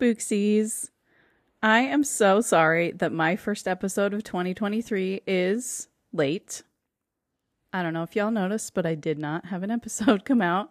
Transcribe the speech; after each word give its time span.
Spooksies. 0.00 0.88
I 1.62 1.80
am 1.80 2.04
so 2.04 2.40
sorry 2.40 2.92
that 2.92 3.12
my 3.12 3.36
first 3.36 3.68
episode 3.68 4.14
of 4.14 4.24
2023 4.24 5.20
is 5.26 5.88
late. 6.12 6.62
I 7.72 7.82
don't 7.82 7.92
know 7.92 8.02
if 8.02 8.16
y'all 8.16 8.30
noticed, 8.30 8.72
but 8.72 8.86
I 8.86 8.94
did 8.94 9.18
not 9.18 9.46
have 9.46 9.62
an 9.62 9.70
episode 9.70 10.24
come 10.24 10.40
out 10.40 10.70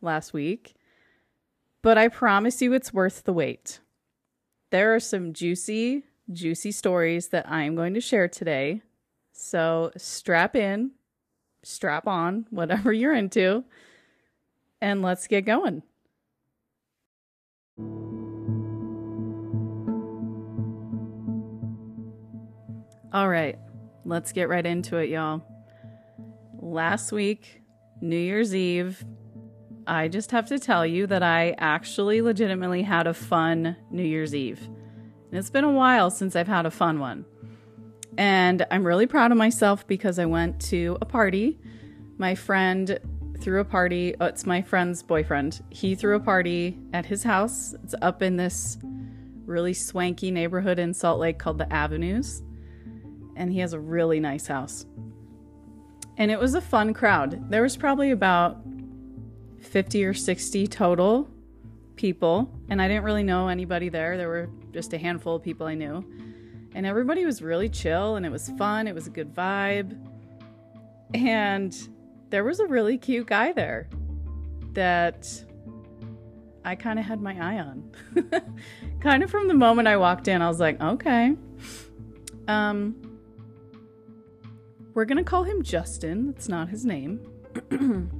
last 0.00 0.32
week. 0.32 0.74
But 1.82 1.98
I 1.98 2.08
promise 2.08 2.62
you 2.62 2.72
it's 2.72 2.94
worth 2.94 3.24
the 3.24 3.32
wait. 3.34 3.80
There 4.70 4.94
are 4.94 5.00
some 5.00 5.34
juicy, 5.34 6.04
juicy 6.32 6.72
stories 6.72 7.28
that 7.28 7.50
I 7.50 7.64
am 7.64 7.76
going 7.76 7.92
to 7.92 8.00
share 8.00 8.28
today. 8.28 8.80
So 9.32 9.92
strap 9.98 10.56
in, 10.56 10.92
strap 11.62 12.06
on, 12.06 12.46
whatever 12.48 12.90
you're 12.90 13.14
into, 13.14 13.64
and 14.80 15.02
let's 15.02 15.26
get 15.26 15.44
going. 15.44 15.82
All 23.12 23.28
right, 23.28 23.58
let's 24.06 24.32
get 24.32 24.48
right 24.48 24.64
into 24.64 24.96
it, 24.96 25.10
y'all. 25.10 25.42
Last 26.58 27.12
week, 27.12 27.60
New 28.00 28.16
Year's 28.16 28.54
Eve, 28.54 29.04
I 29.86 30.08
just 30.08 30.30
have 30.30 30.46
to 30.46 30.58
tell 30.58 30.86
you 30.86 31.06
that 31.08 31.22
I 31.22 31.54
actually 31.58 32.22
legitimately 32.22 32.80
had 32.80 33.06
a 33.06 33.12
fun 33.12 33.76
New 33.90 34.02
Year's 34.02 34.34
Eve. 34.34 34.62
And 34.62 35.38
it's 35.38 35.50
been 35.50 35.64
a 35.64 35.70
while 35.70 36.10
since 36.10 36.34
I've 36.34 36.48
had 36.48 36.64
a 36.64 36.70
fun 36.70 37.00
one. 37.00 37.26
And 38.16 38.64
I'm 38.70 38.86
really 38.86 39.06
proud 39.06 39.30
of 39.30 39.36
myself 39.36 39.86
because 39.86 40.18
I 40.18 40.24
went 40.24 40.58
to 40.70 40.96
a 41.02 41.04
party. 41.04 41.60
My 42.16 42.34
friend 42.34 42.98
threw 43.42 43.60
a 43.60 43.64
party. 43.66 44.14
Oh, 44.22 44.24
it's 44.24 44.46
my 44.46 44.62
friend's 44.62 45.02
boyfriend. 45.02 45.62
He 45.68 45.94
threw 45.96 46.16
a 46.16 46.20
party 46.20 46.78
at 46.94 47.04
his 47.04 47.24
house. 47.24 47.74
It's 47.84 47.94
up 48.00 48.22
in 48.22 48.38
this 48.38 48.78
really 49.44 49.74
swanky 49.74 50.30
neighborhood 50.30 50.78
in 50.78 50.94
Salt 50.94 51.20
Lake 51.20 51.38
called 51.38 51.58
the 51.58 51.70
Avenues 51.70 52.42
and 53.36 53.52
he 53.52 53.60
has 53.60 53.72
a 53.72 53.80
really 53.80 54.20
nice 54.20 54.46
house. 54.46 54.86
And 56.18 56.30
it 56.30 56.38
was 56.38 56.54
a 56.54 56.60
fun 56.60 56.92
crowd. 56.94 57.50
There 57.50 57.62
was 57.62 57.76
probably 57.76 58.10
about 58.10 58.58
50 59.60 60.04
or 60.04 60.14
60 60.14 60.66
total 60.66 61.28
people, 61.96 62.50
and 62.68 62.82
I 62.82 62.88
didn't 62.88 63.04
really 63.04 63.22
know 63.22 63.48
anybody 63.48 63.88
there. 63.88 64.16
There 64.16 64.28
were 64.28 64.50
just 64.72 64.92
a 64.92 64.98
handful 64.98 65.36
of 65.36 65.42
people 65.42 65.66
I 65.66 65.74
knew. 65.74 66.04
And 66.74 66.86
everybody 66.86 67.24
was 67.24 67.42
really 67.42 67.68
chill 67.68 68.16
and 68.16 68.24
it 68.24 68.32
was 68.32 68.48
fun. 68.50 68.86
It 68.86 68.94
was 68.94 69.06
a 69.06 69.10
good 69.10 69.34
vibe. 69.34 69.98
And 71.14 71.76
there 72.30 72.44
was 72.44 72.60
a 72.60 72.66
really 72.66 72.96
cute 72.96 73.26
guy 73.26 73.52
there 73.52 73.88
that 74.72 75.28
I 76.64 76.74
kind 76.74 76.98
of 76.98 77.04
had 77.04 77.20
my 77.20 77.34
eye 77.34 77.58
on. 77.58 77.90
kind 79.00 79.22
of 79.22 79.30
from 79.30 79.48
the 79.48 79.54
moment 79.54 79.88
I 79.88 79.96
walked 79.98 80.28
in, 80.28 80.40
I 80.40 80.48
was 80.48 80.60
like, 80.60 80.80
okay. 80.80 81.36
Um, 82.48 83.11
we're 84.94 85.04
gonna 85.04 85.24
call 85.24 85.44
him 85.44 85.62
Justin. 85.62 86.26
That's 86.26 86.48
not 86.48 86.68
his 86.68 86.84
name. 86.84 87.20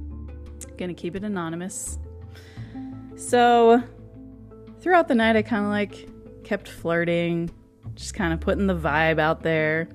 gonna 0.77 0.93
keep 0.93 1.15
it 1.15 1.23
anonymous. 1.23 1.97
So, 3.15 3.81
throughout 4.79 5.07
the 5.07 5.15
night, 5.15 5.35
I 5.35 5.41
kind 5.41 5.65
of 5.65 5.71
like 5.71 6.09
kept 6.43 6.67
flirting, 6.67 7.51
just 7.95 8.13
kind 8.13 8.33
of 8.33 8.39
putting 8.39 8.67
the 8.67 8.75
vibe 8.75 9.19
out 9.19 9.41
there. 9.43 9.87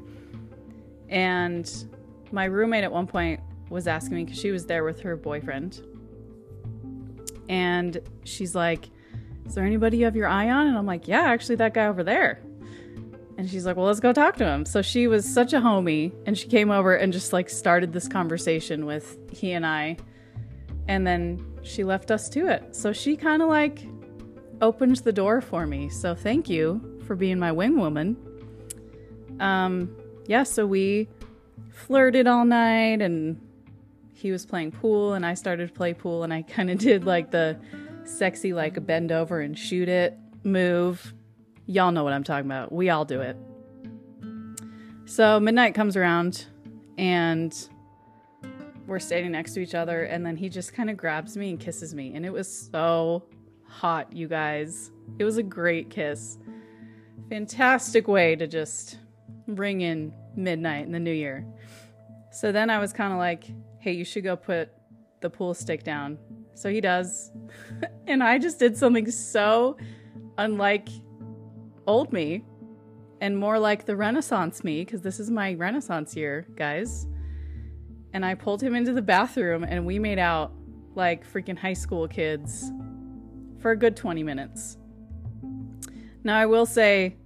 And 1.09 1.71
my 2.33 2.45
roommate 2.45 2.85
at 2.85 2.93
one 2.93 3.07
point 3.07 3.41
was 3.71 3.87
asking 3.87 4.17
me 4.17 4.25
because 4.25 4.39
she 4.39 4.51
was 4.51 4.67
there 4.67 4.85
with 4.85 5.01
her 5.01 5.17
boyfriend. 5.17 5.83
And 7.49 8.01
she's 8.25 8.55
like, 8.55 8.89
Is 9.47 9.55
there 9.55 9.65
anybody 9.65 9.99
you 9.99 10.05
have 10.05 10.17
your 10.17 10.29
eye 10.29 10.51
on? 10.51 10.67
And 10.67 10.77
I'm 10.77 10.87
like, 10.87 11.09
Yeah, 11.09 11.23
actually, 11.23 11.57
that 11.57 11.75
guy 11.75 11.87
over 11.87 12.05
there. 12.05 12.41
And 13.39 13.49
she's 13.49 13.65
like, 13.65 13.77
well, 13.77 13.87
let's 13.87 14.01
go 14.01 14.13
talk 14.13 14.37
to 14.39 14.45
him. 14.45 14.65
So 14.65 14.83
she 14.83 15.07
was 15.07 15.25
such 15.25 15.53
a 15.53 15.61
homie 15.61 16.13
and 16.27 16.37
she 16.37 16.49
came 16.49 16.73
over 16.73 16.97
and 16.97 17.13
just 17.13 17.33
like 17.33 17.49
started 17.49 17.93
this 17.93 18.09
conversation 18.09 18.85
with 18.85 19.17
he 19.33 19.53
and 19.53 19.65
I. 19.65 19.97
And 20.89 21.07
then 21.07 21.47
she 21.63 21.85
left 21.85 22.11
us 22.11 22.29
to 22.31 22.49
it. 22.49 22.75
So 22.75 22.93
she 22.93 23.17
kind 23.17 23.41
of 23.41 23.49
like 23.49 23.87
opened 24.61 24.97
the 24.97 25.13
door 25.13 25.41
for 25.41 25.69
me. 25.69 25.89
So 25.89 26.17
thank 26.17 26.51
you 26.51 27.01
for 27.07 27.15
being 27.15 27.39
my 27.39 27.53
wing 27.53 27.79
woman. 27.79 28.17
Um, 29.39 29.97
yeah, 30.27 30.43
so 30.43 30.67
we 30.67 31.09
flirted 31.71 32.27
all 32.27 32.45
night 32.45 33.01
and 33.01 33.41
he 34.15 34.33
was 34.33 34.45
playing 34.45 34.73
pool 34.73 35.15
and 35.15 35.25
I 35.25 35.35
started 35.35 35.69
to 35.69 35.73
play 35.73 35.95
pool 35.95 36.25
and 36.25 36.35
I 36.35 36.43
kind 36.43 36.71
of 36.71 36.79
did 36.81 37.05
like 37.05 37.31
the 37.31 37.57
sexy 38.03 38.53
like 38.53 38.85
bend 38.85 39.13
over 39.13 39.41
and 39.41 39.57
shoot 39.57 39.89
it 39.89 40.19
move 40.43 41.15
Y'all 41.71 41.93
know 41.93 42.03
what 42.03 42.15
I'm 42.15 42.25
talking 42.25 42.47
about. 42.47 42.73
We 42.73 42.89
all 42.89 43.05
do 43.05 43.21
it. 43.21 43.37
So 45.05 45.39
midnight 45.39 45.75
comes 45.75 45.99
around 45.99 46.47
and 46.97 47.55
we're 48.87 48.99
standing 48.99 49.33
next 49.33 49.53
to 49.53 49.61
each 49.61 49.75
other 49.75 50.05
and 50.05 50.25
then 50.25 50.35
he 50.35 50.49
just 50.49 50.73
kind 50.73 50.89
of 50.89 50.97
grabs 50.97 51.37
me 51.37 51.51
and 51.51 51.61
kisses 51.61 51.95
me 51.95 52.15
and 52.15 52.25
it 52.25 52.33
was 52.33 52.51
so 52.51 53.23
hot, 53.67 54.15
you 54.15 54.29
guys. 54.29 54.91
It 55.19 55.25
was 55.25 55.37
a 55.37 55.43
great 55.43 55.91
kiss. 55.91 56.39
Fantastic 57.29 58.09
way 58.09 58.35
to 58.35 58.47
just 58.47 58.97
bring 59.47 59.83
in 59.83 60.15
midnight 60.37 60.87
in 60.87 60.93
the 60.93 60.99
new 60.99 61.13
year. 61.13 61.47
So 62.33 62.51
then 62.51 62.71
I 62.71 62.79
was 62.79 62.95
kind 62.95 63.13
of 63.13 63.19
like, 63.19 63.45
"Hey, 63.79 63.93
you 63.93 64.07
should 64.07 64.25
go 64.25 64.37
put 64.37 64.71
the 65.21 65.29
pool 65.29 65.53
stick 65.53 65.85
down." 65.85 66.17
So 66.55 66.71
he 66.71 66.81
does. 66.81 67.31
and 68.07 68.23
I 68.23 68.39
just 68.39 68.59
did 68.59 68.75
something 68.75 69.11
so 69.11 69.77
unlike 70.39 70.89
old 71.89 72.13
me 72.13 72.45
and 73.21 73.37
more 73.37 73.59
like 73.59 73.87
the 73.87 73.97
Renaissance 73.97 74.63
me, 74.63 74.85
because 74.85 75.01
this 75.01 75.19
is 75.19 75.31
my 75.31 75.55
Renaissance 75.55 76.15
year, 76.15 76.47
guys. 76.55 77.07
And 78.13 78.25
I 78.25 78.35
pulled 78.35 78.63
him 78.63 78.77
into 78.77 78.93
the 78.93 79.03
bathroom 79.03 79.65
and 79.65 79.85
we 79.85 79.99
made 79.99 80.19
out 80.19 80.53
like 80.95 81.27
freaking 81.31 81.59
high 81.59 81.73
school 81.73 82.07
kids 82.07 82.71
for 83.59 83.73
a 83.73 83.77
good 83.77 83.97
20 83.97 84.23
minutes. 84.23 84.77
Now, 86.23 86.39
I 86.39 86.47
will 86.47 86.67
say, 86.67 87.17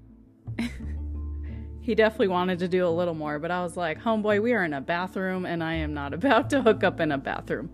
he 1.80 1.94
definitely 1.94 2.28
wanted 2.28 2.58
to 2.60 2.68
do 2.68 2.86
a 2.86 2.88
little 2.88 3.14
more, 3.14 3.38
but 3.38 3.50
I 3.50 3.62
was 3.62 3.76
like, 3.76 4.00
homeboy, 4.00 4.42
we 4.42 4.52
are 4.52 4.64
in 4.64 4.72
a 4.72 4.80
bathroom 4.80 5.44
and 5.44 5.62
I 5.62 5.74
am 5.74 5.92
not 5.92 6.14
about 6.14 6.48
to 6.50 6.62
hook 6.62 6.84
up 6.84 7.00
in 7.00 7.12
a 7.12 7.18
bathroom. 7.18 7.70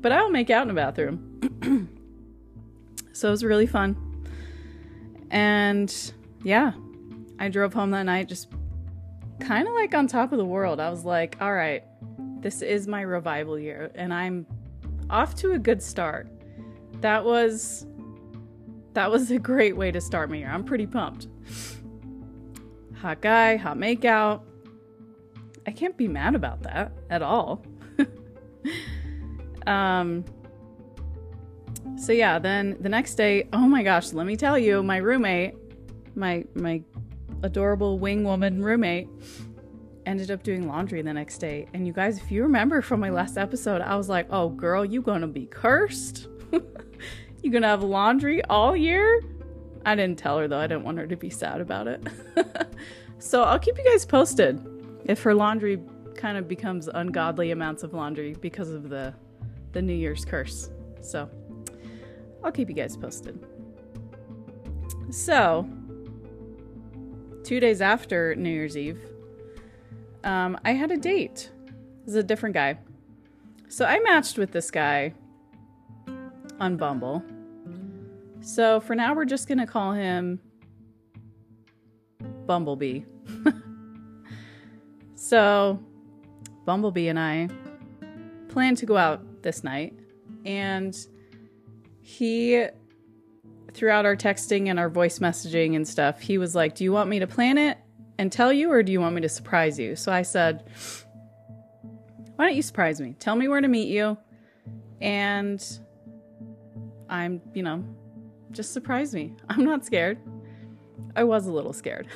But 0.00 0.12
I 0.12 0.22
will 0.22 0.30
make 0.30 0.50
out 0.50 0.64
in 0.64 0.70
a 0.70 0.74
bathroom. 0.74 1.88
so 3.12 3.28
it 3.28 3.30
was 3.30 3.44
really 3.44 3.66
fun. 3.66 4.09
And 5.30 6.12
yeah, 6.42 6.72
I 7.38 7.48
drove 7.48 7.72
home 7.72 7.90
that 7.92 8.04
night 8.04 8.28
just 8.28 8.48
kind 9.40 9.66
of 9.66 9.74
like 9.74 9.94
on 9.94 10.06
top 10.06 10.32
of 10.32 10.38
the 10.38 10.44
world. 10.44 10.80
I 10.80 10.90
was 10.90 11.04
like, 11.04 11.36
all 11.40 11.54
right, 11.54 11.84
this 12.40 12.62
is 12.62 12.86
my 12.86 13.02
revival 13.02 13.58
year, 13.58 13.90
and 13.94 14.12
I'm 14.12 14.46
off 15.08 15.34
to 15.36 15.52
a 15.52 15.58
good 15.58 15.82
start. 15.82 16.28
That 17.00 17.24
was 17.24 17.86
that 18.92 19.10
was 19.10 19.30
a 19.30 19.38
great 19.38 19.76
way 19.76 19.90
to 19.92 20.00
start 20.00 20.30
my 20.30 20.36
year. 20.36 20.50
I'm 20.50 20.64
pretty 20.64 20.86
pumped. 20.86 21.28
Hot 23.00 23.20
guy, 23.20 23.56
hot 23.56 23.78
makeout. 23.78 24.42
I 25.66 25.70
can't 25.70 25.96
be 25.96 26.08
mad 26.08 26.34
about 26.34 26.62
that 26.62 26.92
at 27.08 27.22
all. 27.22 27.64
um 29.66 30.24
so 31.98 32.12
yeah, 32.12 32.38
then 32.38 32.76
the 32.80 32.88
next 32.88 33.14
day, 33.14 33.48
oh 33.52 33.66
my 33.66 33.82
gosh, 33.82 34.12
let 34.12 34.26
me 34.26 34.36
tell 34.36 34.58
you, 34.58 34.82
my 34.82 34.98
roommate, 34.98 35.54
my 36.14 36.44
my 36.54 36.82
adorable 37.42 37.98
wing 37.98 38.24
woman 38.24 38.62
roommate 38.62 39.08
ended 40.06 40.30
up 40.30 40.42
doing 40.42 40.66
laundry 40.66 41.02
the 41.02 41.12
next 41.12 41.38
day. 41.38 41.66
And 41.74 41.86
you 41.86 41.92
guys, 41.92 42.18
if 42.18 42.30
you 42.30 42.42
remember 42.42 42.82
from 42.82 43.00
my 43.00 43.10
last 43.10 43.38
episode, 43.38 43.80
I 43.80 43.96
was 43.96 44.08
like, 44.08 44.26
"Oh 44.30 44.48
girl, 44.48 44.84
you 44.84 45.02
going 45.02 45.20
to 45.20 45.26
be 45.26 45.46
cursed? 45.46 46.28
you 47.42 47.50
going 47.50 47.62
to 47.62 47.68
have 47.68 47.82
laundry 47.82 48.42
all 48.44 48.76
year?" 48.76 49.22
I 49.84 49.94
didn't 49.94 50.18
tell 50.18 50.38
her 50.38 50.48
though. 50.48 50.58
I 50.58 50.66
didn't 50.66 50.84
want 50.84 50.98
her 50.98 51.06
to 51.06 51.16
be 51.16 51.30
sad 51.30 51.60
about 51.60 51.86
it. 51.86 52.06
so, 53.18 53.44
I'll 53.44 53.58
keep 53.58 53.78
you 53.78 53.84
guys 53.84 54.04
posted 54.04 54.60
if 55.04 55.22
her 55.22 55.34
laundry 55.34 55.80
kind 56.16 56.36
of 56.36 56.48
becomes 56.48 56.88
ungodly 56.88 57.50
amounts 57.50 57.82
of 57.82 57.94
laundry 57.94 58.34
because 58.40 58.70
of 58.70 58.88
the 58.88 59.14
the 59.72 59.80
New 59.80 59.94
Year's 59.94 60.24
curse. 60.24 60.70
So, 61.00 61.30
I'll 62.42 62.52
keep 62.52 62.68
you 62.68 62.74
guys 62.74 62.96
posted. 62.96 63.38
So, 65.10 65.68
two 67.44 67.60
days 67.60 67.80
after 67.80 68.34
New 68.34 68.50
Year's 68.50 68.76
Eve, 68.76 69.00
um, 70.24 70.58
I 70.64 70.72
had 70.72 70.90
a 70.90 70.96
date. 70.96 71.50
This 72.04 72.08
is 72.08 72.14
a 72.16 72.22
different 72.22 72.54
guy. 72.54 72.78
So 73.68 73.84
I 73.84 74.00
matched 74.00 74.38
with 74.38 74.52
this 74.52 74.70
guy 74.70 75.14
on 76.58 76.76
Bumble. 76.76 77.22
So 78.40 78.80
for 78.80 78.94
now, 78.94 79.14
we're 79.14 79.24
just 79.24 79.48
going 79.48 79.58
to 79.58 79.66
call 79.66 79.92
him 79.92 80.40
Bumblebee. 82.46 83.02
so 85.14 85.78
Bumblebee 86.64 87.08
and 87.08 87.18
I 87.18 87.48
plan 88.48 88.74
to 88.76 88.86
go 88.86 88.96
out 88.96 89.42
this 89.42 89.62
night. 89.62 89.94
And 90.44 90.96
he 92.10 92.66
throughout 93.72 94.04
our 94.04 94.16
texting 94.16 94.68
and 94.68 94.80
our 94.80 94.88
voice 94.88 95.20
messaging 95.20 95.76
and 95.76 95.86
stuff, 95.86 96.20
he 96.20 96.38
was 96.38 96.54
like, 96.54 96.74
Do 96.74 96.84
you 96.84 96.92
want 96.92 97.08
me 97.08 97.20
to 97.20 97.26
plan 97.26 97.56
it 97.56 97.78
and 98.18 98.32
tell 98.32 98.52
you, 98.52 98.70
or 98.70 98.82
do 98.82 98.90
you 98.90 99.00
want 99.00 99.14
me 99.14 99.20
to 99.20 99.28
surprise 99.28 99.78
you? 99.78 99.94
So 99.94 100.10
I 100.10 100.22
said, 100.22 100.68
Why 102.34 102.46
don't 102.46 102.56
you 102.56 102.62
surprise 102.62 103.00
me? 103.00 103.14
Tell 103.18 103.36
me 103.36 103.46
where 103.46 103.60
to 103.60 103.68
meet 103.68 103.88
you. 103.88 104.18
And 105.00 105.64
I'm, 107.08 107.40
you 107.54 107.62
know, 107.62 107.84
just 108.50 108.72
surprise 108.72 109.14
me. 109.14 109.36
I'm 109.48 109.64
not 109.64 109.86
scared. 109.86 110.18
I 111.14 111.24
was 111.24 111.46
a 111.46 111.52
little 111.52 111.72
scared, 111.72 112.08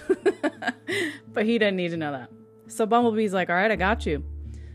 but 1.33 1.47
he 1.47 1.59
didn't 1.59 1.77
need 1.77 1.91
to 1.91 1.97
know 1.97 2.13
that. 2.13 2.31
So 2.67 2.85
Bumblebee's 2.85 3.33
like, 3.33 3.49
All 3.49 3.57
right, 3.57 3.71
I 3.71 3.77
got 3.77 4.07
you. 4.07 4.25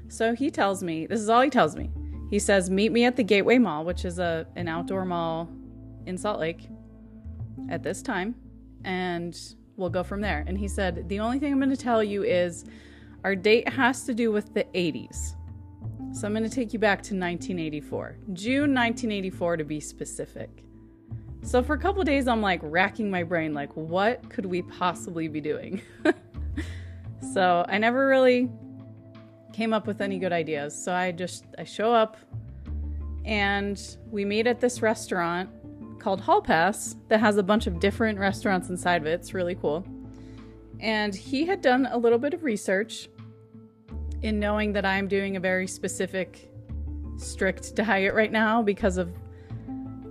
So 0.07 0.33
he 0.33 0.49
tells 0.49 0.81
me, 0.81 1.07
This 1.07 1.19
is 1.19 1.27
all 1.27 1.41
he 1.41 1.49
tells 1.49 1.75
me. 1.75 1.91
He 2.29 2.39
says, 2.39 2.69
Meet 2.69 2.91
me 2.91 3.05
at 3.05 3.15
the 3.15 3.23
Gateway 3.23 3.57
Mall, 3.57 3.83
which 3.83 4.05
is 4.05 4.19
a, 4.19 4.45
an 4.55 4.67
outdoor 4.67 5.05
mall 5.05 5.49
in 6.05 6.17
Salt 6.17 6.39
Lake 6.39 6.67
at 7.69 7.83
this 7.83 8.01
time, 8.01 8.35
and 8.83 9.37
we'll 9.77 9.89
go 9.89 10.03
from 10.03 10.21
there. 10.21 10.43
And 10.47 10.57
he 10.57 10.67
said, 10.67 11.09
The 11.09 11.19
only 11.19 11.39
thing 11.39 11.51
I'm 11.51 11.59
going 11.59 11.69
to 11.69 11.77
tell 11.77 12.03
you 12.03 12.23
is 12.23 12.65
our 13.23 13.35
date 13.35 13.67
has 13.69 14.03
to 14.05 14.13
do 14.13 14.31
with 14.31 14.53
the 14.53 14.63
80s. 14.75 15.35
So 16.13 16.25
I'm 16.25 16.33
going 16.33 16.43
to 16.43 16.49
take 16.49 16.73
you 16.73 16.79
back 16.79 16.99
to 17.03 17.15
1984, 17.15 18.17
June 18.33 18.73
1984 18.73 19.57
to 19.57 19.63
be 19.63 19.79
specific. 19.79 20.63
So 21.41 21.63
for 21.63 21.73
a 21.73 21.77
couple 21.77 22.03
days, 22.03 22.27
I'm 22.27 22.41
like 22.41 22.59
racking 22.63 23.09
my 23.09 23.23
brain, 23.23 23.53
like, 23.53 23.71
what 23.75 24.29
could 24.29 24.45
we 24.45 24.61
possibly 24.63 25.27
be 25.27 25.39
doing? 25.39 25.81
so 27.33 27.65
I 27.67 27.77
never 27.77 28.07
really 28.07 28.49
came 29.53 29.73
up 29.73 29.87
with 29.87 30.01
any 30.01 30.19
good 30.19 30.33
ideas. 30.33 30.75
So 30.81 30.93
I 30.93 31.11
just 31.11 31.45
I 31.57 31.63
show 31.63 31.93
up 31.93 32.17
and 33.25 33.97
we 34.11 34.25
meet 34.25 34.47
at 34.47 34.59
this 34.59 34.81
restaurant 34.81 35.49
called 35.99 36.21
Hall 36.21 36.41
Pass 36.41 36.95
that 37.09 37.19
has 37.19 37.37
a 37.37 37.43
bunch 37.43 37.67
of 37.67 37.79
different 37.79 38.17
restaurants 38.17 38.69
inside 38.69 39.01
of 39.01 39.07
it. 39.07 39.19
It's 39.19 39.33
really 39.33 39.55
cool. 39.55 39.85
And 40.79 41.13
he 41.13 41.45
had 41.45 41.61
done 41.61 41.87
a 41.91 41.97
little 41.97 42.19
bit 42.19 42.33
of 42.33 42.43
research 42.43 43.09
in 44.21 44.39
knowing 44.39 44.73
that 44.73 44.85
I'm 44.85 45.07
doing 45.07 45.35
a 45.35 45.39
very 45.39 45.67
specific, 45.67 46.49
strict 47.17 47.75
diet 47.75 48.13
right 48.13 48.31
now 48.31 48.61
because 48.61 48.97
of 48.97 49.11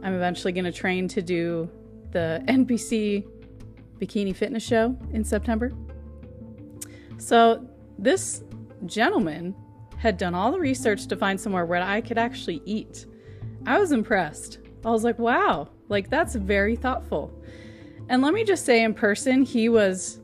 I'm 0.03 0.15
eventually 0.15 0.53
going 0.53 0.65
to 0.65 0.73
train 0.73 1.09
to 1.09 1.23
do 1.23 1.69
the 2.13 2.43
NPC 2.47 3.27
Bikini 3.99 4.35
Fitness 4.35 4.63
Show 4.63 4.97
in 5.13 5.25
September. 5.25 5.73
So, 7.19 7.69
this 7.99 8.45
gentleman 8.87 9.55
had 9.99 10.17
done 10.17 10.35
all 10.35 10.53
the 10.53 10.59
research 10.59 11.07
to 11.09 11.17
find 11.17 11.41
somewhere 11.41 11.67
where 11.67 11.83
I 11.83 12.01
could 12.01 12.19
actually 12.19 12.63
eat. 12.65 13.07
I 13.67 13.79
was 13.79 13.93
impressed. 13.93 14.59
I 14.85 14.91
was 14.91 15.05
like, 15.05 15.19
wow, 15.19 15.69
like 15.89 16.09
that's 16.09 16.35
very 16.35 16.77
thoughtful. 16.77 17.33
And 18.09 18.23
let 18.23 18.33
me 18.33 18.45
just 18.45 18.65
say, 18.65 18.85
in 18.85 18.95
person, 18.95 19.43
he 19.43 19.69
was 19.69 20.21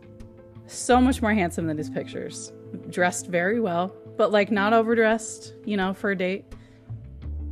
so 0.67 1.01
much 1.01 1.21
more 1.21 1.35
handsome 1.35 1.67
than 1.67 1.77
his 1.77 1.91
pictures. 1.91 2.53
Dressed 2.89 3.27
very 3.27 3.61
well, 3.61 3.95
but 4.17 4.33
like 4.33 4.51
not 4.51 4.73
overdressed, 4.73 5.55
you 5.65 5.77
know, 5.77 5.93
for 5.93 6.13
a 6.13 6.17
date. 6.17 6.47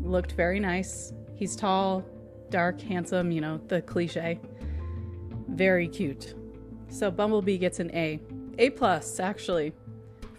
Looked 0.01 0.33
very 0.33 0.61
nice. 0.61 1.13
He's 1.35 1.55
tall, 1.55 2.05
dark, 2.51 2.81
handsome, 2.81 3.31
you 3.31 3.41
know, 3.41 3.61
the 3.69 3.83
cliche. 3.83 4.41
Very 5.49 5.89
cute. 5.89 6.35
So 6.89 7.11
Bumblebee 7.11 7.59
gets 7.59 7.81
an 7.81 7.91
A. 7.95 8.21
A 8.59 8.71
plus, 8.71 9.19
actually 9.19 9.73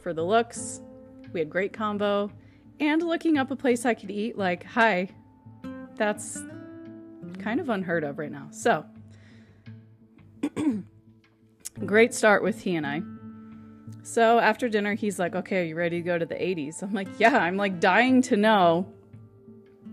for 0.03 0.13
the 0.13 0.23
looks. 0.23 0.81
We 1.31 1.39
had 1.39 1.49
great 1.49 1.73
combo. 1.73 2.29
And 2.79 3.01
looking 3.01 3.37
up 3.37 3.49
a 3.49 3.55
place 3.55 3.85
I 3.85 3.93
could 3.93 4.11
eat, 4.11 4.37
like, 4.37 4.65
hi, 4.65 5.09
that's 5.95 6.43
kind 7.39 7.59
of 7.59 7.69
unheard 7.69 8.03
of 8.03 8.19
right 8.19 8.31
now. 8.31 8.49
So, 8.51 8.85
great 11.85 12.13
start 12.13 12.43
with 12.43 12.61
he 12.61 12.75
and 12.75 12.85
I. 12.85 13.01
So 14.03 14.39
after 14.39 14.67
dinner, 14.67 14.95
he's 14.95 15.17
like, 15.17 15.33
okay, 15.33 15.61
are 15.61 15.63
you 15.63 15.75
ready 15.75 16.01
to 16.01 16.05
go 16.05 16.17
to 16.17 16.25
the 16.25 16.35
80s? 16.35 16.83
I'm 16.83 16.93
like, 16.93 17.07
yeah, 17.17 17.37
I'm 17.37 17.55
like 17.55 17.79
dying 17.79 18.21
to 18.23 18.35
know 18.35 18.91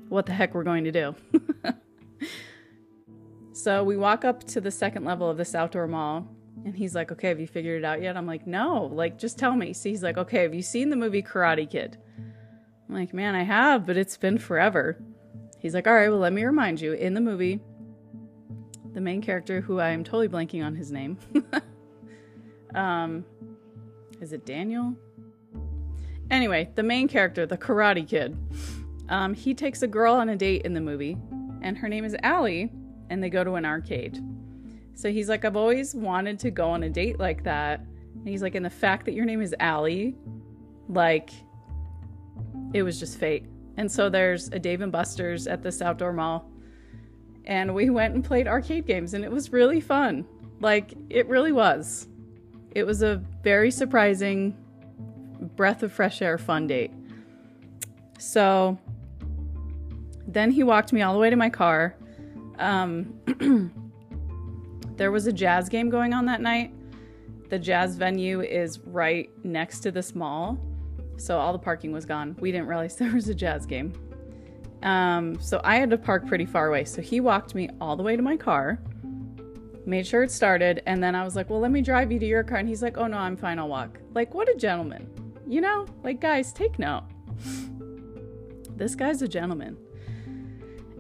what 0.09 0.27
the 0.27 0.33
heck 0.33 0.53
we're 0.55 0.65
going 0.65 0.85
to 0.85 0.91
do. 0.91 1.15
so 3.53 3.85
we 3.85 3.97
walk 3.97 4.25
up 4.25 4.43
to 4.45 4.61
the 4.61 4.73
second 4.73 5.05
level 5.05 5.31
of 5.31 5.37
this 5.37 5.55
outdoor 5.55 5.87
mall 5.87 6.27
and 6.65 6.77
he's 6.77 6.95
like, 6.95 7.11
okay, 7.13 7.29
have 7.29 7.41
you 7.41 7.47
figured 7.47 7.83
it 7.83 7.85
out 7.85 8.03
yet? 8.03 8.17
I'm 8.17 8.27
like, 8.27 8.47
no, 8.47 8.85
like, 8.93 9.19
just 9.19 9.39
tell 9.39 9.55
me. 9.55 9.73
So 9.73 9.89
he's 9.89 10.03
like, 10.03 10.19
okay, 10.19 10.43
have 10.43 10.55
you 10.55 10.63
seen 10.63 10.91
the 10.91 10.97
movie 10.97 11.23
Karate 11.23 11.69
Kid? 11.69 11.97
I'm 12.89 12.95
like, 12.95 13.15
man, 13.15 13.35
I 13.35 13.45
have, 13.45 13.87
but 13.87 13.97
it's 13.97 14.17
been 14.17 14.39
forever. 14.39 15.01
He's 15.59 15.75
like, 15.75 15.87
all 15.87 15.95
right, 15.95 16.09
well, 16.09 16.19
let 16.19 16.33
me 16.33 16.45
remind 16.45 16.81
you. 16.81 16.93
In 16.93 17.15
the 17.15 17.21
movie, 17.21 17.61
the 18.93 19.01
main 19.01 19.23
character, 19.23 19.61
who 19.61 19.79
I 19.79 19.91
am 19.91 20.05
totally 20.05 20.29
blanking 20.29 20.65
on 20.65 20.75
his 20.75 20.91
name, 20.91 21.19
um, 22.75 23.25
is 24.21 24.33
it 24.33 24.45
Daniel? 24.45 24.95
Anyway, 26.31 26.71
the 26.75 26.83
main 26.83 27.09
character, 27.09 27.47
the 27.47 27.59
Karate 27.59 28.07
Kid, 28.07 28.37
um, 29.09 29.35
he 29.35 29.55
takes 29.55 29.83
a 29.83 29.89
girl 29.89 30.15
on 30.15 30.29
a 30.29 30.37
date 30.37 30.63
in 30.63 30.75
the 30.75 30.81
movie, 30.81 31.17
and 31.63 31.77
her 31.79 31.89
name 31.89 32.05
is 32.05 32.17
Allie, 32.23 32.71
and 33.09 33.23
they 33.23 33.31
go 33.31 33.45
to 33.45 33.55
an 33.55 33.65
arcade. 33.65 34.23
So 34.95 35.11
he's 35.11 35.29
like, 35.29 35.45
I've 35.45 35.57
always 35.57 35.95
wanted 35.95 36.39
to 36.41 36.51
go 36.51 36.71
on 36.71 36.83
a 36.83 36.91
date 36.91 37.19
like 37.19 37.45
that. 37.45 37.81
And 38.15 38.29
he's 38.29 38.43
like, 38.43 38.55
and 38.55 38.65
the 38.65 38.71
fact 38.71 39.07
that 39.07 39.13
your 39.13 39.25
name 39.25 39.41
is 39.41 39.55
Allie, 39.61 40.17
like, 40.89 41.31
it 42.75 42.83
was 42.83 42.99
just 42.99 43.19
fate. 43.19 43.47
And 43.77 43.91
so 43.91 44.11
there's 44.11 44.49
a 44.49 44.59
Dave 44.59 44.83
and 44.83 44.93
Buster's 44.93 45.47
at 45.47 45.63
this 45.63 45.81
outdoor 45.81 46.13
mall. 46.13 46.51
And 47.47 47.75
we 47.75 47.91
went 47.91 48.15
and 48.15 48.25
played 48.25 48.47
arcade 48.47 48.87
games, 48.87 49.15
and 49.15 49.25
it 49.25 49.31
was 49.31 49.53
really 49.53 49.81
fun. 49.81 50.27
Like, 50.61 50.93
it 51.09 51.27
really 51.29 51.53
was. 51.53 52.07
It 52.73 52.85
was 52.85 53.03
a 53.03 53.23
very 53.43 53.71
surprising, 53.71 54.57
breath 55.57 55.83
of 55.83 55.93
fresh 55.93 56.21
air 56.21 56.37
fun 56.37 56.67
date. 56.67 56.93
So 58.19 58.79
then 60.29 60.51
he 60.51 60.63
walked 60.63 60.93
me 60.93 61.03
all 61.03 61.15
the 61.15 61.19
way 61.19 61.31
to 61.31 61.37
my 61.37 61.49
car. 61.49 61.97
Um, 62.59 63.15
There 65.01 65.11
was 65.11 65.27
a 65.27 65.33
jazz 65.33 65.71
game 65.71 65.89
going 65.89 66.13
on 66.13 66.27
that 66.27 66.43
night. 66.43 66.75
The 67.49 67.59
jazz 67.59 67.97
venue 67.97 68.43
is 68.43 68.81
right 68.81 69.31
next 69.43 69.81
to 69.81 69.91
this 69.91 70.15
mall, 70.15 70.61
so 71.17 71.39
all 71.39 71.55
the 71.55 71.59
parking 71.59 71.91
was 71.91 72.05
gone. 72.05 72.37
We 72.39 72.53
didn't 72.53 72.67
realize 72.67 72.97
there 72.99 73.15
was 73.15 73.27
a 73.31 73.35
jazz 73.35 73.65
game. 73.65 73.95
Um, 74.83 75.41
so 75.41 75.59
I 75.65 75.77
had 75.77 75.89
to 75.89 75.97
park 75.97 76.27
pretty 76.27 76.45
far 76.45 76.69
away. 76.69 76.85
So 76.85 77.01
he 77.01 77.21
walked 77.21 77.55
me 77.55 77.71
all 77.81 77.97
the 77.97 78.03
way 78.03 78.15
to 78.15 78.21
my 78.21 78.37
car, 78.37 78.79
made 79.87 80.07
sure 80.07 80.23
it 80.23 80.31
started, 80.31 80.83
and 80.85 81.03
then 81.03 81.15
I 81.15 81.25
was 81.25 81.35
like, 81.35 81.49
Well, 81.49 81.61
let 81.61 81.71
me 81.71 81.81
drive 81.81 82.13
you 82.13 82.19
to 82.19 82.27
your 82.27 82.45
car. 82.45 82.59
And 82.59 82.69
he's 82.69 82.83
like, 82.83 82.99
Oh, 82.99 83.07
no, 83.07 83.17
I'm 83.17 83.39
fine. 83.39 83.59
I'll 83.59 83.69
walk. 83.69 84.01
Like, 84.13 84.35
what 84.35 84.51
a 84.51 84.55
gentleman. 84.55 85.09
You 85.49 85.63
know, 85.63 85.87
like, 86.05 86.21
guys, 86.21 86.53
take 86.53 86.79
note. 86.79 87.05
This 88.77 88.95
guy's 88.95 89.21
a 89.21 89.29
gentleman. 89.29 89.77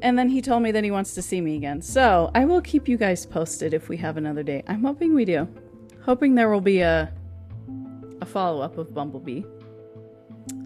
And 0.02 0.18
then 0.18 0.28
he 0.28 0.40
told 0.40 0.62
me 0.62 0.72
that 0.72 0.84
he 0.84 0.90
wants 0.90 1.14
to 1.14 1.22
see 1.22 1.40
me 1.40 1.56
again. 1.56 1.82
So 1.82 2.30
I 2.34 2.44
will 2.44 2.62
keep 2.62 2.88
you 2.88 2.96
guys 2.96 3.26
posted 3.26 3.74
if 3.74 3.88
we 3.88 3.96
have 3.98 4.16
another 4.16 4.42
date. 4.42 4.64
I'm 4.66 4.82
hoping 4.82 5.14
we 5.14 5.24
do. 5.24 5.48
Hoping 6.02 6.34
there 6.34 6.50
will 6.50 6.60
be 6.60 6.80
a 6.80 7.12
a 8.20 8.26
follow 8.26 8.60
up 8.60 8.78
of 8.78 8.94
Bumblebee. 8.94 9.42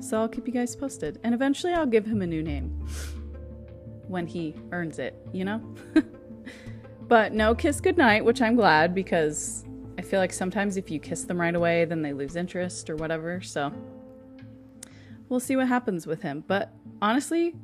So 0.00 0.20
I'll 0.20 0.28
keep 0.28 0.46
you 0.46 0.52
guys 0.52 0.74
posted. 0.74 1.20
And 1.22 1.34
eventually 1.34 1.72
I'll 1.72 1.86
give 1.86 2.06
him 2.06 2.22
a 2.22 2.26
new 2.26 2.42
name. 2.42 2.70
When 4.08 4.26
he 4.26 4.54
earns 4.72 4.98
it, 4.98 5.16
you 5.32 5.44
know? 5.44 5.62
but 7.08 7.32
no 7.32 7.54
kiss 7.54 7.80
goodnight, 7.80 8.24
which 8.24 8.42
I'm 8.42 8.54
glad 8.56 8.94
because 8.94 9.64
I 9.98 10.02
feel 10.02 10.20
like 10.20 10.32
sometimes 10.32 10.76
if 10.76 10.90
you 10.90 10.98
kiss 10.98 11.24
them 11.24 11.40
right 11.40 11.54
away, 11.54 11.84
then 11.84 12.02
they 12.02 12.12
lose 12.12 12.36
interest 12.36 12.90
or 12.90 12.96
whatever. 12.96 13.40
So 13.40 13.72
we'll 15.28 15.40
see 15.40 15.56
what 15.56 15.68
happens 15.68 16.06
with 16.06 16.22
him. 16.22 16.44
But 16.46 16.72
honestly, 17.00 17.54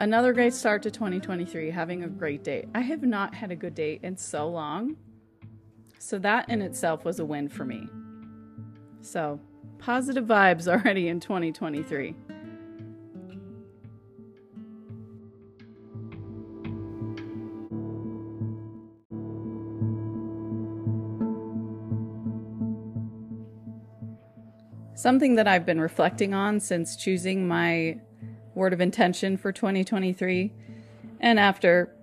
Another 0.00 0.32
great 0.32 0.54
start 0.54 0.82
to 0.84 0.90
2023, 0.90 1.70
having 1.70 2.04
a 2.04 2.08
great 2.08 2.42
date. 2.42 2.70
I 2.74 2.80
have 2.80 3.02
not 3.02 3.34
had 3.34 3.50
a 3.50 3.54
good 3.54 3.74
date 3.74 4.00
in 4.02 4.16
so 4.16 4.48
long. 4.48 4.96
So 5.98 6.18
that 6.20 6.48
in 6.48 6.62
itself 6.62 7.04
was 7.04 7.18
a 7.18 7.24
win 7.26 7.50
for 7.50 7.66
me. 7.66 7.86
So, 9.02 9.38
positive 9.76 10.24
vibes 10.24 10.66
already 10.72 11.08
in 11.08 11.20
2023. 11.20 12.14
Something 24.94 25.34
that 25.34 25.46
I've 25.46 25.66
been 25.66 25.78
reflecting 25.78 26.32
on 26.32 26.58
since 26.58 26.96
choosing 26.96 27.46
my 27.46 28.00
word 28.54 28.72
of 28.72 28.80
intention 28.80 29.36
for 29.36 29.52
2023 29.52 30.52
and 31.20 31.38
after 31.38 31.94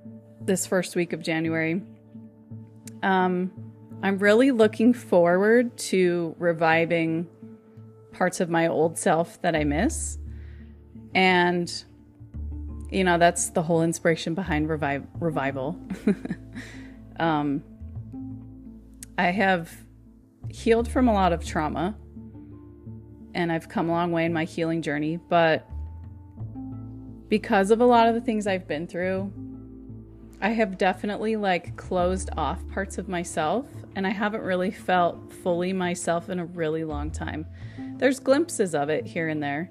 this 0.42 0.66
first 0.66 0.96
week 0.96 1.14
of 1.14 1.22
January. 1.22 1.82
Um, 3.04 3.52
I'm 4.02 4.18
really 4.18 4.52
looking 4.52 4.94
forward 4.94 5.78
to 5.78 6.36
reviving 6.38 7.28
parts 8.14 8.40
of 8.40 8.50
my 8.50 8.68
old 8.68 8.98
self 8.98 9.42
that 9.42 9.56
I 9.56 9.64
miss. 9.64 10.18
And 11.14 11.72
you 12.90 13.04
know, 13.04 13.18
that's 13.18 13.50
the 13.50 13.62
whole 13.62 13.84
inspiration 13.84 14.34
behind 14.34 14.70
revive, 14.70 15.06
revival. 15.20 15.78
um, 17.20 17.64
I 19.18 19.32
have 19.32 19.72
healed 20.50 20.88
from 20.88 21.10
a 21.10 21.14
lot 21.14 21.34
of 21.34 21.44
trauma 21.46 21.98
and 23.34 23.52
I've 23.52 23.68
come 23.68 23.90
a 23.90 23.92
long 23.92 24.12
way 24.12 24.26
in 24.26 24.34
my 24.34 24.46
healing 24.46 24.82
journey, 24.82 25.18
but 25.18 25.70
because 27.30 27.72
of 27.72 27.82
a 27.82 27.86
lot 27.86 28.08
of 28.08 28.16
the 28.16 28.22
things 28.22 28.48
I've 28.48 28.68
been 28.68 28.88
through, 28.88 29.32
I 30.42 30.50
have 30.50 30.78
definitely 30.78 31.36
like 31.36 31.76
closed 31.78 32.30
off 32.38 32.66
parts 32.68 32.98
of 32.98 33.10
myself 33.10 33.66
and 33.96 34.06
I 34.06 34.12
haven't 34.12 34.44
really 34.44 34.72
felt 34.72 35.34
fully 35.34 35.74
myself 35.74 36.30
in 36.30 36.40
a 36.40 36.46
really 36.46 36.84
long 36.84 37.10
time. 37.10 37.46
There's 37.98 38.20
glimpses 38.20 38.76
of 38.76 38.90
it 38.90 39.06
here 39.06 39.28
and 39.28 39.42
there. 39.42 39.68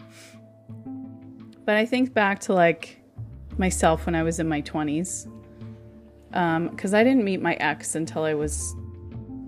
But 1.65 1.77
I 1.77 1.87
think 1.87 2.13
back 2.13 2.41
to 2.41 2.53
like 2.53 2.99
myself 3.59 4.07
when 4.07 4.15
I 4.15 4.23
was 4.23 4.41
in 4.41 4.49
my 4.49 4.63
20s. 4.63 5.31
Because 6.29 6.95
um, 6.95 6.99
I 6.99 7.05
didn't 7.05 7.25
meet 7.25 7.41
my 7.41 7.55
ex 7.55 7.95
until 7.95 8.25
I 8.25 8.35
was 8.35 8.75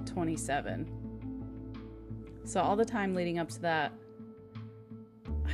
27. 0.07 0.89
So, 2.45 2.61
all 2.61 2.77
the 2.77 2.85
time 2.85 3.15
leading 3.15 3.39
up 3.39 3.49
to 3.51 3.61
that, 3.61 3.93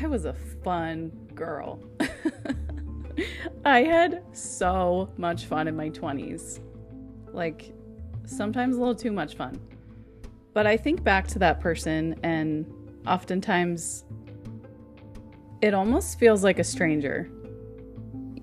I 0.00 0.06
was 0.06 0.26
a 0.26 0.34
fun 0.62 1.10
girl. 1.34 1.80
I 3.64 3.82
had 3.82 4.22
so 4.32 5.10
much 5.16 5.46
fun 5.46 5.68
in 5.68 5.76
my 5.76 5.90
20s. 5.90 6.60
Like, 7.32 7.72
sometimes 8.26 8.76
a 8.76 8.78
little 8.78 8.94
too 8.94 9.12
much 9.12 9.36
fun. 9.36 9.60
But 10.52 10.66
I 10.66 10.76
think 10.76 11.02
back 11.02 11.26
to 11.28 11.38
that 11.40 11.60
person, 11.60 12.18
and 12.22 12.66
oftentimes 13.06 14.04
it 15.60 15.74
almost 15.74 16.18
feels 16.18 16.44
like 16.44 16.58
a 16.58 16.64
stranger. 16.64 17.30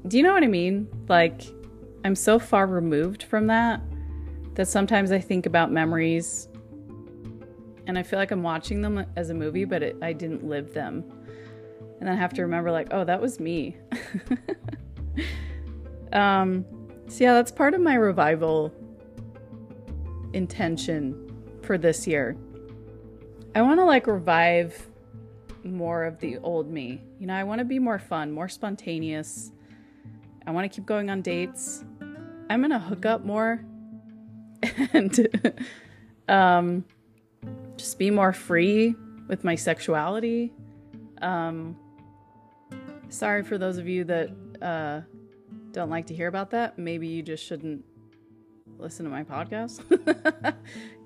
Do 0.07 0.17
you 0.17 0.23
know 0.23 0.33
what 0.33 0.43
I 0.43 0.47
mean? 0.47 0.87
Like, 1.07 1.41
I'm 2.03 2.15
so 2.15 2.39
far 2.39 2.65
removed 2.65 3.23
from 3.23 3.47
that 3.47 3.81
that 4.55 4.67
sometimes 4.67 5.11
I 5.11 5.19
think 5.19 5.45
about 5.45 5.71
memories 5.71 6.49
and 7.87 7.97
I 7.97 8.03
feel 8.03 8.19
like 8.19 8.31
I'm 8.31 8.43
watching 8.43 8.81
them 8.81 9.05
as 9.15 9.29
a 9.29 9.33
movie, 9.33 9.65
but 9.65 9.83
it, 9.83 9.97
I 10.01 10.13
didn't 10.13 10.45
live 10.45 10.73
them. 10.73 11.03
And 12.01 12.09
then 12.09 12.17
have 12.17 12.33
to 12.33 12.41
remember, 12.41 12.71
like, 12.71 12.89
oh, 12.91 13.05
that 13.05 13.21
was 13.21 13.39
me. 13.39 13.77
um, 16.13 16.65
so, 17.07 17.23
yeah, 17.23 17.33
that's 17.33 17.51
part 17.51 17.73
of 17.73 17.79
my 17.79 17.93
revival 17.93 18.73
intention 20.33 21.31
for 21.61 21.77
this 21.77 22.07
year. 22.07 22.35
I 23.55 23.61
want 23.61 23.79
to 23.79 23.85
like 23.85 24.07
revive 24.07 24.89
more 25.63 26.05
of 26.05 26.19
the 26.19 26.37
old 26.37 26.69
me. 26.69 27.01
You 27.19 27.27
know, 27.27 27.35
I 27.35 27.43
want 27.43 27.59
to 27.59 27.65
be 27.65 27.79
more 27.79 27.99
fun, 27.99 28.31
more 28.31 28.49
spontaneous. 28.49 29.51
I 30.47 30.51
want 30.51 30.71
to 30.71 30.75
keep 30.75 30.85
going 30.85 31.09
on 31.09 31.21
dates. 31.21 31.83
I'm 32.49 32.61
going 32.61 32.71
to 32.71 32.79
hook 32.79 33.05
up 33.05 33.23
more 33.23 33.63
and 34.93 35.49
um, 36.27 36.85
just 37.77 37.99
be 37.99 38.09
more 38.09 38.33
free 38.33 38.95
with 39.27 39.43
my 39.43 39.55
sexuality. 39.55 40.51
Um, 41.21 41.77
sorry 43.11 43.43
for 43.43 43.57
those 43.57 43.77
of 43.77 43.87
you 43.87 44.03
that 44.05 44.29
uh, 44.61 45.01
don't 45.71 45.89
like 45.89 46.07
to 46.07 46.15
hear 46.15 46.27
about 46.27 46.51
that. 46.51 46.77
Maybe 46.77 47.07
you 47.07 47.21
just 47.21 47.45
shouldn't 47.45 47.85
listen 48.77 49.05
to 49.05 49.11
my 49.11 49.23
podcast. 49.23 49.81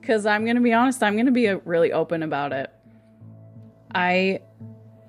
Because 0.05 0.27
I'm 0.27 0.43
going 0.43 0.55
to 0.55 0.61
be 0.61 0.71
honest, 0.71 1.01
I'm 1.01 1.15
going 1.15 1.25
to 1.25 1.31
be 1.31 1.51
really 1.51 1.91
open 1.91 2.21
about 2.21 2.53
it. 2.53 2.71
I 3.93 4.41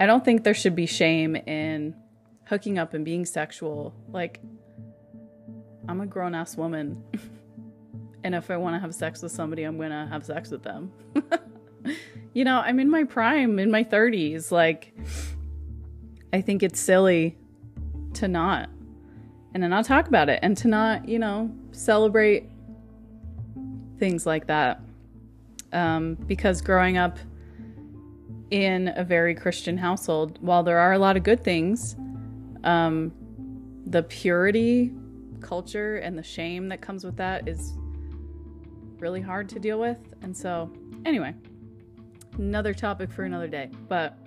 I 0.01 0.07
don't 0.07 0.25
think 0.25 0.43
there 0.43 0.55
should 0.55 0.75
be 0.75 0.87
shame 0.87 1.37
in 1.37 1.95
hooking 2.47 2.79
up 2.79 2.95
and 2.95 3.05
being 3.05 3.27
sexual. 3.27 3.95
Like 4.09 4.41
I'm 5.87 6.01
a 6.01 6.07
grown 6.07 6.35
ass 6.35 6.57
woman. 6.57 7.05
and 8.25 8.35
if 8.35 8.51
I 8.51 8.57
want 8.57 8.75
to 8.75 8.81
have 8.81 8.95
sex 8.95 9.21
with 9.21 9.33
somebody, 9.33 9.65
I'm 9.65 9.77
going 9.77 9.91
to 9.91 10.09
have 10.11 10.25
sex 10.25 10.51
with 10.51 10.63
them. 10.63 10.91
you 12.33 12.45
know, 12.45 12.61
I'm 12.61 12.81
in 12.81 12.89
my 12.89 13.05
prime, 13.05 13.59
in 13.59 13.71
my 13.71 13.85
30s. 13.85 14.51
Like 14.51 14.95
I 16.37 16.43
think 16.43 16.63
it's 16.63 16.79
silly 16.79 17.35
to 18.13 18.29
not 18.29 18.69
and 19.55 19.63
to 19.63 19.69
not 19.71 19.87
talk 19.87 20.07
about 20.07 20.29
it 20.29 20.39
and 20.43 20.55
to 20.59 20.69
not, 20.69 21.09
you 21.09 21.19
know, 21.19 21.51
celebrate 21.73 22.45
things 23.99 24.27
like 24.27 24.47
that. 24.49 24.83
Um, 25.73 26.13
because 26.27 26.61
growing 26.61 26.99
up 26.99 27.19
in 28.51 28.93
a 28.97 29.03
very 29.03 29.35
Christian 29.35 29.79
household, 29.79 30.37
while 30.43 30.63
there 30.63 30.79
are 30.79 30.93
a 30.93 30.99
lot 30.99 31.17
of 31.17 31.23
good 31.23 31.43
things, 31.43 31.97
um, 32.65 33.15
the 33.87 34.03
purity 34.03 34.93
culture 35.41 35.97
and 35.97 36.19
the 36.19 36.23
shame 36.23 36.69
that 36.69 36.83
comes 36.83 37.03
with 37.03 37.17
that 37.17 37.49
is 37.49 37.73
really 38.99 39.23
hard 39.23 39.49
to 39.49 39.59
deal 39.59 39.81
with. 39.81 40.13
And 40.21 40.37
so, 40.37 40.71
anyway, 41.07 41.35
another 42.37 42.75
topic 42.75 43.11
for 43.11 43.25
another 43.25 43.49
day. 43.49 43.71
But 43.89 44.19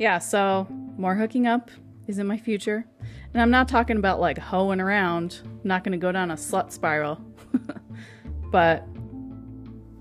yeah, 0.00 0.18
so 0.18 0.66
more 0.96 1.14
hooking 1.14 1.46
up 1.46 1.70
is 2.06 2.18
in 2.18 2.26
my 2.26 2.38
future. 2.38 2.86
And 3.32 3.42
I'm 3.42 3.50
not 3.50 3.68
talking 3.68 3.96
about 3.96 4.20
like 4.20 4.38
hoeing 4.38 4.80
around, 4.80 5.40
I'm 5.44 5.60
not 5.64 5.84
going 5.84 5.92
to 5.92 5.98
go 5.98 6.12
down 6.12 6.30
a 6.30 6.34
slut 6.34 6.72
spiral. 6.72 7.20
but 8.50 8.86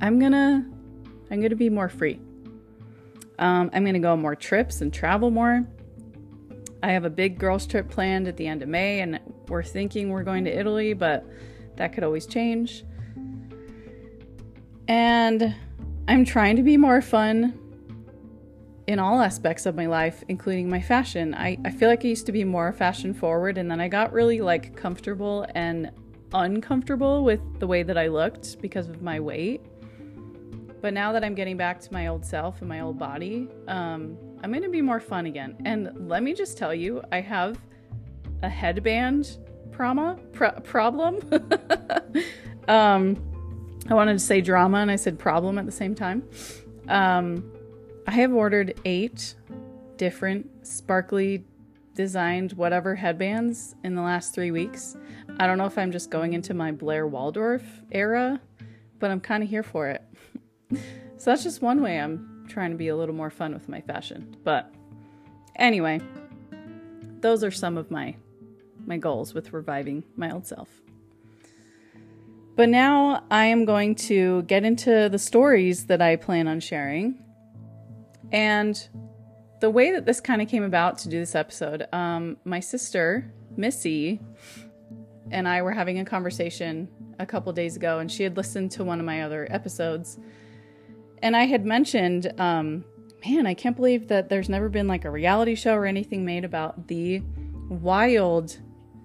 I'm 0.02 0.20
gonna 0.20 0.66
I'm 1.32 1.42
gonna 1.42 1.56
be 1.56 1.70
more 1.70 1.90
free. 1.90 2.20
Um, 3.40 3.70
I'm 3.74 3.84
gonna 3.86 4.00
go 4.00 4.14
on 4.14 4.22
more 4.22 4.36
trips 4.36 4.82
and 4.82 4.94
travel 4.94 5.32
more. 5.32 5.66
I 6.84 6.92
have 6.92 7.04
a 7.04 7.10
big 7.10 7.40
girls 7.40 7.66
trip 7.66 7.90
planned 7.90 8.28
at 8.28 8.38
the 8.38 8.48
end 8.48 8.62
of 8.62 8.70
May, 8.70 9.00
and 9.00 9.20
we're 9.48 9.64
thinking 9.64 10.10
we're 10.10 10.24
going 10.24 10.44
to 10.46 10.52
Italy, 10.56 10.94
but 10.94 11.26
that 11.78 11.94
could 11.94 12.04
always 12.04 12.26
change. 12.28 12.86
And 14.88 15.56
I'm 16.08 16.26
trying 16.26 16.58
to 16.58 16.64
be 16.64 16.78
more 16.78 17.02
fun 17.02 17.60
in 18.88 19.00
all 19.00 19.22
aspects 19.22 19.66
of 19.66 19.76
my 19.76 19.88
life, 19.88 20.24
including 20.28 20.70
my 20.70 20.82
fashion. 20.82 21.34
I, 21.34 21.58
I 21.66 21.72
feel 21.72 21.90
like 21.90 22.06
I 22.06 22.08
used 22.08 22.26
to 22.28 22.32
be 22.32 22.44
more 22.44 22.72
fashion 22.72 23.14
forward, 23.14 23.58
and 23.58 23.70
then 23.70 23.82
I 23.82 23.88
got 23.88 24.14
really 24.14 24.42
like 24.42 24.76
comfortable 24.76 25.46
and 25.56 25.92
uncomfortable 26.34 27.24
with 27.24 27.42
the 27.60 27.68
way 27.68 27.84
that 27.84 27.98
I 27.98 28.08
looked 28.08 28.62
because 28.62 28.90
of 28.90 29.02
my 29.02 29.20
weight. 29.20 29.62
But 30.82 30.94
now 30.94 31.12
that 31.14 31.24
I'm 31.24 31.34
getting 31.34 31.58
back 31.58 31.80
to 31.82 31.94
my 31.94 32.08
old 32.08 32.24
self 32.24 32.60
and 32.60 32.70
my 32.70 32.82
old 32.82 33.00
body, 33.00 33.48
um, 33.68 34.18
I'm 34.44 34.54
to 34.54 34.70
be 34.70 34.82
more 34.82 35.00
fun 35.00 35.26
again. 35.26 35.56
And 35.66 36.08
let 36.08 36.22
me 36.22 36.34
just 36.34 36.58
tell 36.58 36.76
you, 36.76 37.02
I 37.12 37.22
have 37.22 37.58
a 38.44 38.50
headband 38.50 39.38
trauma 39.74 40.18
pr- 40.32 40.60
problem. 40.64 41.20
um, 42.68 43.18
I 43.90 43.94
wanted 43.94 44.14
to 44.14 44.20
say 44.20 44.42
drama 44.42 44.78
and 44.78 44.92
I 44.92 44.96
said 44.96 45.18
problem 45.18 45.58
at 45.58 45.66
the 45.66 45.72
same 45.72 45.96
time. 45.96 46.28
Um, 46.88 47.52
I 48.08 48.12
have 48.12 48.34
ordered 48.34 48.80
eight 48.86 49.36
different 49.98 50.68
sparkly 50.68 51.44
designed 51.96 52.54
whatever 52.54 52.94
headbands 52.94 53.76
in 53.84 53.96
the 53.96 54.02
last 54.02 54.36
three 54.36 54.52
weeks. 54.52 54.96
I 55.40 55.48
don't 55.48 55.58
know 55.58 55.66
if 55.66 55.78
I'm 55.78 55.92
just 55.92 56.12
going 56.12 56.34
into 56.34 56.54
my 56.54 56.72
Blair 56.72 57.08
Waldorf 57.08 57.64
era, 57.92 58.40
but 59.00 59.10
I'm 59.10 59.22
kind 59.22 59.42
of 59.42 59.50
here 59.50 59.64
for 59.64 59.90
it. 59.90 60.04
so 61.18 61.32
that's 61.32 61.44
just 61.44 61.62
one 61.62 61.82
way 61.82 62.00
I'm 62.00 62.46
trying 62.48 62.72
to 62.72 62.78
be 62.78 62.90
a 62.90 62.96
little 62.96 63.16
more 63.16 63.30
fun 63.32 63.54
with 63.54 63.68
my 63.68 63.82
fashion. 63.82 64.36
But 64.44 64.72
anyway, 65.56 66.00
those 67.22 67.44
are 67.44 67.52
some 67.52 67.78
of 67.78 67.90
my 67.90 68.16
my 68.86 68.98
goals 68.98 69.34
with 69.34 69.52
reviving 69.52 70.04
my 70.16 70.30
old 70.30 70.46
self. 70.46 70.70
But 72.56 72.70
now 72.70 73.24
I 73.32 73.46
am 73.46 73.66
going 73.66 73.96
to 73.96 74.44
get 74.44 74.64
into 74.64 75.10
the 75.10 75.18
stories 75.18 75.88
that 75.88 76.04
I 76.04 76.18
plan 76.18 76.48
on 76.48 76.60
sharing. 76.60 77.25
And 78.32 78.88
the 79.62 79.70
way 79.70 79.92
that 79.92 80.06
this 80.06 80.20
kind 80.20 80.42
of 80.42 80.48
came 80.48 80.64
about 80.64 80.98
to 81.00 81.10
do 81.10 81.20
this 81.20 81.36
episode, 81.36 81.88
um, 81.94 82.38
my 82.44 82.60
sister, 82.60 83.34
Missy, 83.56 84.20
and 85.32 85.48
I 85.48 85.62
were 85.62 85.72
having 85.72 86.00
a 86.00 86.06
conversation 86.06 86.90
a 87.20 87.26
couple 87.26 87.52
days 87.54 87.76
ago, 87.76 88.00
and 88.00 88.12
she 88.12 88.24
had 88.24 88.38
listened 88.38 88.72
to 88.72 88.84
one 88.84 89.00
of 89.00 89.06
my 89.06 89.24
other 89.24 89.48
episodes. 89.50 90.20
And 91.22 91.36
I 91.36 91.46
had 91.46 91.66
mentioned, 91.66 92.34
um, 92.40 92.84
man, 93.26 93.48
I 93.48 93.54
can't 93.54 93.76
believe 93.76 94.08
that 94.10 94.30
there's 94.30 94.50
never 94.50 94.70
been 94.70 94.88
like 94.88 95.06
a 95.06 95.10
reality 95.12 95.56
show 95.56 95.74
or 95.74 95.86
anything 95.86 96.26
made 96.26 96.46
about 96.46 96.88
the 96.88 97.24
wild 97.70 98.58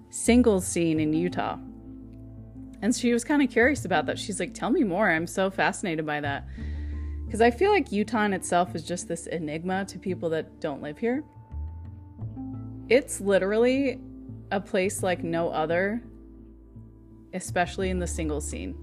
singles 0.09 0.67
scene 0.67 0.99
in 0.99 1.13
Utah. 1.13 1.57
And 2.81 2.95
she 2.95 3.13
was 3.13 3.23
kind 3.23 3.41
of 3.41 3.49
curious 3.49 3.85
about 3.85 4.05
that. 4.07 4.19
She's 4.19 4.39
like, 4.39 4.53
tell 4.53 4.69
me 4.69 4.83
more. 4.83 5.09
I'm 5.09 5.27
so 5.27 5.49
fascinated 5.49 6.05
by 6.05 6.21
that. 6.21 6.47
Because 7.31 7.39
I 7.39 7.49
feel 7.49 7.71
like 7.71 7.93
Utah 7.93 8.25
in 8.25 8.33
itself 8.33 8.75
is 8.75 8.83
just 8.83 9.07
this 9.07 9.25
enigma 9.27 9.85
to 9.85 9.97
people 9.97 10.29
that 10.31 10.59
don't 10.59 10.81
live 10.81 10.97
here. 10.97 11.23
It's 12.89 13.21
literally 13.21 14.01
a 14.51 14.59
place 14.59 15.01
like 15.01 15.23
no 15.23 15.47
other, 15.47 16.03
especially 17.33 17.89
in 17.89 17.99
the 17.99 18.05
single 18.05 18.41
scene. 18.41 18.75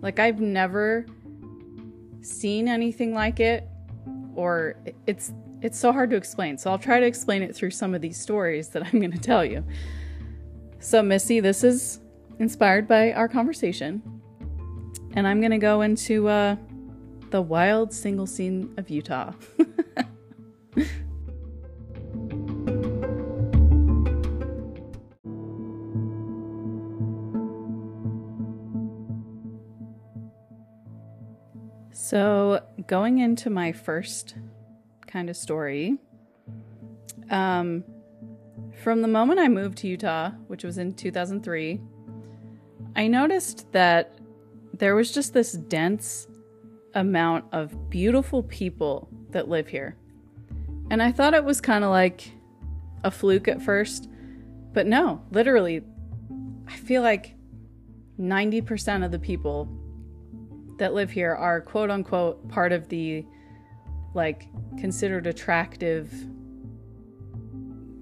Like, 0.00 0.18
I've 0.18 0.40
never 0.40 1.06
seen 2.20 2.66
anything 2.66 3.14
like 3.14 3.38
it, 3.38 3.68
or 4.34 4.74
it's 5.06 5.32
it's 5.62 5.78
so 5.78 5.92
hard 5.92 6.10
to 6.10 6.16
explain. 6.16 6.58
So 6.58 6.72
I'll 6.72 6.80
try 6.80 6.98
to 6.98 7.06
explain 7.06 7.42
it 7.42 7.54
through 7.54 7.70
some 7.70 7.94
of 7.94 8.00
these 8.00 8.18
stories 8.20 8.70
that 8.70 8.82
I'm 8.92 8.98
going 8.98 9.12
to 9.12 9.18
tell 9.18 9.44
you. 9.44 9.64
So, 10.80 11.00
Missy, 11.00 11.38
this 11.38 11.62
is 11.62 12.00
inspired 12.40 12.88
by 12.88 13.12
our 13.12 13.28
conversation. 13.28 14.02
And 15.14 15.28
I'm 15.28 15.40
going 15.40 15.52
to 15.52 15.58
go 15.58 15.82
into 15.82 16.26
uh, 16.26 16.56
the 17.30 17.42
wild 17.42 17.92
single 17.92 18.26
scene 18.26 18.72
of 18.76 18.88
Utah. 18.90 19.32
so, 31.92 32.64
going 32.86 33.18
into 33.18 33.50
my 33.50 33.72
first 33.72 34.34
kind 35.06 35.28
of 35.28 35.36
story, 35.36 35.98
um, 37.30 37.84
from 38.82 39.02
the 39.02 39.08
moment 39.08 39.40
I 39.40 39.48
moved 39.48 39.78
to 39.78 39.88
Utah, 39.88 40.30
which 40.46 40.64
was 40.64 40.78
in 40.78 40.94
2003, 40.94 41.80
I 42.96 43.06
noticed 43.06 43.70
that 43.72 44.18
there 44.72 44.94
was 44.94 45.12
just 45.12 45.34
this 45.34 45.52
dense 45.52 46.26
amount 46.94 47.44
of 47.52 47.90
beautiful 47.90 48.42
people 48.42 49.08
that 49.30 49.48
live 49.48 49.68
here. 49.68 49.96
And 50.90 51.02
I 51.02 51.12
thought 51.12 51.34
it 51.34 51.44
was 51.44 51.60
kind 51.60 51.84
of 51.84 51.90
like 51.90 52.32
a 53.04 53.10
fluke 53.10 53.48
at 53.48 53.62
first, 53.62 54.08
but 54.72 54.86
no, 54.86 55.22
literally, 55.30 55.82
I 56.66 56.76
feel 56.76 57.02
like 57.02 57.34
90% 58.18 59.04
of 59.04 59.10
the 59.10 59.18
people 59.18 59.68
that 60.78 60.94
live 60.94 61.10
here 61.10 61.34
are 61.34 61.60
quote 61.60 61.90
unquote 61.90 62.48
part 62.48 62.72
of 62.72 62.88
the 62.88 63.24
like 64.14 64.48
considered 64.78 65.26
attractive 65.26 66.12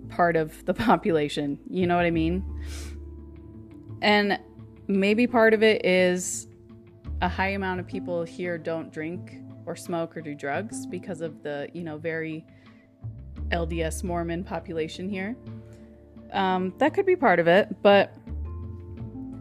part 0.09 0.37
of 0.37 0.65
the 0.65 0.75
population. 0.75 1.59
You 1.69 1.87
know 1.87 1.97
what 1.97 2.05
I 2.05 2.11
mean? 2.11 2.45
And 4.03 4.39
maybe 4.87 5.27
part 5.27 5.55
of 5.55 5.63
it 5.63 5.85
is 5.85 6.46
a 7.23 7.29
high 7.29 7.51
amount 7.51 7.81
of 7.81 7.87
people 7.87 8.25
here 8.25 8.59
don't 8.59 8.93
drink 8.93 9.41
or 9.65 9.75
smoke 9.75 10.17
or 10.17 10.21
do 10.21 10.35
drugs 10.35 10.87
because 10.87 11.21
of 11.21 11.43
the, 11.43 11.69
you 11.73 11.83
know, 11.83 11.97
very 11.97 12.45
LDS 13.51 14.05
Mormon 14.05 14.45
population 14.45 15.09
here. 15.09 15.37
Um, 16.33 16.75
that 16.79 16.95
could 16.95 17.07
be 17.07 17.17
part 17.17 17.39
of 17.39 17.49
it, 17.49 17.69
but 17.83 18.15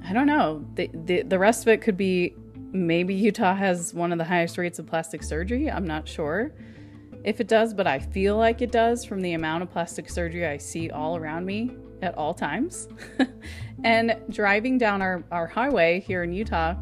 I 0.07 0.13
don't 0.13 0.27
know. 0.27 0.65
The, 0.75 0.89
the, 0.93 1.21
the 1.23 1.39
rest 1.39 1.63
of 1.63 1.69
it 1.69 1.81
could 1.81 1.97
be 1.97 2.35
maybe 2.71 3.13
Utah 3.13 3.55
has 3.55 3.93
one 3.93 4.11
of 4.11 4.17
the 4.17 4.23
highest 4.23 4.57
rates 4.57 4.79
of 4.79 4.85
plastic 4.85 5.23
surgery. 5.23 5.69
I'm 5.69 5.85
not 5.85 6.07
sure 6.07 6.53
if 7.23 7.41
it 7.41 7.47
does, 7.47 7.73
but 7.73 7.87
I 7.87 7.99
feel 7.99 8.37
like 8.37 8.61
it 8.61 8.71
does 8.71 9.03
from 9.03 9.21
the 9.21 9.33
amount 9.33 9.63
of 9.63 9.71
plastic 9.71 10.09
surgery 10.09 10.45
I 10.45 10.57
see 10.57 10.91
all 10.91 11.17
around 11.17 11.45
me 11.45 11.71
at 12.01 12.15
all 12.15 12.33
times. 12.33 12.87
and 13.83 14.15
driving 14.29 14.77
down 14.77 15.01
our, 15.01 15.23
our 15.31 15.47
highway 15.47 16.01
here 16.01 16.23
in 16.23 16.31
Utah, 16.31 16.75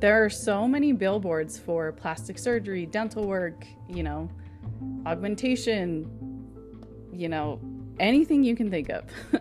there 0.00 0.24
are 0.24 0.30
so 0.30 0.68
many 0.68 0.92
billboards 0.92 1.58
for 1.58 1.92
plastic 1.92 2.38
surgery, 2.38 2.86
dental 2.86 3.26
work, 3.26 3.66
you 3.88 4.02
know, 4.02 4.28
augmentation, 5.06 6.10
you 7.12 7.28
know, 7.28 7.60
anything 7.98 8.44
you 8.44 8.54
can 8.54 8.70
think 8.70 8.90
of. 8.90 9.04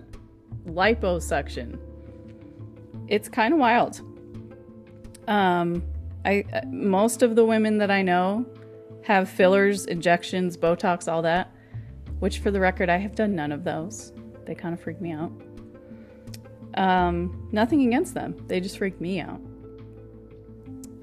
Liposuction. 0.68 1.78
It's 3.08 3.30
kind 3.30 3.54
of 3.54 3.60
wild. 3.60 4.02
Um, 5.28 5.84
I 6.24 6.44
most 6.68 7.22
of 7.22 7.36
the 7.36 7.46
women 7.46 7.78
that 7.80 7.92
I 7.92 8.02
know 8.02 8.46
have 9.04 9.30
fillers, 9.30 9.86
injections, 9.86 10.58
Botox, 10.58 11.12
all 11.12 11.22
that. 11.22 11.52
Which, 12.20 12.40
for 12.40 12.50
the 12.50 12.60
record, 12.60 12.90
I 12.90 12.98
have 12.98 13.14
done 13.14 13.36
none 13.36 13.52
of 13.52 13.64
those. 13.64 14.14
They 14.46 14.56
kind 14.56 14.74
of 14.74 14.80
freak 14.80 15.02
me 15.02 15.12
out. 15.12 15.32
Um, 16.76 17.48
nothing 17.52 17.86
against 17.88 18.14
them. 18.14 18.36
They 18.48 18.60
just 18.60 18.78
freak 18.78 19.00
me 19.00 19.20
out. 19.20 19.42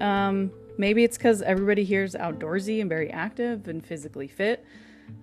Um, 0.03 0.51
maybe 0.77 1.05
it's 1.05 1.17
because 1.17 1.41
everybody 1.41 1.85
here 1.85 2.03
is 2.03 2.13
outdoorsy 2.13 2.81
and 2.81 2.89
very 2.89 3.09
active 3.09 3.69
and 3.69 3.83
physically 3.83 4.27
fit. 4.27 4.65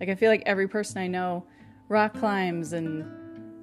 Like, 0.00 0.08
I 0.08 0.14
feel 0.14 0.30
like 0.30 0.42
every 0.46 0.66
person 0.66 1.02
I 1.02 1.06
know 1.06 1.44
rock 1.88 2.14
climbs 2.18 2.72
and 2.72 3.04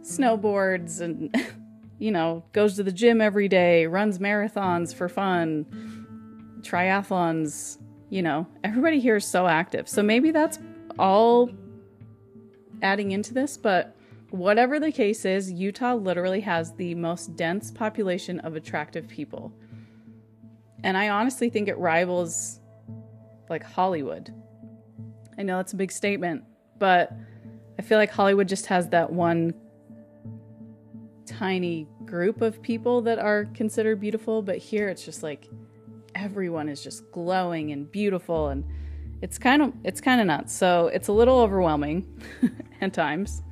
snowboards 0.04 1.02
and, 1.02 1.36
you 2.00 2.12
know, 2.12 2.44
goes 2.54 2.76
to 2.76 2.84
the 2.84 2.92
gym 2.92 3.20
every 3.20 3.48
day, 3.48 3.88
runs 3.88 4.20
marathons 4.20 4.94
for 4.94 5.10
fun, 5.10 5.66
triathlons. 6.62 7.80
You 8.10 8.22
know, 8.22 8.48
everybody 8.64 9.00
here 9.00 9.16
is 9.16 9.26
so 9.26 9.48
active. 9.48 9.90
So 9.90 10.04
maybe 10.04 10.30
that's 10.30 10.60
all 11.00 11.50
adding 12.84 13.12
into 13.12 13.34
this, 13.34 13.58
but 13.58 13.96
whatever 14.30 14.80
the 14.80 14.92
case 14.92 15.26
is, 15.26 15.52
Utah 15.52 15.96
literally 15.96 16.42
has 16.42 16.74
the 16.74 16.94
most 16.96 17.36
dense 17.36 17.72
population 17.72 18.40
of 18.42 18.56
attractive 18.56 19.08
people. 19.08 19.52
And 20.88 20.98
I 20.98 21.10
honestly 21.10 21.50
think 21.50 21.68
it 21.68 21.78
rivals 21.78 22.62
like 23.50 23.62
Hollywood. 23.62 24.34
I 25.38 25.44
know 25.44 25.58
that's 25.58 25.74
a 25.74 25.76
big 25.76 25.92
statement, 25.92 26.46
but 26.80 27.12
I 27.78 27.82
feel 27.82 27.98
like 27.98 28.10
Hollywood 28.10 28.48
just 28.48 28.68
has 28.68 28.88
that 28.92 29.12
one 29.12 29.54
tiny 31.26 31.90
group 32.06 32.42
of 32.42 32.62
people 32.62 33.02
that 33.02 33.20
are 33.20 33.48
considered 33.54 34.00
beautiful, 34.00 34.42
but 34.42 34.60
here 34.60 34.88
it's 34.88 35.04
just 35.04 35.24
like 35.24 35.50
everyone 36.16 36.70
is 36.70 36.82
just 36.82 37.12
glowing 37.12 37.74
and 37.74 37.92
beautiful 37.92 38.48
and 38.48 38.64
it's 39.22 39.38
kind 39.38 39.62
of 39.62 39.74
it's 39.84 40.00
kind 40.00 40.22
of 40.22 40.28
nuts. 40.28 40.54
So 40.54 40.88
it's 40.88 41.10
a 41.10 41.14
little 41.14 41.38
overwhelming 41.40 42.08
at 42.82 42.94
times. 42.94 43.44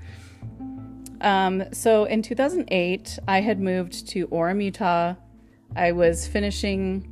Um, 1.20 1.66
so 1.74 2.06
in 2.06 2.22
2008, 2.22 3.20
I 3.28 3.42
had 3.42 3.60
moved 3.60 4.08
to 4.08 4.26
Orem, 4.30 4.64
Utah. 4.64 5.16
I 5.76 5.92
was 5.92 6.28
finishing 6.28 7.12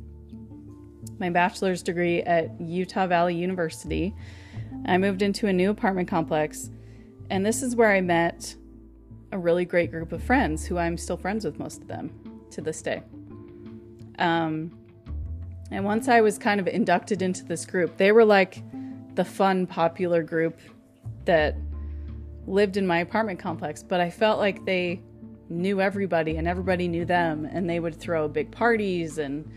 my 1.18 1.30
bachelor's 1.30 1.82
degree 1.82 2.22
at 2.22 2.60
Utah 2.60 3.06
Valley 3.06 3.34
University. 3.34 4.14
I 4.86 4.98
moved 4.98 5.22
into 5.22 5.46
a 5.46 5.52
new 5.52 5.70
apartment 5.70 6.08
complex, 6.08 6.70
and 7.30 7.44
this 7.44 7.62
is 7.62 7.76
where 7.76 7.92
I 7.92 8.00
met 8.00 8.54
a 9.32 9.38
really 9.38 9.64
great 9.64 9.90
group 9.90 10.12
of 10.12 10.22
friends 10.22 10.64
who 10.66 10.78
I'm 10.78 10.96
still 10.96 11.16
friends 11.16 11.44
with 11.44 11.58
most 11.58 11.82
of 11.82 11.88
them 11.88 12.12
to 12.50 12.60
this 12.60 12.82
day. 12.82 13.02
Um, 14.18 14.78
and 15.70 15.84
once 15.84 16.08
I 16.08 16.20
was 16.20 16.38
kind 16.38 16.60
of 16.60 16.68
inducted 16.68 17.22
into 17.22 17.44
this 17.44 17.66
group, 17.66 17.96
they 17.96 18.12
were 18.12 18.24
like 18.24 18.62
the 19.14 19.24
fun, 19.24 19.66
popular 19.66 20.22
group 20.22 20.60
that 21.24 21.56
lived 22.46 22.76
in 22.76 22.86
my 22.86 22.98
apartment 22.98 23.38
complex, 23.38 23.82
but 23.82 24.00
I 24.00 24.10
felt 24.10 24.38
like 24.38 24.64
they 24.64 25.00
knew 25.48 25.80
everybody 25.80 26.36
and 26.36 26.46
everybody 26.46 26.88
knew 26.88 27.04
them, 27.04 27.48
and 27.50 27.68
they 27.68 27.80
would 27.80 27.94
throw 27.94 28.28
big 28.28 28.50
parties, 28.50 29.18
and 29.18 29.50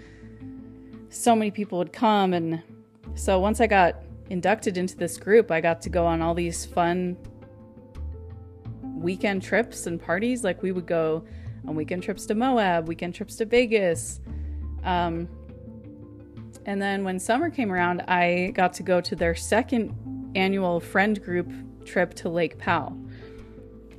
so 1.09 1.35
many 1.35 1.51
people 1.51 1.77
would 1.77 1.93
come. 1.93 2.33
And 2.33 2.61
so 3.15 3.39
once 3.39 3.61
I 3.61 3.67
got 3.67 4.03
inducted 4.29 4.77
into 4.77 4.95
this 4.95 5.17
group, 5.17 5.51
I 5.51 5.61
got 5.61 5.81
to 5.83 5.89
go 5.89 6.05
on 6.05 6.21
all 6.21 6.33
these 6.33 6.65
fun 6.65 7.17
weekend 8.81 9.43
trips 9.43 9.87
and 9.87 10.01
parties. 10.01 10.43
Like 10.43 10.61
we 10.61 10.71
would 10.71 10.85
go 10.85 11.23
on 11.67 11.75
weekend 11.75 12.03
trips 12.03 12.25
to 12.27 12.35
Moab, 12.35 12.87
weekend 12.87 13.15
trips 13.15 13.35
to 13.37 13.45
Vegas. 13.45 14.19
Um, 14.83 15.27
and 16.65 16.81
then 16.81 17.03
when 17.03 17.19
summer 17.19 17.49
came 17.49 17.71
around, 17.71 18.01
I 18.01 18.51
got 18.53 18.73
to 18.73 18.83
go 18.83 18.99
to 19.01 19.15
their 19.15 19.35
second 19.35 20.31
annual 20.35 20.79
friend 20.79 21.21
group 21.23 21.49
trip 21.85 22.13
to 22.15 22.29
Lake 22.29 22.57
Powell. 22.57 22.97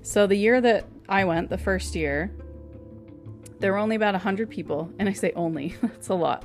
So 0.03 0.27
the 0.27 0.37
year 0.37 0.61
that 0.61 0.87
I 1.09 1.25
went, 1.25 1.49
the 1.49 1.59
first 1.59 1.95
year, 1.95 2.31
there 3.61 3.73
were 3.73 3.79
only 3.79 3.97
about 3.97 4.15
100 4.15 4.51
people. 4.51 4.93
And 4.99 5.09
I 5.09 5.13
say 5.13 5.33
only, 5.35 5.75
that's 5.83 6.09
a 6.09 6.15
lot. 6.15 6.45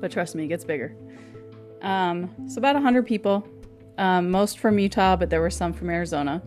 But 0.00 0.10
trust 0.10 0.34
me, 0.34 0.44
it 0.44 0.48
gets 0.48 0.64
bigger. 0.64 0.94
Um, 1.82 2.34
so 2.48 2.58
about 2.58 2.74
100 2.74 3.06
people, 3.06 3.46
um, 3.98 4.30
most 4.30 4.58
from 4.58 4.78
Utah, 4.78 5.16
but 5.16 5.30
there 5.30 5.40
were 5.40 5.50
some 5.50 5.72
from 5.72 5.90
Arizona. 5.90 6.42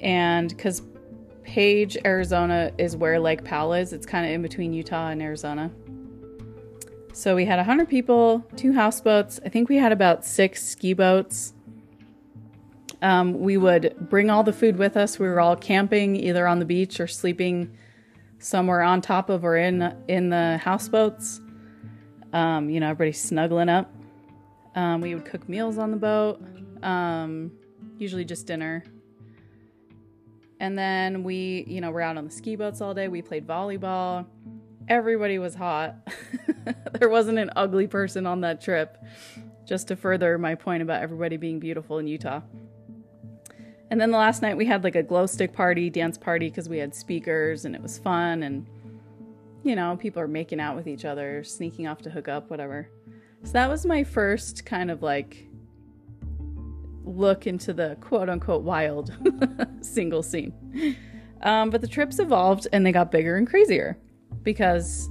And 0.00 0.48
because 0.48 0.82
Page, 1.42 1.96
Arizona 2.04 2.72
is 2.78 2.96
where 2.96 3.18
Lake 3.18 3.44
Powell 3.44 3.74
is, 3.74 3.92
it's 3.92 4.06
kind 4.06 4.24
of 4.24 4.32
in 4.32 4.42
between 4.42 4.72
Utah 4.72 5.08
and 5.08 5.20
Arizona. 5.20 5.70
So 7.12 7.36
we 7.36 7.44
had 7.44 7.56
100 7.56 7.88
people, 7.88 8.44
two 8.56 8.72
houseboats. 8.72 9.38
I 9.44 9.48
think 9.48 9.68
we 9.68 9.76
had 9.76 9.92
about 9.92 10.24
six 10.24 10.64
ski 10.64 10.94
boats. 10.94 11.52
Um, 13.02 13.40
we 13.40 13.56
would 13.56 13.94
bring 14.08 14.30
all 14.30 14.42
the 14.44 14.52
food 14.52 14.76
with 14.76 14.96
us. 14.96 15.18
We 15.18 15.26
were 15.26 15.40
all 15.40 15.56
camping 15.56 16.16
either 16.16 16.46
on 16.46 16.58
the 16.58 16.64
beach 16.64 17.00
or 17.00 17.06
sleeping 17.06 17.76
somewhere 18.38 18.80
on 18.80 19.00
top 19.02 19.28
of 19.28 19.44
or 19.44 19.56
in 19.56 19.94
in 20.08 20.30
the 20.30 20.58
houseboats. 20.62 21.41
Um, 22.32 22.70
you 22.70 22.80
know, 22.80 22.90
everybody 22.90 23.12
snuggling 23.12 23.68
up. 23.68 23.92
Um, 24.74 25.00
we 25.00 25.14
would 25.14 25.24
cook 25.24 25.48
meals 25.48 25.78
on 25.78 25.90
the 25.90 25.96
boat, 25.98 26.42
um, 26.82 27.52
usually 27.98 28.24
just 28.24 28.46
dinner. 28.46 28.84
And 30.60 30.78
then 30.78 31.24
we, 31.24 31.64
you 31.66 31.80
know, 31.80 31.90
we're 31.90 32.00
out 32.00 32.16
on 32.16 32.24
the 32.24 32.30
ski 32.30 32.56
boats 32.56 32.80
all 32.80 32.94
day. 32.94 33.08
We 33.08 33.20
played 33.20 33.46
volleyball 33.46 34.26
everybody 34.88 35.38
was 35.38 35.54
hot. 35.54 35.96
there 36.98 37.08
wasn't 37.08 37.38
an 37.38 37.50
ugly 37.56 37.86
person 37.86 38.26
on 38.26 38.40
that 38.42 38.60
trip. 38.60 38.98
just 39.64 39.88
to 39.88 39.96
further 39.96 40.36
my 40.38 40.54
point 40.54 40.82
about 40.82 41.02
everybody 41.02 41.36
being 41.36 41.58
beautiful 41.60 41.98
in 41.98 42.06
Utah. 42.06 42.40
And 43.90 44.00
then 44.00 44.10
the 44.10 44.18
last 44.18 44.42
night 44.42 44.56
we 44.56 44.66
had 44.66 44.84
like 44.84 44.96
a 44.96 45.02
glow 45.02 45.26
stick 45.26 45.52
party, 45.52 45.88
dance 45.88 46.18
party, 46.18 46.48
because 46.48 46.68
we 46.68 46.78
had 46.78 46.94
speakers 46.94 47.64
and 47.64 47.74
it 47.74 47.80
was 47.80 47.96
fun. 47.98 48.42
And, 48.42 48.66
you 49.62 49.76
know, 49.76 49.96
people 49.96 50.22
are 50.22 50.28
making 50.28 50.60
out 50.60 50.76
with 50.76 50.86
each 50.86 51.04
other, 51.04 51.44
sneaking 51.44 51.86
off 51.86 52.02
to 52.02 52.10
hook 52.10 52.28
up, 52.28 52.50
whatever. 52.50 52.88
So 53.44 53.52
that 53.52 53.68
was 53.68 53.84
my 53.86 54.04
first 54.04 54.64
kind 54.64 54.90
of 54.90 55.02
like 55.02 55.48
look 57.04 57.46
into 57.46 57.72
the 57.72 57.96
quote 58.00 58.28
unquote 58.28 58.62
wild 58.62 59.12
single 59.80 60.22
scene. 60.22 60.96
Um, 61.42 61.70
but 61.70 61.80
the 61.80 61.88
trips 61.88 62.18
evolved 62.18 62.68
and 62.72 62.86
they 62.86 62.92
got 62.92 63.10
bigger 63.10 63.36
and 63.36 63.48
crazier 63.48 63.98
because 64.42 65.08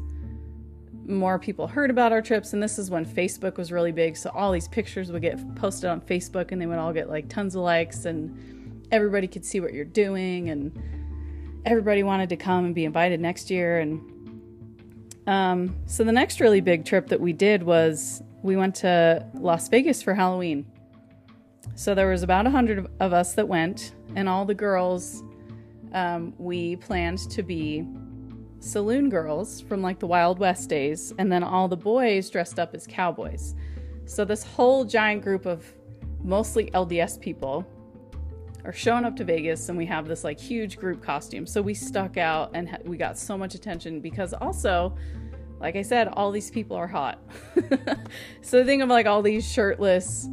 more 1.06 1.40
people 1.40 1.68
heard 1.68 1.90
about 1.90 2.12
our 2.12 2.22
trips. 2.22 2.54
And 2.54 2.64
this 2.64 2.80
is 2.80 2.90
when 2.90 3.06
Facebook 3.06 3.58
was 3.58 3.72
really 3.72 3.92
big. 3.92 4.16
So 4.16 4.30
all 4.34 4.52
these 4.52 4.68
pictures 4.68 5.12
would 5.12 5.22
get 5.22 5.56
posted 5.56 5.90
on 5.90 6.00
Facebook 6.02 6.52
and 6.52 6.62
they 6.62 6.66
would 6.66 6.78
all 6.78 6.94
get 6.94 7.10
like 7.10 7.28
tons 7.28 7.56
of 7.56 7.62
likes 7.64 8.06
and 8.06 8.86
everybody 8.92 9.28
could 9.28 9.46
see 9.46 9.60
what 9.60 9.74
you're 9.74 9.84
doing. 9.84 10.50
And 10.50 10.72
everybody 11.66 12.04
wanted 12.04 12.30
to 12.30 12.38
come 12.38 12.66
and 12.66 12.76
be 12.76 12.86
invited 12.86 13.20
next 13.20 13.52
year. 13.52 13.80
And 13.80 14.02
um, 15.32 15.74
so 15.86 16.04
the 16.04 16.12
next 16.12 16.42
really 16.42 16.60
big 16.60 16.84
trip 16.84 17.08
that 17.08 17.22
we 17.22 17.32
did 17.32 17.64
was 17.64 18.22
we 18.44 18.58
went 18.58 18.76
to 18.76 19.26
Las 19.36 19.70
Vegas 19.70 20.04
for 20.04 20.14
Halloween. 20.14 20.66
So 21.76 21.96
there 21.96 22.10
was 22.10 22.22
about 22.22 22.48
a 22.48 22.50
hundred 22.50 22.86
of 23.00 23.14
us 23.14 23.34
that 23.36 23.48
went, 23.48 23.96
and 24.18 24.28
all 24.28 24.44
the 24.44 24.54
girls 24.54 25.24
um, 25.94 26.34
we 26.38 26.76
planned 26.76 27.20
to 27.32 27.44
be 27.44 27.88
saloon 28.60 29.08
girls 29.08 29.62
from 29.62 29.82
like 29.82 30.00
the 30.00 30.06
Wild 30.06 30.38
West 30.38 30.68
days, 30.68 31.14
and 31.18 31.32
then 31.32 31.44
all 31.44 31.70
the 31.70 31.78
boys 31.78 32.30
dressed 32.30 32.60
up 32.60 32.76
as 32.76 32.86
cowboys. 32.86 33.56
So 34.08 34.26
this 34.26 34.44
whole 34.44 34.84
giant 34.84 35.24
group 35.24 35.46
of 35.46 35.66
mostly 36.22 36.70
LDS 36.72 37.22
people 37.22 37.66
are 38.66 38.74
showing 38.74 39.06
up 39.06 39.16
to 39.16 39.24
Vegas, 39.24 39.70
and 39.70 39.78
we 39.78 39.86
have 39.86 40.10
this 40.10 40.26
like 40.26 40.38
huge 40.38 40.78
group 40.78 41.02
costume. 41.02 41.48
So 41.48 41.62
we 41.62 41.74
stuck 41.74 42.18
out, 42.18 42.52
and 42.54 42.78
we 42.84 42.98
got 42.98 43.18
so 43.18 43.38
much 43.38 43.56
attention 43.56 44.02
because 44.02 44.34
also. 44.34 44.94
Like 45.62 45.76
I 45.76 45.84
said, 45.84 46.08
all 46.08 46.32
these 46.32 46.50
people 46.50 46.76
are 46.76 46.88
hot. 46.88 47.20
so 48.42 48.66
think 48.66 48.82
of 48.82 48.90
like 48.90 49.06
all 49.06 49.22
these 49.22 49.50
shirtless 49.50 50.28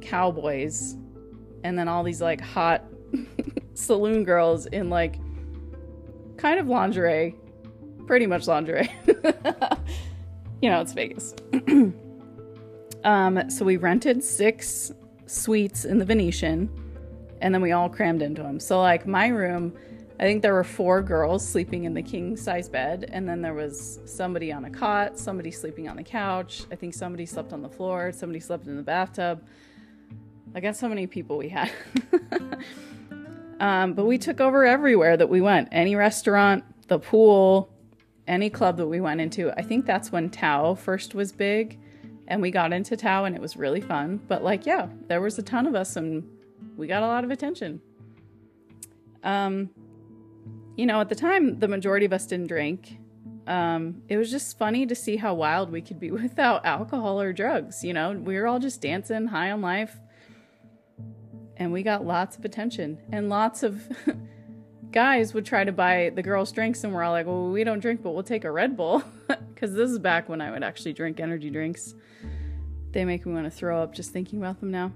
cowboys 0.00 0.96
and 1.64 1.76
then 1.76 1.88
all 1.88 2.04
these 2.04 2.22
like 2.22 2.40
hot 2.40 2.84
saloon 3.74 4.22
girls 4.22 4.66
in 4.66 4.88
like 4.88 5.16
kind 6.36 6.60
of 6.60 6.68
lingerie, 6.68 7.34
pretty 8.06 8.26
much 8.26 8.46
lingerie. 8.46 8.88
you 10.62 10.70
know, 10.70 10.80
it's 10.80 10.92
Vegas. 10.92 11.34
um, 13.04 13.50
so 13.50 13.64
we 13.64 13.76
rented 13.76 14.22
six 14.22 14.92
suites 15.26 15.84
in 15.84 15.98
the 15.98 16.04
Venetian 16.04 16.70
and 17.40 17.52
then 17.52 17.60
we 17.60 17.72
all 17.72 17.88
crammed 17.88 18.22
into 18.22 18.42
them. 18.42 18.60
So, 18.60 18.80
like, 18.80 19.06
my 19.06 19.28
room, 19.28 19.76
I 20.20 20.24
think 20.24 20.42
there 20.42 20.54
were 20.54 20.64
four 20.64 21.00
girls 21.00 21.46
sleeping 21.46 21.84
in 21.84 21.94
the 21.94 22.02
king 22.02 22.36
size 22.36 22.68
bed, 22.68 23.08
and 23.12 23.28
then 23.28 23.40
there 23.40 23.54
was 23.54 24.00
somebody 24.04 24.52
on 24.52 24.64
a 24.64 24.70
cot, 24.70 25.16
somebody 25.16 25.52
sleeping 25.52 25.88
on 25.88 25.96
the 25.96 26.02
couch. 26.02 26.64
I 26.72 26.74
think 26.74 26.94
somebody 26.94 27.24
slept 27.24 27.52
on 27.52 27.62
the 27.62 27.68
floor, 27.68 28.10
somebody 28.10 28.40
slept 28.40 28.66
in 28.66 28.76
the 28.76 28.82
bathtub. 28.82 29.44
I 30.56 30.60
got 30.60 30.74
so 30.74 30.88
many 30.88 31.06
people 31.06 31.38
we 31.38 31.50
had. 31.50 31.70
um, 33.60 33.94
but 33.94 34.06
we 34.06 34.18
took 34.18 34.40
over 34.40 34.64
everywhere 34.64 35.16
that 35.16 35.28
we 35.28 35.40
went 35.40 35.68
any 35.70 35.94
restaurant, 35.94 36.64
the 36.88 36.98
pool, 36.98 37.70
any 38.26 38.50
club 38.50 38.76
that 38.78 38.86
we 38.86 39.00
went 39.00 39.20
into. 39.20 39.52
I 39.52 39.62
think 39.62 39.86
that's 39.86 40.10
when 40.10 40.30
Tao 40.30 40.74
first 40.74 41.14
was 41.14 41.30
big. 41.30 41.78
And 42.26 42.42
we 42.42 42.50
got 42.50 42.72
into 42.72 42.96
Tao 42.96 43.24
and 43.24 43.34
it 43.36 43.40
was 43.40 43.56
really 43.56 43.80
fun. 43.80 44.20
But, 44.28 44.42
like, 44.42 44.66
yeah, 44.66 44.88
there 45.06 45.20
was 45.20 45.38
a 45.38 45.42
ton 45.42 45.66
of 45.66 45.74
us 45.74 45.96
and 45.96 46.28
we 46.76 46.86
got 46.86 47.02
a 47.02 47.06
lot 47.06 47.24
of 47.24 47.30
attention. 47.30 47.80
Um, 49.22 49.70
you 50.78 50.86
know, 50.86 51.00
at 51.00 51.08
the 51.08 51.16
time, 51.16 51.58
the 51.58 51.66
majority 51.66 52.06
of 52.06 52.12
us 52.12 52.24
didn't 52.24 52.46
drink. 52.46 52.98
Um, 53.48 54.02
it 54.08 54.16
was 54.16 54.30
just 54.30 54.56
funny 54.56 54.86
to 54.86 54.94
see 54.94 55.16
how 55.16 55.34
wild 55.34 55.72
we 55.72 55.82
could 55.82 55.98
be 55.98 56.10
without 56.12 56.64
alcohol 56.64 57.20
or 57.20 57.32
drugs. 57.32 57.82
You 57.82 57.92
know, 57.92 58.12
we 58.12 58.36
were 58.36 58.46
all 58.46 58.60
just 58.60 58.80
dancing, 58.80 59.26
high 59.26 59.50
on 59.50 59.60
life, 59.60 59.98
and 61.56 61.72
we 61.72 61.82
got 61.82 62.06
lots 62.06 62.38
of 62.38 62.44
attention. 62.44 62.96
And 63.10 63.28
lots 63.28 63.64
of 63.64 63.82
guys 64.92 65.34
would 65.34 65.44
try 65.44 65.64
to 65.64 65.72
buy 65.72 66.12
the 66.14 66.22
girls 66.22 66.52
drinks 66.52 66.82
and 66.84 66.94
we're 66.94 67.02
all 67.02 67.12
like 67.12 67.26
well 67.26 67.50
we 67.50 67.62
don't 67.62 67.80
drink 67.80 68.02
but 68.02 68.12
we'll 68.12 68.22
take 68.22 68.44
a 68.44 68.50
red 68.50 68.76
bull. 68.76 69.02
Because 69.58 69.74
this 69.74 69.90
is 69.90 69.98
back 69.98 70.28
when 70.28 70.40
i 70.40 70.52
would 70.52 70.62
actually 70.62 70.92
drink 70.92 71.18
energy 71.18 71.50
drinks. 71.50 71.92
They 72.92 73.04
make 73.04 73.26
me 73.26 73.32
want 73.32 73.46
to 73.46 73.50
throw 73.50 73.82
up 73.82 73.92
just 73.92 74.12
thinking 74.12 74.38
about 74.38 74.60
them 74.60 74.70
now. 74.70 74.92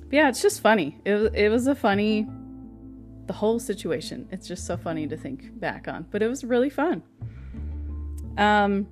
But 0.00 0.12
yeah 0.12 0.30
it's 0.30 0.40
just 0.40 0.62
funny. 0.62 0.98
It, 1.04 1.34
it 1.34 1.50
was 1.50 1.66
a 1.66 1.74
funny 1.74 2.26
the 3.28 3.32
whole 3.32 3.60
situation 3.60 4.26
it's 4.32 4.48
just 4.48 4.66
so 4.66 4.76
funny 4.76 5.06
to 5.06 5.16
think 5.16 5.58
back 5.60 5.86
on 5.86 6.04
but 6.10 6.22
it 6.22 6.28
was 6.28 6.42
really 6.42 6.70
fun 6.70 7.02
um 8.36 8.86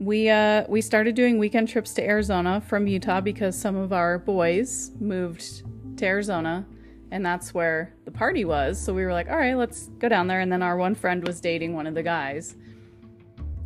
we 0.00 0.28
uh, 0.28 0.64
we 0.68 0.80
started 0.80 1.14
doing 1.14 1.38
weekend 1.38 1.68
trips 1.68 1.92
to 1.94 2.02
Arizona 2.02 2.60
from 2.60 2.86
Utah 2.86 3.20
because 3.20 3.58
some 3.58 3.76
of 3.76 3.92
our 3.92 4.18
boys 4.18 4.92
moved 5.00 5.62
to 5.96 6.06
Arizona, 6.06 6.66
and 7.10 7.24
that's 7.24 7.52
where 7.52 7.94
the 8.04 8.10
party 8.10 8.44
was. 8.44 8.80
So 8.80 8.94
we 8.94 9.04
were 9.04 9.12
like, 9.12 9.28
all 9.28 9.36
right, 9.36 9.54
let's 9.54 9.88
go 9.98 10.08
down 10.08 10.28
there. 10.28 10.40
And 10.40 10.52
then 10.52 10.62
our 10.62 10.76
one 10.76 10.94
friend 10.94 11.26
was 11.26 11.40
dating 11.40 11.74
one 11.74 11.86
of 11.86 11.94
the 11.94 12.02
guys, 12.02 12.54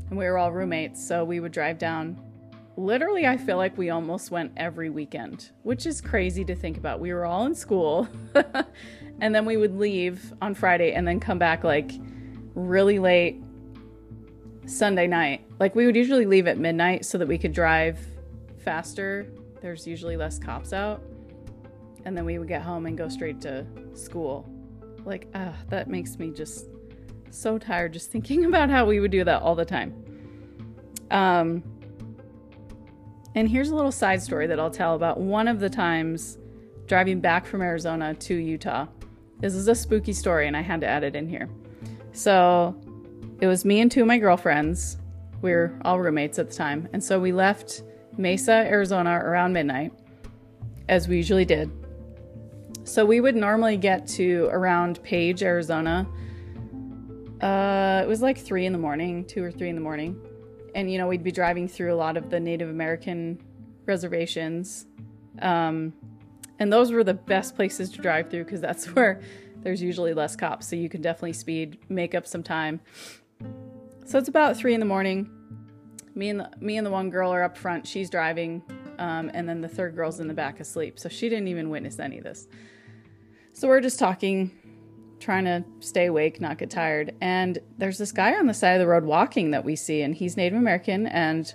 and 0.09 0.19
we 0.19 0.25
were 0.25 0.39
all 0.39 0.53
roommates, 0.53 1.07
so 1.07 1.25
we 1.25 1.41
would 1.41 1.53
drive 1.53 1.79
down. 1.79 2.21
Literally, 2.79 3.27
I 3.27 3.37
feel 3.37 3.59
like 3.59 3.77
we 3.77 3.91
almost 3.91 4.31
went 4.31 4.53
every 4.57 4.89
weekend, 4.89 5.51
which 5.63 5.85
is 5.85 6.01
crazy 6.01 6.43
to 6.47 6.55
think 6.55 6.79
about. 6.79 7.01
We 7.01 7.13
were 7.13 7.27
all 7.27 7.45
in 7.45 7.55
school, 7.55 8.09
and 9.23 9.33
then 9.33 9.47
we 9.47 9.57
would 9.57 9.79
leave 9.79 10.35
on 10.43 10.53
Friday 10.53 10.95
and 10.95 11.07
then 11.07 11.21
come 11.21 11.39
back 11.39 11.63
like 11.63 11.93
really 12.57 12.99
late 12.99 13.41
Sunday 14.67 15.07
night. 15.07 15.47
Like 15.61 15.77
we 15.77 15.87
would 15.87 15.95
usually 15.95 16.27
leave 16.27 16.49
at 16.49 16.59
midnight 16.59 17.05
so 17.05 17.19
that 17.19 17.29
we 17.29 17.39
could 17.39 17.53
drive 17.53 18.01
faster. 18.65 19.29
There's 19.61 19.87
usually 19.87 20.17
less 20.17 20.41
cops 20.41 20.73
out. 20.73 21.05
And 22.05 22.17
then 22.17 22.25
we 22.25 22.41
would 22.41 22.49
get 22.49 22.63
home 22.63 22.85
and 22.87 22.99
go 22.99 23.09
straight 23.09 23.41
to 23.43 23.65
school. 23.95 24.45
Like, 25.05 25.29
ah, 25.37 25.55
that 25.69 25.89
makes 25.89 26.19
me 26.19 26.33
just 26.33 26.67
so 27.31 27.59
tired 27.59 27.93
just 27.93 28.11
thinking 28.11 28.45
about 28.47 28.71
how 28.71 28.87
we 28.87 28.99
would 28.99 29.13
do 29.13 29.23
that 29.23 29.41
all 29.41 29.55
the 29.55 29.65
time. 29.65 29.95
Um, 31.13 31.63
and 33.37 33.49
here's 33.49 33.71
a 33.71 33.77
little 33.77 33.93
side 33.93 34.21
story 34.21 34.49
that 34.49 34.59
I'll 34.59 34.69
tell 34.69 34.97
about 34.97 35.21
one 35.21 35.47
of 35.47 35.61
the 35.61 35.71
times 35.71 36.39
driving 36.87 37.21
back 37.21 37.47
from 37.47 37.63
Arizona 37.63 38.15
to 38.15 38.35
Utah. 38.35 38.89
This 39.43 39.55
is 39.55 39.69
a 39.69 39.75
spooky 39.75 40.15
story, 40.15 40.47
and 40.47 40.57
I 40.57 40.63
had 40.63 40.81
to 40.81 40.87
add 40.87 41.05
it 41.05 41.15
in 41.15 41.29
here. 41.29 41.51
So, 42.13 42.75
it 43.43 43.49
was 43.49 43.65
me 43.65 43.81
and 43.81 43.91
two 43.91 44.03
of 44.03 44.07
my 44.07 44.19
girlfriends. 44.19 44.99
We 45.43 45.51
were 45.51 45.77
all 45.85 45.99
roommates 45.99 46.39
at 46.39 46.49
the 46.49 46.55
time. 46.55 46.89
And 46.93 47.03
so 47.03 47.19
we 47.19 47.33
left 47.33 47.83
Mesa, 48.17 48.53
Arizona 48.53 49.17
around 49.17 49.53
midnight, 49.53 49.93
as 50.89 51.09
we 51.09 51.17
usually 51.17 51.45
did. 51.45 51.69
So 52.85 53.05
we 53.05 53.21
would 53.21 53.35
normally 53.35 53.77
get 53.77 54.07
to 54.09 54.49
around 54.53 55.03
Page, 55.03 55.43
Arizona. 55.43 56.07
Uh, 57.41 58.03
it 58.05 58.07
was 58.07 58.23
like 58.23 58.39
three 58.39 58.65
in 58.65 58.73
the 58.73 58.79
morning, 58.79 59.25
two 59.25 59.43
or 59.43 59.51
three 59.51 59.69
in 59.69 59.75
the 59.75 59.81
morning. 59.81 60.21
And, 60.77 60.89
you 60.89 60.99
know, 60.99 61.09
we'd 61.09 61.25
be 61.25 61.33
driving 61.33 61.67
through 61.67 61.93
a 61.93 61.97
lot 61.97 62.17
of 62.17 62.31
the 62.31 62.39
Native 62.39 62.71
American 62.71 63.43
reservations. 63.87 64.87
Um, 65.41 65.93
and 66.63 66.73
those 66.73 66.93
were 66.93 67.03
the 67.03 67.15
best 67.15 67.57
places 67.57 67.91
to 67.91 68.01
drive 68.01 68.31
through 68.31 68.45
because 68.45 68.61
that's 68.61 68.87
where 68.95 69.21
there's 69.63 69.83
usually 69.83 70.15
less 70.15 70.37
cops. 70.37 70.69
So 70.69 70.77
you 70.77 70.89
can 70.89 71.03
definitely 71.03 71.33
speed, 71.33 71.79
make 71.89 72.15
up 72.15 72.25
some 72.25 72.45
time. 72.45 72.81
So 74.07 74.17
it's 74.17 74.29
about 74.29 74.57
three 74.57 74.73
in 74.73 74.79
the 74.79 74.87
morning. 74.87 75.29
Me 76.15 76.29
and 76.29 76.39
the, 76.39 76.51
me 76.61 76.77
and 76.77 76.87
the 76.87 76.91
one 76.91 77.11
girl 77.11 77.33
are 77.33 77.43
up 77.43 77.59
front. 77.59 77.85
She's 77.85 78.09
driving, 78.09 78.63
um, 79.01 79.29
and 79.35 79.49
then 79.49 79.61
the 79.61 79.69
third 79.69 79.97
girl's 79.97 80.21
in 80.21 80.29
the 80.29 80.35
back 80.35 80.61
asleep. 80.61 81.01
So 81.01 81.09
she 81.09 81.29
didn't 81.29 81.49
even 81.49 81.69
witness 81.69 81.99
any 81.99 82.19
of 82.19 82.25
this. 82.25 82.47
So 83.53 83.67
we're 83.67 83.81
just 83.81 83.99
talking, 83.99 84.53
trying 85.19 85.47
to 85.47 85.65
stay 85.81 86.07
awake, 86.07 86.41
not 86.41 86.59
get 86.59 86.71
tired. 86.71 87.17
And 87.21 87.59
there's 87.77 87.99
this 87.99 88.13
guy 88.13 88.35
on 88.35 88.47
the 88.47 88.55
side 88.55 88.75
of 88.75 88.79
the 88.79 88.87
road 88.87 89.05
walking 89.05 89.51
that 89.51 89.65
we 89.65 89.75
see, 89.75 90.03
and 90.03 90.15
he's 90.15 90.37
Native 90.37 90.59
American, 90.59 91.09
and 91.09 91.53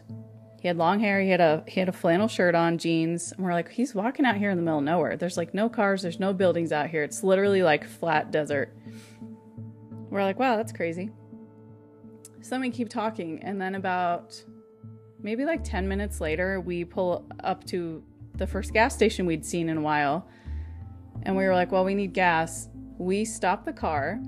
he 0.60 0.68
had 0.68 0.78
long 0.78 1.00
hair. 1.00 1.22
He 1.22 1.30
had 1.30 1.42
a 1.42 1.64
he 1.68 1.80
had 1.80 1.90
a 1.90 1.94
flannel 1.94 2.28
shirt 2.28 2.56
on, 2.56 2.78
jeans. 2.78 3.32
And 3.32 3.46
we're 3.46 3.54
like, 3.54 3.70
he's 3.70 3.94
walking 3.94 4.26
out 4.26 4.38
here 4.38 4.50
in 4.50 4.58
the 4.58 4.64
middle 4.64 4.80
of 4.80 4.86
nowhere. 4.86 5.16
There's 5.16 5.38
like 5.38 5.54
no 5.54 5.70
cars. 5.70 6.02
There's 6.02 6.20
no 6.20 6.34
buildings 6.34 6.72
out 6.72 6.90
here. 6.90 7.04
It's 7.04 7.24
literally 7.24 7.62
like 7.62 7.86
flat 7.86 8.32
desert. 8.32 8.76
We're 10.10 10.24
like, 10.24 10.40
wow, 10.40 10.56
that's 10.56 10.72
crazy. 10.72 11.12
So 12.42 12.52
then 12.52 12.62
we 12.62 12.70
keep 12.70 12.90
talking, 12.90 13.44
and 13.44 13.62
then 13.62 13.76
about 13.76 14.42
maybe 15.22 15.44
like 15.44 15.64
10 15.64 15.88
minutes 15.88 16.22
later, 16.22 16.62
we 16.62 16.86
pull 16.86 17.28
up 17.44 17.66
to 17.66 18.02
the 18.36 18.48
first 18.48 18.74
gas 18.74 18.94
station 18.94 19.26
we'd 19.26 19.46
seen 19.46 19.68
in 19.68 19.78
a 19.78 19.82
while. 19.82 20.28
And 21.24 21.36
we 21.36 21.44
were 21.44 21.54
like, 21.54 21.72
well, 21.72 21.84
we 21.84 21.94
need 21.94 22.14
gas. 22.14 22.70
We 22.98 23.26
stop 23.26 23.66
the 23.66 23.74
car, 23.74 24.22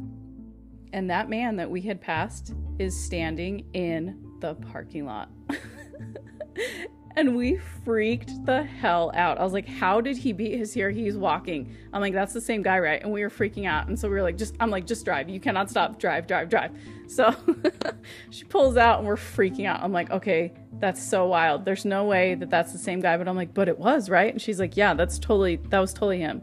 and 0.91 1.09
that 1.09 1.29
man 1.29 1.55
that 1.55 1.71
we 1.71 1.81
had 1.81 2.01
passed 2.01 2.53
is 2.77 2.99
standing 2.99 3.65
in 3.73 4.21
the 4.41 4.55
parking 4.55 5.05
lot. 5.05 5.29
and 7.15 7.35
we 7.35 7.57
freaked 7.83 8.45
the 8.45 8.63
hell 8.63 9.11
out. 9.13 9.37
I 9.39 9.43
was 9.43 9.53
like, 9.53 9.67
how 9.67 9.99
did 9.99 10.17
he 10.17 10.31
beat 10.31 10.57
his 10.57 10.75
ear? 10.77 10.89
He's 10.89 11.17
walking. 11.17 11.75
I'm 11.91 12.01
like, 12.01 12.13
that's 12.13 12.33
the 12.33 12.41
same 12.41 12.61
guy, 12.61 12.79
right? 12.79 13.01
And 13.01 13.11
we 13.11 13.21
were 13.21 13.29
freaking 13.29 13.65
out. 13.65 13.87
And 13.87 13.99
so 13.99 14.07
we 14.07 14.15
were 14.15 14.21
like, 14.21 14.37
just, 14.37 14.55
I'm 14.59 14.69
like, 14.69 14.85
just 14.85 15.03
drive. 15.05 15.27
You 15.27 15.39
cannot 15.39 15.69
stop. 15.69 15.99
Drive, 15.99 16.27
drive, 16.27 16.49
drive. 16.49 16.71
So 17.07 17.35
she 18.29 18.45
pulls 18.45 18.77
out 18.77 18.99
and 18.99 19.07
we're 19.07 19.15
freaking 19.15 19.65
out. 19.65 19.81
I'm 19.81 19.91
like, 19.91 20.11
okay, 20.11 20.53
that's 20.79 21.03
so 21.03 21.27
wild. 21.27 21.65
There's 21.65 21.83
no 21.83 22.05
way 22.05 22.35
that 22.35 22.49
that's 22.49 22.71
the 22.71 22.79
same 22.79 23.01
guy. 23.01 23.17
But 23.17 23.27
I'm 23.27 23.35
like, 23.35 23.53
but 23.53 23.67
it 23.67 23.77
was, 23.77 24.09
right? 24.09 24.31
And 24.31 24.41
she's 24.41 24.59
like, 24.59 24.77
yeah, 24.77 24.93
that's 24.93 25.19
totally, 25.19 25.57
that 25.57 25.79
was 25.79 25.93
totally 25.93 26.19
him. 26.19 26.41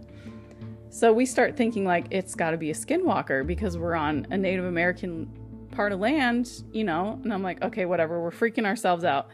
So 0.90 1.12
we 1.12 1.27
start 1.27 1.57
thinking 1.57 1.85
like 1.85 2.07
it's 2.11 2.35
got 2.35 2.53
to 2.53 2.57
be 2.57 2.71
a 2.71 2.75
skinwalker 2.75 3.47
because 3.47 3.77
we're 3.77 3.95
on 3.95 4.27
a 4.31 4.37
Native 4.37 4.64
American 4.64 5.31
part 5.77 5.93
of 5.93 6.01
land, 6.01 6.65
you 6.73 6.83
know? 6.83 7.21
And 7.23 7.33
I'm 7.33 7.43
like, 7.43 7.62
okay, 7.62 7.85
whatever. 7.85 8.21
We're 8.21 8.31
freaking 8.31 8.65
ourselves 8.65 9.05
out. 9.05 9.29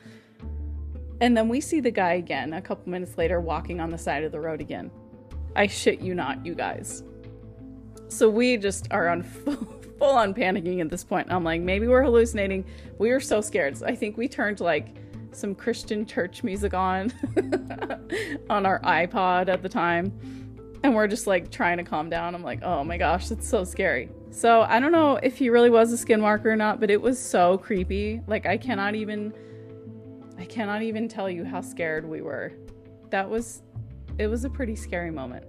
And 1.20 1.36
then 1.36 1.48
we 1.48 1.60
see 1.60 1.78
the 1.78 1.92
guy 1.92 2.14
again 2.14 2.52
a 2.52 2.60
couple 2.60 2.90
minutes 2.90 3.16
later 3.16 3.40
walking 3.40 3.80
on 3.80 3.90
the 3.90 3.96
side 3.96 4.24
of 4.24 4.32
the 4.32 4.40
road 4.40 4.60
again. 4.60 4.90
I 5.54 5.68
shit 5.68 6.00
you 6.00 6.14
not, 6.14 6.44
you 6.44 6.56
guys. 6.56 7.04
So 8.08 8.28
we 8.28 8.56
just 8.56 8.88
are 8.90 9.08
on 9.08 9.22
full, 9.44 9.54
full 9.98 10.16
on 10.16 10.34
panicking 10.34 10.80
at 10.80 10.90
this 10.90 11.04
point. 11.04 11.30
I'm 11.30 11.44
like, 11.44 11.60
maybe 11.60 11.86
we're 11.86 12.02
hallucinating. 12.02 12.64
We 12.98 13.10
were 13.10 13.20
so 13.20 13.40
scared. 13.40 13.76
So 13.76 13.86
I 13.86 13.94
think 13.94 14.16
we 14.16 14.26
turned 14.26 14.60
like 14.60 14.88
some 15.30 15.54
Christian 15.54 16.04
church 16.04 16.42
music 16.42 16.74
on 16.74 17.12
on 18.50 18.66
our 18.66 18.80
iPod 18.80 19.48
at 19.48 19.62
the 19.62 19.68
time. 19.68 20.12
And 20.82 20.96
we're 20.96 21.06
just 21.06 21.28
like 21.28 21.52
trying 21.52 21.78
to 21.78 21.84
calm 21.84 22.10
down. 22.10 22.34
I'm 22.34 22.42
like, 22.42 22.64
oh 22.64 22.82
my 22.82 22.98
gosh, 22.98 23.30
it's 23.30 23.48
so 23.48 23.62
scary. 23.62 24.10
So 24.32 24.62
I 24.62 24.80
don't 24.80 24.92
know 24.92 25.20
if 25.22 25.38
he 25.38 25.50
really 25.50 25.70
was 25.70 25.92
a 25.92 26.04
skinwalker 26.04 26.46
or 26.46 26.56
not, 26.56 26.80
but 26.80 26.90
it 26.90 27.00
was 27.00 27.18
so 27.18 27.58
creepy. 27.58 28.20
Like 28.26 28.46
I 28.46 28.56
cannot 28.56 28.96
even 28.96 29.32
I 30.42 30.44
cannot 30.44 30.82
even 30.82 31.06
tell 31.06 31.30
you 31.30 31.44
how 31.44 31.60
scared 31.60 32.04
we 32.04 32.20
were. 32.20 32.52
That 33.10 33.30
was, 33.30 33.62
it 34.18 34.26
was 34.26 34.44
a 34.44 34.50
pretty 34.50 34.74
scary 34.74 35.12
moment. 35.12 35.44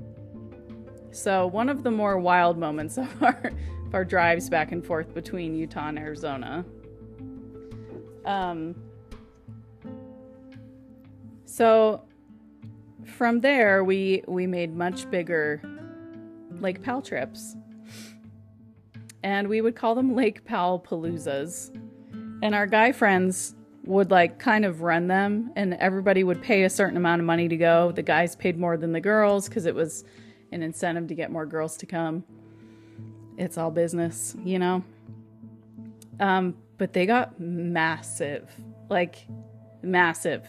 So, 1.10 1.48
one 1.48 1.68
of 1.68 1.82
the 1.82 1.90
more 1.90 2.20
wild 2.20 2.60
moments 2.60 2.98
of 3.00 3.24
our, 3.24 3.52
of 3.88 3.96
our 3.96 4.06
drives 4.06 4.52
back 4.52 4.72
and 4.72 4.86
forth 4.86 5.12
between 5.16 5.56
Utah 5.56 5.88
and 5.88 5.98
Arizona. 5.98 6.64
Um, 8.24 8.76
so, 11.46 12.04
from 13.04 13.40
there, 13.40 13.84
we, 13.84 14.24
we 14.28 14.46
made 14.46 14.76
much 14.76 15.10
bigger 15.10 15.60
Lake 16.60 16.84
Powell 16.84 17.02
trips. 17.02 17.56
And 19.24 19.48
we 19.48 19.62
would 19.62 19.76
call 19.76 19.96
them 19.96 20.16
Lake 20.16 20.46
Powell 20.46 20.80
Paloozas. 20.80 21.72
And 22.42 22.54
our 22.54 22.68
guy 22.68 22.92
friends 22.92 23.56
would 23.86 24.12
like 24.12 24.38
kind 24.40 24.66
of 24.66 24.82
run 24.82 25.08
them 25.08 25.52
and 25.56 25.76
everybody 25.76 26.24
would 26.24 26.42
pay 26.42 26.64
a 26.64 26.70
certain 26.70 26.98
amount 26.98 27.22
of 27.22 27.26
money 27.26 27.48
to 27.50 27.58
go. 27.58 27.92
The 27.92 28.02
guys 28.02 28.36
paid 28.36 28.58
more 28.58 28.78
than 28.78 28.94
the 28.94 29.02
girls 29.02 29.50
because 29.50 29.66
it 29.66 29.76
was 29.76 30.06
an 30.52 30.64
incentive 30.64 31.08
to 31.08 31.16
get 31.16 31.32
more 31.32 31.46
girls 31.46 31.78
to 31.78 31.86
come. 31.86 32.24
It's 33.38 33.58
all 33.58 33.72
business, 33.72 34.36
you 34.44 34.60
know? 34.60 34.84
Um, 36.20 36.56
but 36.78 36.92
they 36.94 37.06
got 37.06 37.40
massive, 37.40 38.52
like 38.90 39.28
massive. 39.82 40.48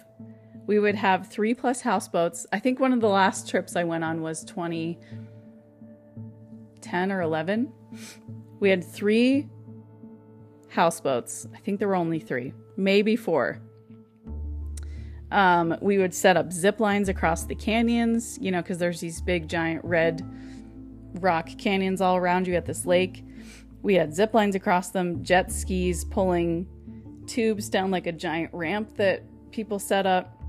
We 0.66 0.78
would 0.78 0.94
have 0.94 1.28
three 1.28 1.54
plus 1.54 1.80
houseboats. 1.80 2.46
I 2.52 2.58
think 2.58 2.80
one 2.80 2.92
of 2.92 3.00
the 3.00 3.08
last 3.08 3.48
trips 3.48 3.76
I 3.76 3.84
went 3.84 4.04
on 4.04 4.20
was 4.22 4.44
2010 4.44 7.12
or 7.12 7.20
11. 7.20 7.72
We 8.60 8.70
had 8.70 8.84
three 8.84 9.48
houseboats. 10.68 11.46
I 11.54 11.58
think 11.58 11.78
there 11.78 11.88
were 11.88 11.94
only 11.94 12.20
three 12.20 12.52
maybe 12.76 13.16
four. 13.16 13.60
Um, 15.30 15.76
we 15.80 15.98
would 15.98 16.14
set 16.14 16.36
up 16.36 16.52
zip 16.52 16.80
lines 16.80 17.08
across 17.08 17.44
the 17.44 17.54
canyons, 17.54 18.38
you 18.40 18.50
know, 18.50 18.62
because 18.62 18.78
there's 18.78 19.00
these 19.00 19.20
big 19.20 19.48
giant 19.48 19.84
red 19.84 20.22
rock 21.20 21.48
canyons 21.58 22.00
all 22.00 22.16
around 22.16 22.46
you 22.46 22.54
at 22.54 22.66
this 22.66 22.86
lake. 22.86 23.24
We 23.82 23.94
had 23.94 24.14
zip 24.14 24.32
lines 24.32 24.54
across 24.54 24.90
them, 24.90 25.24
jet 25.24 25.50
skis 25.50 26.04
pulling 26.04 26.66
tubes 27.26 27.68
down 27.68 27.90
like 27.90 28.06
a 28.06 28.12
giant 28.12 28.52
ramp 28.52 28.96
that 28.96 29.22
people 29.50 29.78
set 29.78 30.06
up. 30.06 30.40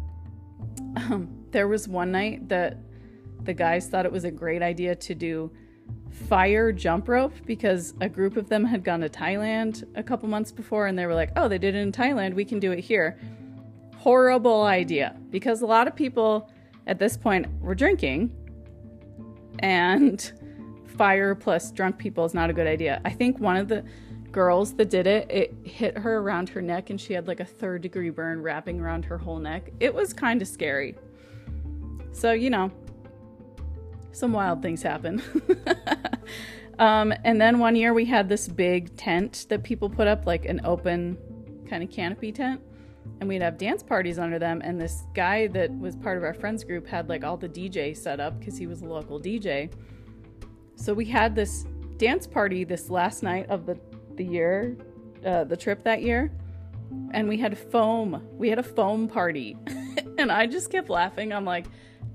Um, 0.98 1.46
there 1.52 1.68
was 1.68 1.88
one 1.88 2.12
night 2.12 2.48
that 2.50 2.78
the 3.44 3.54
guys 3.54 3.88
thought 3.88 4.06
it 4.06 4.12
was 4.12 4.24
a 4.24 4.32
great 4.32 4.62
idea 4.62 4.96
to 4.96 5.16
do 5.16 5.52
fire 6.28 6.72
jump 6.72 7.08
rope 7.08 7.34
because 7.46 7.94
a 8.02 8.10
group 8.10 8.38
of 8.38 8.50
them 8.50 8.66
had 8.66 8.84
gone 8.84 9.02
to 9.02 9.10
Thailand 9.10 9.84
a 9.96 10.04
couple 10.04 10.28
months 10.28 10.52
before 10.52 10.88
and 10.88 10.98
they 10.98 11.06
were 11.06 11.14
like, 11.14 11.32
oh, 11.36 11.48
they 11.48 11.58
did 11.58 11.76
it 11.76 11.80
in 11.80 11.92
Thailand. 11.92 12.34
We 12.34 12.46
can 12.46 12.60
do 12.60 12.72
it 12.72 12.80
here. 12.80 13.20
Horrible 13.98 14.64
idea 14.64 15.16
because 15.30 15.62
a 15.62 15.66
lot 15.66 15.88
of 15.88 15.96
people 15.96 16.50
at 16.88 17.00
this 17.00 17.18
point 17.18 17.48
were 17.62 17.76
drinking 17.76 18.32
and 19.60 20.32
fire 20.98 21.36
plus 21.36 21.72
drunk 21.72 21.98
people 21.98 22.26
is 22.26 22.34
not 22.34 22.50
a 22.50 22.54
good 22.54 22.68
idea. 22.68 23.02
I 23.06 23.12
think 23.12 23.40
one 23.40 23.58
of 23.58 23.68
the 23.68 23.84
girls 24.32 24.74
that 24.74 24.90
did 24.90 25.08
it, 25.08 25.30
it 25.32 25.56
hit 25.64 25.98
her 25.98 26.18
around 26.18 26.50
her 26.50 26.62
neck 26.62 26.90
and 26.90 27.00
she 27.00 27.14
had 27.14 27.28
like 27.28 27.40
a 27.40 27.46
third 27.46 27.82
degree 27.82 28.10
burn 28.10 28.42
wrapping 28.42 28.80
around 28.80 29.06
her 29.06 29.18
whole 29.18 29.40
neck. 29.40 29.72
It 29.80 29.94
was 29.94 30.14
kind 30.14 30.42
of 30.42 30.48
scary. 30.48 30.96
So, 32.12 32.32
you 32.32 32.50
know, 32.50 32.72
some 34.16 34.32
wild 34.32 34.62
things 34.62 34.82
happen. 34.82 35.22
um, 36.80 37.14
and 37.24 37.40
then 37.40 37.60
one 37.60 37.76
year 37.76 37.94
we 37.94 38.06
had 38.06 38.30
this 38.30 38.48
big 38.48 38.96
tent 38.96 39.46
that 39.50 39.64
people 39.64 39.90
put 39.90 40.08
up, 40.08 40.26
like 40.26 40.46
an 40.46 40.62
open 40.64 41.18
kind 41.70 41.84
of 41.84 41.92
canopy 41.92 42.32
tent. 42.32 42.62
And 43.20 43.30
we'd 43.30 43.42
have 43.42 43.58
dance 43.58 43.84
parties 43.84 44.18
under 44.18 44.40
them. 44.40 44.62
And 44.64 44.80
this 44.80 45.04
guy 45.14 45.48
that 45.48 45.78
was 45.80 45.96
part 45.96 46.18
of 46.18 46.24
our 46.24 46.34
friends 46.34 46.64
group 46.64 46.88
had 46.88 47.08
like 47.10 47.24
all 47.24 47.38
the 47.38 47.50
DJ 47.50 47.96
set 47.96 48.20
up 48.20 48.40
because 48.40 48.58
he 48.58 48.68
was 48.68 48.82
a 48.82 48.86
local 48.86 49.20
DJ. 49.20 49.72
So 50.76 50.94
we 50.94 51.06
had 51.06 51.36
this 51.36 51.66
dance 51.98 52.26
party 52.26 52.64
this 52.64 52.90
last 52.90 53.22
night 53.22 53.48
of 53.50 53.66
the, 53.66 53.80
the 54.16 54.24
year, 54.24 54.78
uh, 55.26 55.44
the 55.44 55.58
trip 55.58 55.84
that 55.84 56.02
year. 56.02 56.32
And 57.12 57.28
we 57.28 57.38
had 57.38 57.58
foam. 57.58 58.26
We 58.32 58.50
had 58.50 58.60
a 58.60 58.64
foam 58.64 59.08
party. 59.08 59.58
and 60.18 60.32
I 60.32 60.46
just 60.48 60.72
kept 60.72 60.90
laughing. 60.90 61.34
I'm 61.34 61.46
like, 61.46 61.66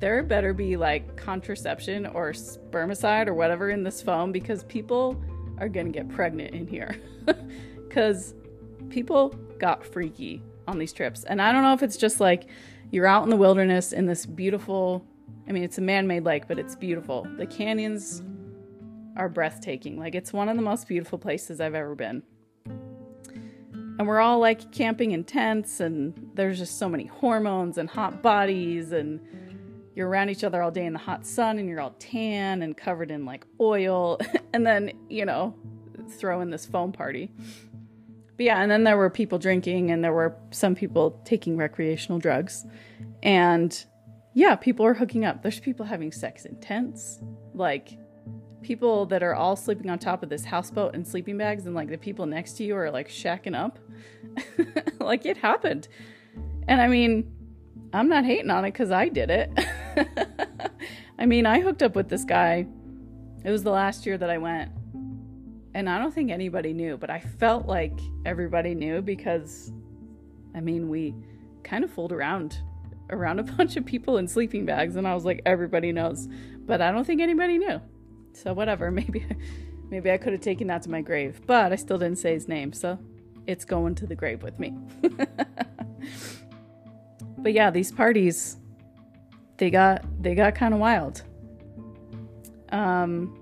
there 0.01 0.23
better 0.23 0.53
be 0.53 0.77
like 0.77 1.17
contraception 1.17 2.07
or 2.07 2.33
spermicide 2.33 3.27
or 3.27 3.35
whatever 3.35 3.71
in 3.71 3.83
this 3.83 4.03
foam 4.03 4.33
because 4.33 4.65
people 4.65 5.23
are 5.59 5.69
gonna 5.69 5.91
get 5.91 6.09
pregnant 6.09 6.55
in 6.55 6.67
here. 6.67 6.97
Because 7.89 8.35
people 8.89 9.31
got 9.59 9.85
freaky 9.85 10.41
on 10.69 10.79
these 10.79 10.93
trips. 10.93 11.25
And 11.25 11.43
I 11.43 11.51
don't 11.51 11.65
know 11.65 11.73
if 11.73 11.83
it's 11.83 11.97
just 11.97 12.21
like 12.21 12.47
you're 12.93 13.07
out 13.07 13.25
in 13.25 13.31
the 13.31 13.37
wilderness 13.37 13.93
in 13.93 14.07
this 14.07 14.27
beautiful, 14.27 15.05
I 15.49 15.53
mean, 15.53 15.65
it's 15.65 15.79
a 15.79 15.81
man 15.81 16.07
made 16.07 16.25
lake, 16.25 16.47
but 16.47 16.57
it's 16.57 16.77
beautiful. 16.77 17.27
The 17.37 17.47
canyons 17.47 18.23
are 19.17 19.29
breathtaking. 19.29 19.99
Like, 19.99 20.15
it's 20.15 20.33
one 20.33 20.49
of 20.49 20.57
the 20.57 20.63
most 20.63 20.87
beautiful 20.87 21.19
places 21.19 21.61
I've 21.61 21.75
ever 21.75 21.97
been. 21.97 22.23
And 23.99 24.07
we're 24.07 24.21
all 24.21 24.39
like 24.39 24.73
camping 24.73 25.11
in 25.11 25.25
tents, 25.25 25.81
and 25.81 26.31
there's 26.35 26.59
just 26.59 26.79
so 26.79 26.89
many 26.89 27.07
hormones 27.07 27.77
and 27.77 27.91
hot 27.91 28.23
bodies 28.23 28.93
and 28.93 29.21
you're 30.01 30.09
around 30.09 30.31
each 30.31 30.45
other 30.45 30.63
all 30.63 30.71
day 30.71 30.87
in 30.87 30.95
the 30.95 30.99
hot 30.99 31.27
sun 31.27 31.59
and 31.59 31.69
you're 31.69 31.79
all 31.79 31.95
tan 31.99 32.63
and 32.63 32.75
covered 32.75 33.11
in 33.11 33.27
like 33.27 33.47
oil 33.61 34.19
and 34.55 34.67
then 34.67 34.91
you 35.11 35.27
know 35.27 35.55
throw 36.09 36.41
in 36.41 36.49
this 36.49 36.65
foam 36.65 36.91
party. 36.91 37.31
But 38.39 38.47
yeah 38.47 38.63
and 38.63 38.71
then 38.71 38.85
there 38.85 38.97
were 38.97 39.11
people 39.11 39.39
drinking 39.39 39.91
and 39.91 40.03
there 40.03 40.15
were 40.15 40.35
some 40.53 40.75
people 40.75 41.21
taking 41.27 41.59
recreational 41.59 42.19
drugs. 42.19 42.65
And 43.23 43.85
yeah 44.33 44.57
people 44.57 44.87
are 44.87 44.95
hooking 44.95 45.27
up. 45.27 45.43
There's 45.43 45.61
people 45.61 45.85
having 45.85 46.13
sex 46.13 46.47
in 46.47 46.57
tents 46.57 47.21
like 47.53 47.99
people 48.63 49.05
that 49.07 49.23
are 49.23 49.35
all 49.35 49.55
sleeping 49.55 49.91
on 49.91 49.99
top 49.99 50.23
of 50.23 50.31
this 50.31 50.47
houseboat 50.47 50.95
in 50.95 51.05
sleeping 51.05 51.37
bags 51.37 51.67
and 51.67 51.75
like 51.75 51.91
the 51.91 51.99
people 51.99 52.25
next 52.25 52.55
to 52.55 52.65
you 52.65 52.75
are 52.75 52.91
like 52.91 53.11
shacking 53.11 53.55
up. 53.55 53.79
Like 54.99 55.27
it 55.27 55.39
happened. 55.39 55.89
And 56.69 56.81
i 56.81 56.87
mean 56.87 57.33
i'm 57.93 58.09
not 58.09 58.25
hating 58.25 58.51
on 58.51 58.65
it 58.65 58.73
because 58.73 58.91
i 58.91 59.09
did 59.09 59.31
it 59.31 59.51
I 61.18 61.26
mean, 61.26 61.46
I 61.46 61.61
hooked 61.61 61.83
up 61.83 61.94
with 61.94 62.09
this 62.09 62.24
guy. 62.24 62.66
It 63.44 63.50
was 63.50 63.62
the 63.62 63.70
last 63.70 64.07
year 64.07 64.18
that 64.18 64.31
I 64.31 64.38
went. 64.38 64.70
And 65.74 65.88
I 65.88 65.98
don't 65.98 66.12
think 66.12 66.31
anybody 66.31 66.72
knew, 66.72 66.96
but 66.96 67.11
I 67.11 67.20
felt 67.20 67.66
like 67.66 67.98
everybody 68.24 68.74
knew 68.74 69.03
because 69.03 69.72
I 70.55 70.61
mean, 70.61 70.88
we 70.88 71.14
kind 71.62 71.85
of 71.85 71.90
fooled 71.90 72.12
around 72.12 72.59
around 73.11 73.38
a 73.38 73.42
bunch 73.57 73.76
of 73.76 73.85
people 73.85 74.18
in 74.18 74.26
sleeping 74.26 74.64
bags 74.64 74.96
and 74.96 75.07
I 75.07 75.14
was 75.14 75.24
like 75.24 75.42
everybody 75.46 75.92
knows, 75.92 76.29
but 76.66 76.81
I 76.81 76.90
don't 76.90 77.05
think 77.05 77.20
anybody 77.20 77.59
knew. 77.59 77.81
So 78.33 78.53
whatever, 78.53 78.90
maybe 79.00 79.24
maybe 79.90 80.11
I 80.11 80.16
could 80.16 80.33
have 80.33 80.42
taken 80.42 80.66
that 80.68 80.83
to 80.83 80.90
my 80.90 81.03
grave, 81.03 81.40
but 81.46 81.72
I 81.72 81.76
still 81.76 81.98
didn't 81.98 82.18
say 82.18 82.33
his 82.33 82.48
name, 82.48 82.72
so 82.72 82.98
it's 83.46 83.64
going 83.64 83.94
to 83.96 84.07
the 84.07 84.14
grave 84.14 84.42
with 84.42 84.59
me. 84.59 84.74
but 87.38 87.53
yeah, 87.53 87.70
these 87.70 87.90
parties 87.90 88.57
they 89.61 89.70
got 89.70 90.03
they 90.23 90.35
got 90.35 90.55
kind 90.55 90.73
of 90.73 90.81
wild. 90.81 91.23
Um, 92.73 93.37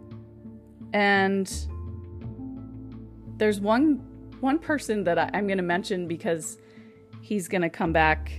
and 0.92 1.46
there's 3.37 3.61
one 3.61 4.04
one 4.40 4.59
person 4.59 5.04
that 5.04 5.16
I, 5.16 5.31
I'm 5.33 5.46
going 5.46 5.59
to 5.59 5.62
mention 5.62 6.09
because 6.09 6.59
he's 7.22 7.46
going 7.46 7.62
to 7.62 7.70
come 7.70 7.92
back 7.92 8.33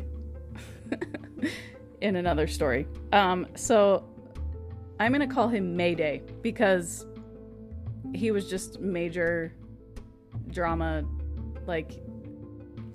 in 2.02 2.18
another 2.18 2.48
story. 2.48 2.86
Um, 3.14 3.48
so 3.56 4.04
I'm 5.00 5.14
going 5.14 5.28
to 5.28 5.34
call 5.34 5.48
him 5.48 5.78
Mayday 5.78 6.22
because 6.42 7.06
he 8.14 8.32
was 8.32 8.50
just 8.50 8.82
major 8.82 9.54
drama. 10.52 11.06
Like, 11.66 12.02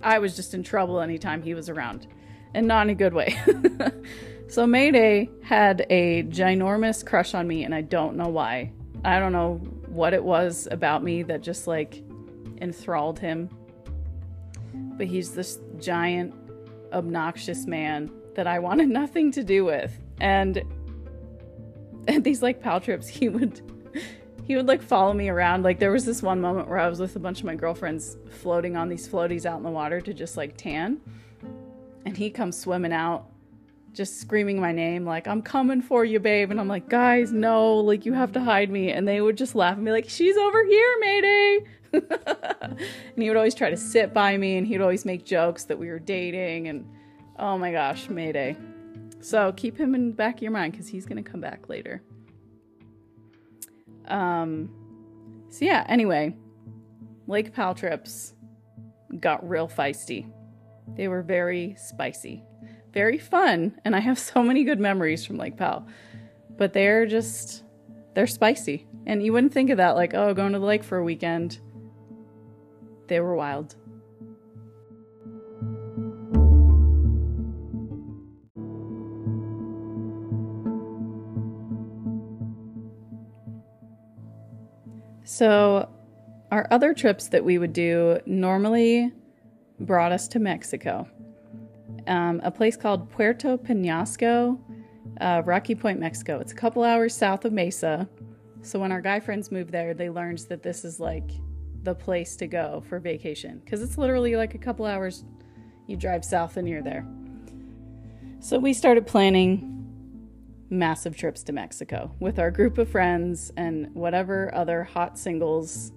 I 0.02 0.18
was 0.18 0.36
just 0.36 0.52
in 0.52 0.62
trouble 0.62 1.00
anytime 1.00 1.42
he 1.42 1.54
was 1.54 1.70
around, 1.70 2.06
and 2.52 2.66
not 2.66 2.86
in 2.86 2.90
a 2.90 2.94
good 2.94 3.14
way. 3.14 3.34
so, 4.48 4.66
Mayday 4.66 5.30
had 5.42 5.86
a 5.90 6.22
ginormous 6.24 7.04
crush 7.04 7.34
on 7.34 7.48
me, 7.48 7.64
and 7.64 7.74
I 7.74 7.80
don't 7.80 8.16
know 8.16 8.28
why. 8.28 8.72
I 9.04 9.18
don't 9.18 9.32
know 9.32 9.56
what 9.88 10.14
it 10.14 10.22
was 10.22 10.66
about 10.70 11.02
me 11.02 11.22
that 11.24 11.42
just 11.42 11.66
like 11.66 12.02
enthralled 12.60 13.18
him. 13.18 13.48
But 14.72 15.06
he's 15.06 15.32
this 15.32 15.58
giant, 15.78 16.34
obnoxious 16.92 17.66
man 17.66 18.10
that 18.34 18.46
I 18.46 18.58
wanted 18.58 18.88
nothing 19.02 19.30
to 19.32 19.44
do 19.44 19.64
with. 19.64 19.96
And 20.20 20.62
at 22.08 22.24
these 22.24 22.42
like 22.42 22.60
Powell 22.60 22.80
trips, 22.80 23.08
he 23.08 23.28
would 23.28 23.60
he 24.44 24.56
would 24.56 24.66
like 24.66 24.82
follow 24.82 25.12
me 25.12 25.28
around. 25.28 25.62
Like 25.62 25.78
there 25.78 25.92
was 25.92 26.04
this 26.04 26.22
one 26.22 26.40
moment 26.40 26.68
where 26.68 26.78
I 26.78 26.88
was 26.88 27.00
with 27.00 27.16
a 27.16 27.20
bunch 27.20 27.40
of 27.40 27.44
my 27.44 27.54
girlfriends 27.54 28.16
floating 28.30 28.76
on 28.76 28.88
these 28.88 29.08
floaties 29.08 29.46
out 29.46 29.58
in 29.58 29.62
the 29.62 29.70
water 29.70 30.00
to 30.00 30.14
just 30.14 30.36
like 30.36 30.56
tan. 30.56 31.00
And 32.06 32.16
he 32.16 32.30
comes 32.30 32.58
swimming 32.58 32.92
out, 32.92 33.26
just 33.94 34.20
screaming 34.20 34.60
my 34.60 34.72
name, 34.72 35.04
like, 35.04 35.26
I'm 35.26 35.40
coming 35.40 35.80
for 35.80 36.04
you, 36.04 36.20
babe. 36.20 36.50
And 36.50 36.60
I'm 36.60 36.68
like, 36.68 36.88
guys, 36.88 37.32
no, 37.32 37.76
like 37.76 38.04
you 38.04 38.12
have 38.12 38.32
to 38.32 38.40
hide 38.40 38.70
me. 38.70 38.90
And 38.90 39.06
they 39.06 39.20
would 39.20 39.36
just 39.36 39.54
laugh 39.54 39.76
and 39.76 39.84
be 39.84 39.92
like, 39.92 40.08
She's 40.08 40.36
over 40.36 40.64
here, 40.64 40.96
Mayday. 41.00 41.64
and 41.92 42.78
he 43.16 43.28
would 43.28 43.36
always 43.36 43.54
try 43.54 43.70
to 43.70 43.76
sit 43.76 44.12
by 44.12 44.36
me 44.36 44.56
and 44.56 44.66
he 44.66 44.74
would 44.74 44.82
always 44.82 45.04
make 45.04 45.24
jokes 45.24 45.64
that 45.64 45.78
we 45.78 45.88
were 45.88 46.00
dating 46.00 46.68
and 46.68 46.84
oh 47.38 47.56
my 47.56 47.72
gosh, 47.72 48.08
Mayday. 48.08 48.56
So 49.20 49.52
keep 49.52 49.78
him 49.78 49.94
in 49.94 50.08
the 50.08 50.14
back 50.14 50.36
of 50.36 50.42
your 50.42 50.50
mind 50.50 50.72
because 50.72 50.88
he's 50.88 51.06
going 51.06 51.22
to 51.22 51.30
come 51.30 51.40
back 51.40 51.68
later. 51.68 52.02
Um, 54.08 54.68
so 55.48 55.64
yeah, 55.64 55.84
anyway, 55.88 56.36
Lake 57.26 57.54
Powell 57.54 57.74
trips 57.74 58.34
got 59.20 59.48
real 59.48 59.68
feisty. 59.68 60.30
They 60.96 61.08
were 61.08 61.22
very 61.22 61.76
spicy, 61.78 62.42
very 62.94 63.18
fun, 63.18 63.78
and 63.84 63.94
I 63.94 64.00
have 64.00 64.18
so 64.32 64.42
many 64.42 64.64
good 64.64 64.80
memories 64.80 65.26
from 65.26 65.36
Lake 65.36 65.58
Powell. 65.58 65.86
But 66.56 66.72
they're 66.72 67.04
just, 67.04 67.64
they're 68.14 68.28
spicy. 68.28 68.86
And 69.06 69.22
you 69.22 69.32
wouldn't 69.32 69.52
think 69.52 69.68
of 69.68 69.76
that, 69.76 69.96
like, 69.96 70.14
oh, 70.14 70.32
going 70.32 70.52
to 70.52 70.58
the 70.60 70.64
lake 70.64 70.84
for 70.84 70.96
a 70.96 71.04
weekend. 71.04 71.58
They 73.08 73.20
were 73.20 73.34
wild. 73.34 73.74
So, 85.26 85.90
our 86.52 86.68
other 86.70 86.94
trips 86.94 87.28
that 87.28 87.44
we 87.44 87.58
would 87.58 87.72
do 87.72 88.20
normally 88.24 89.10
brought 89.80 90.12
us 90.12 90.28
to 90.28 90.38
Mexico, 90.38 91.08
um, 92.06 92.40
a 92.42 92.50
place 92.50 92.76
called 92.76 93.10
Puerto 93.10 93.56
Penasco, 93.56 94.58
uh, 95.20 95.42
Rocky 95.44 95.74
Point, 95.74 96.00
Mexico. 96.00 96.38
It's 96.40 96.52
a 96.52 96.56
couple 96.56 96.82
hours 96.82 97.14
south 97.14 97.44
of 97.44 97.52
Mesa. 97.52 98.08
So, 98.62 98.78
when 98.78 98.92
our 98.92 99.00
guy 99.00 99.20
friends 99.20 99.52
moved 99.52 99.70
there, 99.70 99.94
they 99.94 100.10
learned 100.10 100.38
that 100.48 100.62
this 100.62 100.84
is 100.84 100.98
like 100.98 101.30
the 101.82 101.94
place 101.94 102.36
to 102.36 102.46
go 102.46 102.82
for 102.88 102.98
vacation 102.98 103.60
because 103.64 103.82
it's 103.82 103.98
literally 103.98 104.36
like 104.36 104.54
a 104.54 104.58
couple 104.58 104.86
hours 104.86 105.24
you 105.86 105.96
drive 105.96 106.24
south 106.24 106.56
and 106.56 106.68
you're 106.68 106.82
there. 106.82 107.06
So, 108.40 108.58
we 108.58 108.72
started 108.72 109.06
planning 109.06 109.70
massive 110.70 111.16
trips 111.16 111.42
to 111.44 111.52
Mexico 111.52 112.10
with 112.20 112.38
our 112.38 112.50
group 112.50 112.78
of 112.78 112.88
friends 112.88 113.52
and 113.56 113.94
whatever 113.94 114.52
other 114.54 114.82
hot 114.82 115.18
singles 115.18 115.92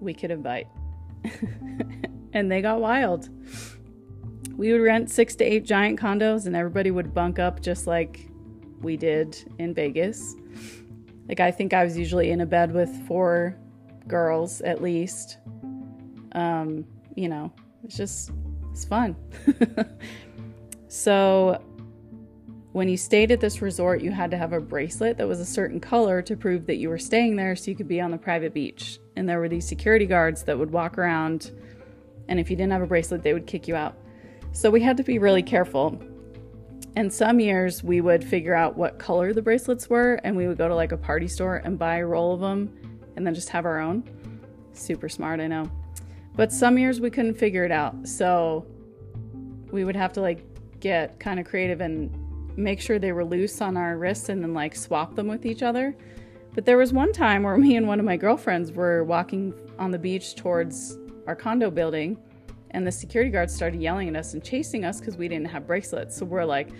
we 0.00 0.14
could 0.14 0.30
invite. 0.30 0.68
and 2.32 2.50
they 2.50 2.62
got 2.62 2.80
wild. 2.80 3.28
We 4.56 4.72
would 4.72 4.82
rent 4.82 5.10
six 5.10 5.34
to 5.36 5.44
eight 5.44 5.64
giant 5.64 5.98
condos 5.98 6.46
and 6.46 6.54
everybody 6.54 6.90
would 6.90 7.14
bunk 7.14 7.38
up 7.38 7.60
just 7.60 7.86
like 7.86 8.28
we 8.80 8.96
did 8.96 9.36
in 9.58 9.74
Vegas. 9.74 10.34
Like, 11.28 11.40
I 11.40 11.50
think 11.50 11.72
I 11.72 11.84
was 11.84 11.96
usually 11.96 12.30
in 12.30 12.40
a 12.40 12.46
bed 12.46 12.72
with 12.72 12.90
four 13.06 13.56
girls 14.06 14.60
at 14.62 14.82
least. 14.82 15.38
Um, 16.32 16.84
you 17.14 17.28
know, 17.28 17.52
it's 17.84 17.96
just, 17.96 18.30
it's 18.70 18.84
fun. 18.84 19.16
so, 20.88 21.62
when 22.72 22.88
you 22.88 22.96
stayed 22.96 23.30
at 23.30 23.40
this 23.40 23.60
resort, 23.60 24.00
you 24.00 24.10
had 24.10 24.30
to 24.30 24.38
have 24.38 24.54
a 24.54 24.60
bracelet 24.60 25.18
that 25.18 25.28
was 25.28 25.40
a 25.40 25.44
certain 25.44 25.78
color 25.78 26.22
to 26.22 26.36
prove 26.36 26.66
that 26.66 26.76
you 26.76 26.88
were 26.88 26.98
staying 26.98 27.36
there 27.36 27.54
so 27.54 27.70
you 27.70 27.76
could 27.76 27.88
be 27.88 28.00
on 28.00 28.10
the 28.10 28.16
private 28.16 28.54
beach. 28.54 28.98
And 29.14 29.28
there 29.28 29.38
were 29.38 29.48
these 29.48 29.68
security 29.68 30.06
guards 30.06 30.42
that 30.44 30.58
would 30.58 30.70
walk 30.70 30.96
around, 30.96 31.50
and 32.28 32.40
if 32.40 32.50
you 32.50 32.56
didn't 32.56 32.72
have 32.72 32.80
a 32.80 32.86
bracelet, 32.86 33.22
they 33.22 33.34
would 33.34 33.46
kick 33.46 33.68
you 33.68 33.76
out. 33.76 33.94
So 34.52 34.70
we 34.70 34.80
had 34.80 34.96
to 34.98 35.02
be 35.02 35.18
really 35.18 35.42
careful. 35.42 36.00
And 36.94 37.12
some 37.12 37.40
years 37.40 37.82
we 37.82 38.02
would 38.02 38.22
figure 38.22 38.54
out 38.54 38.76
what 38.76 38.98
color 38.98 39.32
the 39.32 39.40
bracelets 39.40 39.88
were, 39.88 40.20
and 40.24 40.36
we 40.36 40.46
would 40.46 40.58
go 40.58 40.68
to 40.68 40.74
like 40.74 40.92
a 40.92 40.96
party 40.96 41.26
store 41.26 41.56
and 41.64 41.78
buy 41.78 41.96
a 41.96 42.06
roll 42.06 42.34
of 42.34 42.40
them 42.40 42.70
and 43.16 43.26
then 43.26 43.34
just 43.34 43.48
have 43.48 43.64
our 43.64 43.80
own. 43.80 44.04
Super 44.74 45.08
smart, 45.08 45.40
I 45.40 45.46
know. 45.46 45.70
But 46.34 46.52
some 46.52 46.78
years 46.78 47.00
we 47.00 47.10
couldn't 47.10 47.34
figure 47.34 47.64
it 47.64 47.72
out. 47.72 48.06
So 48.06 48.66
we 49.70 49.84
would 49.84 49.96
have 49.96 50.12
to 50.14 50.20
like 50.20 50.44
get 50.80 51.18
kind 51.18 51.40
of 51.40 51.46
creative 51.46 51.80
and 51.80 52.14
make 52.56 52.80
sure 52.80 52.98
they 52.98 53.12
were 53.12 53.24
loose 53.24 53.60
on 53.62 53.76
our 53.76 53.96
wrists 53.96 54.28
and 54.28 54.42
then 54.42 54.52
like 54.52 54.74
swap 54.76 55.14
them 55.14 55.28
with 55.28 55.46
each 55.46 55.62
other. 55.62 55.96
But 56.54 56.66
there 56.66 56.76
was 56.76 56.92
one 56.92 57.12
time 57.12 57.42
where 57.42 57.56
me 57.58 57.76
and 57.76 57.86
one 57.86 57.98
of 57.98 58.04
my 58.04 58.18
girlfriends 58.18 58.70
were 58.70 59.04
walking 59.04 59.54
on 59.78 59.90
the 59.90 59.98
beach 59.98 60.34
towards 60.36 60.98
our 61.26 61.36
condo 61.36 61.70
building, 61.70 62.18
and 62.74 62.86
the 62.86 62.92
security 62.92 63.30
guards 63.30 63.54
started 63.54 63.80
yelling 63.80 64.08
at 64.08 64.16
us 64.16 64.34
and 64.34 64.42
chasing 64.42 64.84
us 64.84 64.98
because 64.98 65.16
we 65.16 65.28
didn't 65.28 65.48
have 65.48 65.66
bracelets. 65.66 66.16
So 66.16 66.24
we're 66.24 66.44
like, 66.44 66.70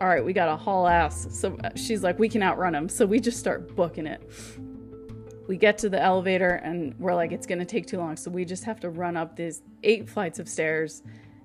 all 0.00 0.08
right, 0.08 0.24
we 0.24 0.32
got 0.32 0.46
to 0.46 0.56
haul 0.56 0.86
ass. 0.86 1.26
So 1.30 1.56
uh, 1.62 1.70
she's 1.74 2.02
like, 2.02 2.18
we 2.18 2.28
can 2.28 2.42
outrun 2.42 2.72
them. 2.72 2.88
So 2.88 3.04
we 3.04 3.20
just 3.20 3.38
start 3.38 3.74
booking 3.76 4.06
it. 4.06 4.22
We 5.46 5.56
get 5.56 5.76
to 5.78 5.88
the 5.88 6.00
elevator 6.00 6.60
and 6.62 6.94
we're 6.98 7.14
like, 7.14 7.32
it's 7.32 7.46
going 7.46 7.58
to 7.58 7.64
take 7.64 7.86
too 7.86 7.98
long. 7.98 8.16
So 8.16 8.30
we 8.30 8.44
just 8.44 8.64
have 8.64 8.80
to 8.80 8.90
run 8.90 9.16
up 9.16 9.36
these 9.36 9.62
eight 9.82 10.08
flights 10.08 10.38
of 10.38 10.48
stairs 10.48 11.02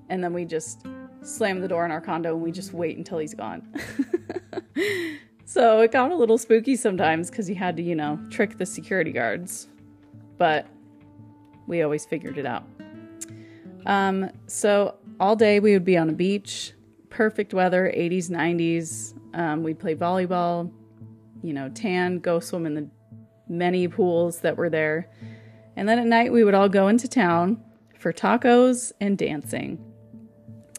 and 0.09 0.23
then 0.23 0.31
we 0.31 0.45
just 0.45 0.85
slam 1.21 1.59
the 1.59 1.67
door 1.67 1.85
in 1.85 1.91
our 1.91 2.01
condo 2.01 2.33
and 2.35 2.41
we 2.41 2.51
just 2.51 2.71
wait 2.71 2.97
until 2.97 3.17
he's 3.17 3.33
gone. 3.33 3.67
so 5.45 5.81
it 5.81 5.91
got 5.91 6.11
a 6.11 6.15
little 6.15 6.37
spooky 6.37 6.75
sometimes 6.75 7.31
because 7.31 7.49
you 7.49 7.55
had 7.55 7.75
to, 7.77 7.83
you 7.83 7.95
know, 7.95 8.19
trick 8.29 8.57
the 8.57 8.65
security 8.65 9.11
guards. 9.11 9.67
But 10.37 10.67
we 11.67 11.81
always 11.81 12.05
figured 12.05 12.37
it 12.37 12.45
out. 12.45 12.67
Um, 13.85 14.31
so 14.47 14.95
all 15.19 15.35
day 15.35 15.59
we 15.59 15.73
would 15.73 15.85
be 15.85 15.97
on 15.97 16.09
a 16.09 16.13
beach, 16.13 16.73
perfect 17.09 17.53
weather, 17.53 17.91
80s, 17.95 18.29
90s. 18.29 19.13
Um, 19.33 19.63
we'd 19.63 19.79
play 19.79 19.95
volleyball, 19.95 20.71
you 21.43 21.53
know, 21.53 21.69
tan, 21.69 22.19
go 22.19 22.39
swim 22.39 22.65
in 22.65 22.73
the 22.73 22.89
many 23.47 23.87
pools 23.87 24.39
that 24.39 24.57
were 24.57 24.69
there. 24.69 25.09
And 25.75 25.87
then 25.87 25.99
at 25.99 26.07
night 26.07 26.31
we 26.31 26.43
would 26.43 26.53
all 26.53 26.69
go 26.69 26.87
into 26.87 27.07
town 27.07 27.63
for 27.97 28.13
tacos 28.13 28.91
and 28.99 29.17
dancing. 29.17 29.83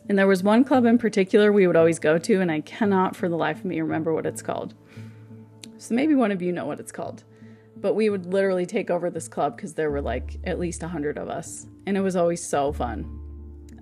And 0.09 0.19
there 0.19 0.27
was 0.27 0.43
one 0.43 0.65
club 0.65 0.85
in 0.85 0.99
particular 0.99 1.53
we 1.53 1.67
would 1.67 1.77
always 1.77 1.99
go 1.99 2.19
to, 2.19 2.41
and 2.41 2.51
I 2.51 2.61
cannot 2.61 3.17
for 3.17 3.29
the 3.29 3.37
life 3.37 3.59
of 3.59 3.65
me 3.65 3.81
remember 3.81 4.15
what 4.15 4.27
it's 4.27 4.43
called. 4.43 4.75
So 5.79 5.95
maybe 5.95 6.15
one 6.15 6.31
of 6.31 6.41
you 6.41 6.53
know 6.53 6.65
what 6.65 6.81
it's 6.81 6.93
called. 6.93 7.25
But 7.77 7.95
we 7.95 8.09
would 8.09 8.27
literally 8.33 8.67
take 8.67 8.91
over 8.91 9.11
this 9.11 9.29
club 9.29 9.57
because 9.57 9.75
there 9.75 9.91
were 9.91 10.01
like 10.01 10.39
at 10.45 10.59
least 10.59 10.83
a 10.83 10.89
hundred 10.89 11.19
of 11.19 11.29
us, 11.29 11.67
and 11.87 11.97
it 11.97 12.01
was 12.01 12.17
always 12.17 12.43
so 12.43 12.73
fun. 12.73 13.05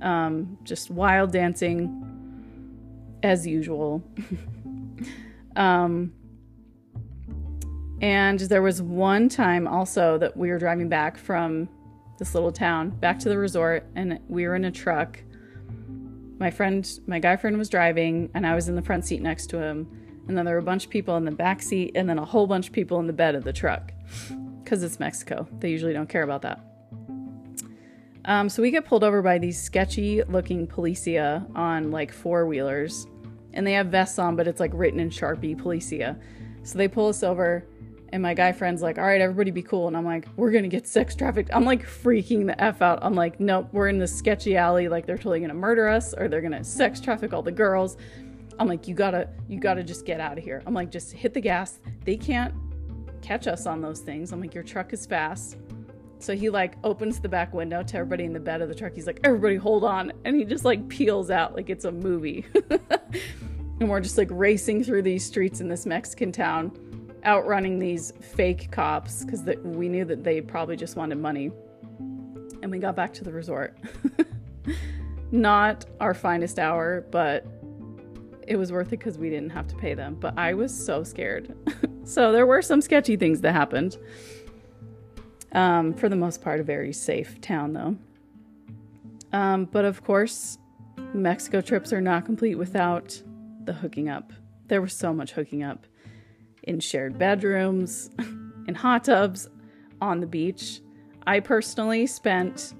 Um, 0.03 0.59
just 0.65 0.91
wild 0.91 1.33
dancing, 1.33 3.19
as 3.23 3.47
usual. 3.47 4.03
um, 5.57 6.13
and 8.01 8.41
there 8.41 8.63
was 8.63 8.83
one 8.83 9.29
time 9.29 9.67
also 9.67 10.19
that 10.19 10.37
we 10.37 10.51
were 10.51 10.59
driving 10.59 10.89
back 10.89 11.17
from 11.17 11.69
this 12.19 12.35
little 12.35 12.53
town 12.53 12.91
back 12.91 13.19
to 13.21 13.29
the 13.29 13.39
resort, 13.39 13.87
and 13.95 14.19
we 14.29 14.47
were 14.47 14.57
in 14.57 14.65
a 14.65 14.71
truck 14.71 15.21
my 16.39 16.51
friend, 16.51 17.01
my 17.07 17.19
guy 17.19 17.37
friend 17.37 17.57
was 17.57 17.69
driving, 17.69 18.31
and 18.35 18.47
I 18.47 18.55
was 18.55 18.69
in 18.69 18.75
the 18.75 18.83
front 18.83 19.05
seat 19.05 19.23
next 19.23 19.47
to 19.49 19.59
him. 19.59 19.89
And 20.27 20.37
then 20.37 20.45
there 20.45 20.55
were 20.55 20.61
a 20.61 20.63
bunch 20.63 20.85
of 20.85 20.91
people 20.91 21.17
in 21.17 21.25
the 21.25 21.31
back 21.31 21.61
seat, 21.63 21.93
and 21.95 22.09
then 22.09 22.19
a 22.19 22.25
whole 22.25 22.47
bunch 22.47 22.69
of 22.69 22.73
people 22.73 22.99
in 23.01 23.07
the 23.07 23.13
bed 23.13 23.35
of 23.35 23.45
the 23.45 23.53
truck. 23.53 23.93
Because 24.63 24.83
it's 24.83 24.99
Mexico. 24.99 25.47
They 25.61 25.71
usually 25.71 25.93
don't 25.93 26.09
care 26.09 26.23
about 26.23 26.43
that. 26.43 26.61
Um, 28.25 28.49
so 28.49 28.63
we 28.63 28.71
get 28.71 28.87
pulled 28.87 29.05
over 29.05 29.21
by 29.21 29.37
these 29.37 29.61
sketchy 29.61 30.23
looking 30.23 30.67
policia 30.67 31.47
on 31.55 31.91
like 31.91 32.11
four 32.11 32.47
wheelers. 32.47 33.07
And 33.53 33.67
they 33.67 33.75
have 33.75 33.89
vests 33.89 34.19
on, 34.19 34.35
but 34.35 34.49
it's 34.49 34.61
like 34.61 34.71
written 34.75 34.99
in 34.99 35.11
Sharpie 35.11 35.55
policia. 35.55 36.19
So 36.63 36.79
they 36.79 36.89
pull 36.89 37.09
us 37.09 37.23
over 37.23 37.67
And 38.15 38.23
my 38.23 38.33
guy 38.33 38.53
friend's 38.53 38.81
like, 38.81 38.97
all 38.97 39.05
right, 39.05 39.21
everybody 39.21 39.51
be 39.51 39.63
cool. 39.63 39.89
And 39.89 39.97
I'm 39.97 40.05
like, 40.05 40.29
we're 40.37 40.53
to 40.63 40.69
get 40.69 40.87
sex 40.87 41.17
trafficked. 41.17 41.51
I'm 41.53 41.65
like 41.65 41.85
freaking 41.85 42.47
the 42.47 42.63
F 42.63 42.81
out. 42.81 43.01
I'm 43.03 43.17
like, 43.17 43.41
nope, 43.41 43.71
we're 43.73 43.89
in 43.89 43.99
this 43.99 44.17
sketchy 44.17 44.57
alley. 44.57 44.87
Like 44.87 45.05
they're 45.05 45.17
totally 45.17 45.41
to 45.49 45.57
murder 45.57 45.89
us 45.89 46.15
or 46.15 46.29
they're 46.29 46.41
to 46.53 46.63
sex 46.63 47.01
traffic 47.01 47.33
all 47.33 47.43
the 47.43 47.51
girls. 47.51 47.97
I'm 48.59 48.69
like, 48.69 48.87
you 48.87 48.95
gotta, 48.95 49.29
you 49.49 49.59
gotta 49.59 49.83
just 49.83 50.07
get 50.07 50.21
out 50.21 50.39
of 50.39 50.45
here. 50.45 50.63
I'm 50.67 50.75
like, 50.75 50.91
just 50.91 51.13
hit 51.13 51.35
the 51.35 51.41
gas. 51.41 51.81
They 52.05 52.17
can't 52.17 52.55
catch 53.23 53.47
us 53.47 53.67
on 53.67 53.81
those 53.81 54.01
things. 54.01 54.33
I'm 54.33 54.41
like, 54.41 54.55
your 54.55 54.65
truck 54.65 54.93
is 54.93 55.07
fast. 55.07 55.57
So 56.19 56.35
he 56.35 56.49
like 56.49 56.77
opens 56.85 57.21
the 57.21 57.29
back 57.29 57.53
window 57.53 57.83
to 57.83 57.97
everybody 57.97 58.25
in 58.25 58.33
the 58.33 58.41
bed 58.41 58.63
of 58.63 58.69
the 58.69 58.75
truck. 58.75 58.95
He's 58.95 59.07
like, 59.07 59.21
everybody 59.25 59.57
hold 59.57 59.85
on. 59.85 60.13
And 60.25 60.37
he 60.37 60.45
just 60.45 60.65
like 60.65 60.89
peels 60.89 61.31
out 61.31 61.55
like 61.55 61.69
it's 61.69 61.85
a 61.85 61.93
movie. 61.93 62.47
and 63.81 63.91
we're 63.91 64.01
just 64.01 64.17
like 64.17 64.29
racing 64.31 64.85
through 64.85 65.03
these 65.03 65.25
streets 65.25 65.61
in 65.61 65.69
this 65.69 65.85
Mexican 65.85 66.33
town 66.33 66.73
outrunning 67.25 67.79
these 67.79 68.13
fake 68.21 68.71
cops 68.71 69.25
because 69.25 69.43
we 69.63 69.89
knew 69.89 70.05
that 70.05 70.25
they 70.25 70.41
probably 70.41 70.77
just 70.77 70.97
wanted 70.97 71.19
money. 71.19 71.51
And 72.63 72.71
we 72.71 72.79
got 72.79 72.97
back 72.97 73.13
to 73.15 73.25
the 73.25 73.33
resort. 73.33 73.77
Not 75.31 75.87
our 76.01 76.15
finest 76.15 76.59
hour, 76.59 77.05
but 77.11 77.47
it 78.47 78.57
was 78.57 78.73
worth 78.73 78.89
it 78.89 78.99
because 78.99 79.19
we 79.19 79.31
didn't 79.31 79.51
have 79.51 79.67
to 79.69 79.77
pay 79.77 79.95
them. 79.95 80.17
But 80.19 80.39
I 80.39 80.55
was 80.55 80.75
so 80.75 81.03
scared. 81.03 81.55
so 82.05 82.33
there 82.33 82.47
were 82.47 82.63
some 82.63 82.81
sketchy 82.81 83.17
things 83.17 83.41
that 83.43 83.53
happened. 83.53 83.99
Um, 85.53 85.95
for 85.95 86.09
the 86.09 86.17
most 86.17 86.43
part, 86.43 86.61
a 86.61 86.65
very 86.65 86.93
safe 86.93 87.41
town, 87.41 87.73
though. 87.73 87.97
Um, 89.33 89.67
but 89.67 89.85
of 89.85 90.03
course, 90.03 90.59
Mexico 91.13 91.61
trips 91.61 91.93
are 91.93 92.01
not 92.01 92.25
complete 92.25 92.57
without 92.57 93.21
the 93.65 93.73
hooking 93.73 94.09
up. 94.09 94.33
There 94.67 94.81
was 94.81 94.93
so 94.93 95.13
much 95.13 95.33
hooking 95.33 95.63
up 95.63 95.87
in 96.65 96.81
shared 96.81 97.19
bedrooms, 97.19 98.11
in 98.69 98.75
hot 98.75 99.05
tubs, 99.05 99.49
on 100.01 100.21
the 100.21 100.27
beach. 100.27 100.81
I 101.27 101.41
personally 101.41 102.07
spent 102.07 102.75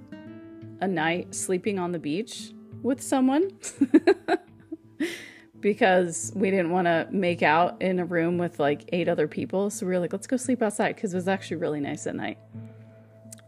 a 0.81 0.89
night 0.89 1.35
sleeping 1.35 1.79
on 1.79 1.93
the 1.93 1.99
beach 1.99 2.53
with 2.83 3.01
someone 3.01 3.51
because 5.65 6.31
we 6.37 6.51
didn't 6.51 6.69
want 6.69 6.85
to 6.87 7.09
make 7.11 7.43
out 7.43 7.81
in 7.81 7.99
a 7.99 8.05
room 8.05 8.37
with 8.37 8.61
like 8.61 8.87
eight 8.93 9.09
other 9.09 9.27
people. 9.27 9.71
So 9.71 9.87
we 9.87 9.93
were 9.93 9.99
like, 9.99 10.13
let's 10.13 10.27
go 10.27 10.37
sleep 10.37 10.61
outside 10.61 10.95
because 10.95 11.15
it 11.15 11.17
was 11.17 11.27
actually 11.27 11.57
really 11.57 11.81
nice 11.81 12.07
at 12.07 12.15
night. 12.15 12.37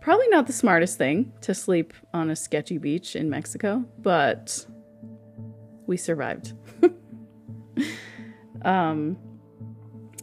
Probably 0.01 0.27
not 0.29 0.47
the 0.47 0.55
smartest 0.55 0.97
thing 0.97 1.31
to 1.43 1.53
sleep 1.53 1.93
on 2.15 2.31
a 2.31 2.37
sketchy 2.37 2.79
beach 2.79 3.17
in 3.17 3.29
Mexico, 3.29 3.85
but 3.99 4.65
we 5.87 5.99
survived. 5.99 6.55
um, 8.63 9.19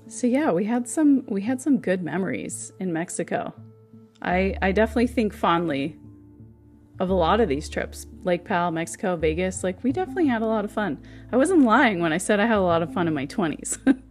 so 0.07 0.25
yeah, 0.25 0.51
we 0.51 0.65
had 0.65 0.89
some 0.89 1.23
we 1.27 1.43
had 1.43 1.61
some 1.61 1.77
good 1.77 2.01
memories 2.01 2.73
in 2.79 2.91
Mexico. 2.91 3.53
I 4.19 4.55
I 4.63 4.71
definitely 4.71 5.07
think 5.07 5.31
fondly 5.31 5.95
of 6.99 7.09
a 7.09 7.13
lot 7.13 7.39
of 7.39 7.49
these 7.49 7.69
trips. 7.69 8.05
Lake 8.23 8.45
Powell, 8.45 8.71
Mexico, 8.71 9.15
Vegas, 9.15 9.63
like 9.63 9.83
we 9.83 9.91
definitely 9.91 10.27
had 10.27 10.41
a 10.41 10.47
lot 10.47 10.65
of 10.65 10.71
fun. 10.71 10.99
I 11.31 11.37
wasn't 11.37 11.63
lying 11.63 11.99
when 11.99 12.13
I 12.13 12.17
said 12.17 12.39
I 12.39 12.45
had 12.45 12.57
a 12.57 12.61
lot 12.61 12.83
of 12.83 12.93
fun 12.93 13.07
in 13.07 13.13
my 13.13 13.25
20s. 13.25 13.79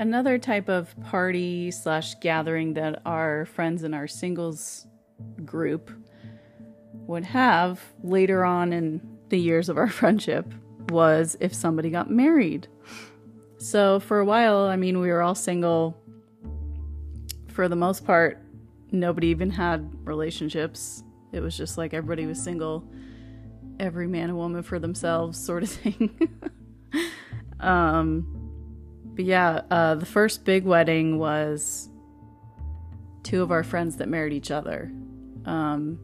Another 0.00 0.38
type 0.38 0.68
of 0.68 0.94
party 1.02 1.72
slash 1.72 2.14
gathering 2.20 2.74
that 2.74 3.02
our 3.04 3.46
friends 3.46 3.82
in 3.82 3.94
our 3.94 4.06
singles 4.06 4.86
group 5.44 5.90
would 6.92 7.24
have 7.24 7.80
later 8.04 8.44
on 8.44 8.72
in 8.72 9.00
the 9.28 9.38
years 9.38 9.68
of 9.68 9.76
our 9.76 9.88
friendship 9.88 10.52
was 10.90 11.36
if 11.40 11.54
somebody 11.54 11.90
got 11.90 12.10
married. 12.10 12.68
So 13.58 14.00
for 14.00 14.20
a 14.20 14.24
while, 14.24 14.66
I 14.66 14.76
mean, 14.76 15.00
we 15.00 15.08
were 15.08 15.22
all 15.22 15.34
single. 15.34 15.96
For 17.48 17.68
the 17.68 17.76
most 17.76 18.06
part, 18.06 18.42
nobody 18.92 19.28
even 19.28 19.50
had 19.50 19.90
relationships. 20.06 21.02
It 21.32 21.40
was 21.40 21.56
just 21.56 21.76
like 21.76 21.92
everybody 21.92 22.26
was 22.26 22.42
single, 22.42 22.88
every 23.80 24.06
man 24.06 24.30
and 24.30 24.38
woman 24.38 24.62
for 24.62 24.78
themselves, 24.78 25.38
sort 25.44 25.62
of 25.62 25.70
thing. 25.70 26.16
um, 27.60 28.26
but 29.14 29.24
yeah, 29.24 29.62
uh, 29.70 29.96
the 29.96 30.06
first 30.06 30.44
big 30.44 30.64
wedding 30.64 31.18
was 31.18 31.88
two 33.24 33.42
of 33.42 33.50
our 33.50 33.64
friends 33.64 33.96
that 33.96 34.08
married 34.08 34.32
each 34.32 34.50
other. 34.50 34.92
Um, 35.44 35.98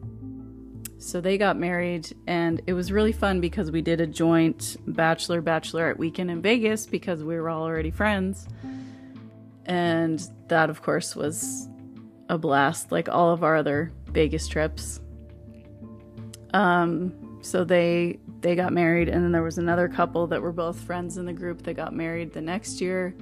so 1.05 1.21
they 1.21 1.37
got 1.37 1.55
married, 1.55 2.15
and 2.25 2.63
it 2.65 2.73
was 2.73 2.91
really 2.91 3.11
fun 3.11 3.39
because 3.39 3.69
we 3.69 3.83
did 3.83 4.01
a 4.01 4.07
joint 4.07 4.75
bachelor 4.87 5.39
bachelorette 5.39 5.97
weekend 5.97 6.31
in 6.31 6.41
Vegas 6.41 6.87
because 6.87 7.23
we 7.23 7.35
were 7.35 7.47
all 7.47 7.61
already 7.61 7.91
friends. 7.91 8.47
And 9.67 10.27
that, 10.47 10.71
of 10.71 10.81
course, 10.81 11.15
was 11.15 11.69
a 12.27 12.39
blast, 12.39 12.91
like 12.91 13.07
all 13.07 13.31
of 13.31 13.43
our 13.43 13.55
other 13.55 13.91
Vegas 14.07 14.47
trips. 14.47 14.99
Um, 16.55 17.39
so 17.41 17.63
they 17.63 18.19
they 18.41 18.55
got 18.55 18.73
married, 18.73 19.07
and 19.07 19.23
then 19.23 19.31
there 19.31 19.43
was 19.43 19.59
another 19.59 19.87
couple 19.87 20.25
that 20.27 20.41
were 20.41 20.51
both 20.51 20.79
friends 20.79 21.17
in 21.17 21.27
the 21.27 21.33
group 21.33 21.61
that 21.63 21.75
got 21.75 21.93
married 21.93 22.33
the 22.33 22.41
next 22.41 22.81
year 22.81 23.15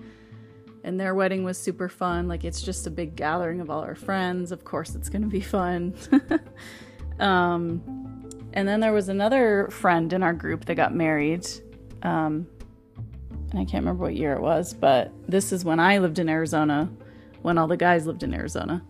and 0.86 0.99
their 0.99 1.15
wedding 1.15 1.43
was 1.43 1.57
super 1.57 1.88
fun. 1.88 2.27
Like 2.27 2.43
it's 2.43 2.61
just 2.61 2.88
a 2.88 2.91
big 2.91 3.15
gathering 3.15 3.61
of 3.61 3.69
all 3.69 3.81
our 3.81 3.95
friends. 3.95 4.51
Of 4.51 4.63
course, 4.65 4.95
it's 4.95 5.09
going 5.09 5.21
to 5.21 5.29
be 5.29 5.39
fun. 5.39 5.95
um, 7.20 7.82
and 8.53 8.68
then 8.68 8.80
there 8.80 8.93
was 8.93 9.09
another 9.09 9.68
friend 9.72 10.14
in 10.14 10.24
our 10.24 10.34
group 10.34 10.66
that 10.66 10.76
got 10.76 10.93
married. 10.93 11.47
Um, 12.03 12.47
and 13.51 13.59
I 13.59 13.66
can't 13.66 13.84
remember 13.84 14.03
what 14.03 14.16
year 14.16 14.34
it 14.34 14.41
was, 14.41 14.74
but 14.74 15.11
this 15.28 15.51
is 15.51 15.64
when 15.64 15.80
I 15.80 15.99
lived 15.99 16.20
in 16.20 16.28
Arizona, 16.28 16.89
when 17.41 17.57
all 17.57 17.68
the 17.68 17.78
guys 17.78 18.07
lived 18.07 18.24
in 18.24 18.34
Arizona. 18.34 18.84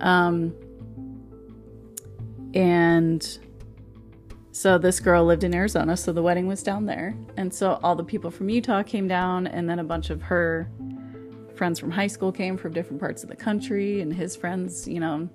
Um, 0.00 0.54
and 2.54 3.38
so 4.52 4.78
this 4.78 5.00
girl 5.00 5.24
lived 5.24 5.44
in 5.44 5.54
Arizona, 5.54 5.96
so 5.96 6.12
the 6.12 6.22
wedding 6.22 6.46
was 6.46 6.62
down 6.62 6.86
there. 6.86 7.14
And 7.36 7.52
so 7.52 7.78
all 7.82 7.94
the 7.94 8.04
people 8.04 8.30
from 8.30 8.48
Utah 8.48 8.82
came 8.82 9.06
down, 9.06 9.46
and 9.46 9.68
then 9.68 9.78
a 9.78 9.84
bunch 9.84 10.10
of 10.10 10.22
her 10.22 10.70
friends 11.54 11.78
from 11.78 11.90
high 11.90 12.06
school 12.06 12.32
came 12.32 12.56
from 12.56 12.72
different 12.72 13.00
parts 13.00 13.22
of 13.22 13.28
the 13.28 13.36
country, 13.36 14.00
and 14.00 14.12
his 14.12 14.34
friends, 14.34 14.88
you 14.88 15.00
know. 15.00 15.28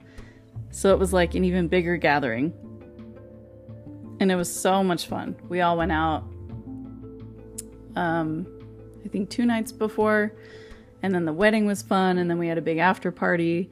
So 0.71 0.93
it 0.93 0.99
was 0.99 1.13
like 1.13 1.35
an 1.35 1.43
even 1.43 1.67
bigger 1.67 1.97
gathering. 1.97 2.53
And 4.19 4.31
it 4.31 4.35
was 4.35 4.53
so 4.53 4.83
much 4.83 5.07
fun. 5.07 5.35
We 5.49 5.61
all 5.61 5.77
went 5.77 5.91
out, 5.91 6.23
um, 7.95 8.47
I 9.03 9.07
think 9.07 9.29
two 9.29 9.45
nights 9.45 9.71
before, 9.71 10.33
and 11.03 11.13
then 11.13 11.25
the 11.25 11.33
wedding 11.33 11.65
was 11.65 11.81
fun, 11.81 12.17
and 12.17 12.29
then 12.29 12.37
we 12.37 12.47
had 12.47 12.57
a 12.57 12.61
big 12.61 12.77
after 12.77 13.11
party. 13.11 13.69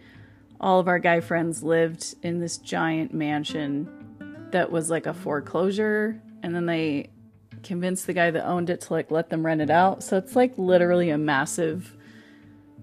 All 0.60 0.80
of 0.80 0.88
our 0.88 1.00
guy 1.00 1.20
friends 1.20 1.64
lived 1.64 2.16
in 2.24 2.40
this 2.40 2.58
giant 2.58 3.14
mansion 3.14 3.90
that 4.52 4.72
was 4.72 4.90
like 4.90 5.06
a 5.06 5.14
foreclosure, 5.14 6.22
and 6.44 6.54
then 6.54 6.66
they 6.66 7.10
convinced 7.64 8.06
the 8.06 8.14
guy 8.14 8.30
that 8.30 8.46
owned 8.46 8.70
it 8.70 8.82
to 8.82 8.94
like 8.94 9.10
let 9.10 9.30
them 9.30 9.46
rent 9.46 9.62
it 9.62 9.70
out. 9.70 10.04
So 10.04 10.18
it's 10.18 10.36
like 10.36 10.54
literally 10.58 11.10
a 11.10 11.18
massive 11.18 11.96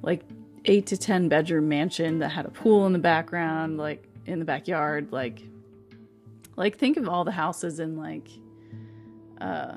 like 0.02 0.22
eight 0.64 0.86
to 0.86 0.96
ten 0.96 1.28
bedroom 1.28 1.68
mansion 1.68 2.18
that 2.18 2.30
had 2.30 2.46
a 2.46 2.50
pool 2.50 2.86
in 2.86 2.92
the 2.92 2.98
background, 2.98 3.78
like 3.78 4.08
in 4.26 4.38
the 4.38 4.44
backyard, 4.44 5.12
like 5.12 5.42
like 6.56 6.76
think 6.76 6.96
of 6.96 7.08
all 7.08 7.24
the 7.24 7.32
houses 7.32 7.80
in 7.80 7.96
like 7.96 8.28
uh 9.40 9.76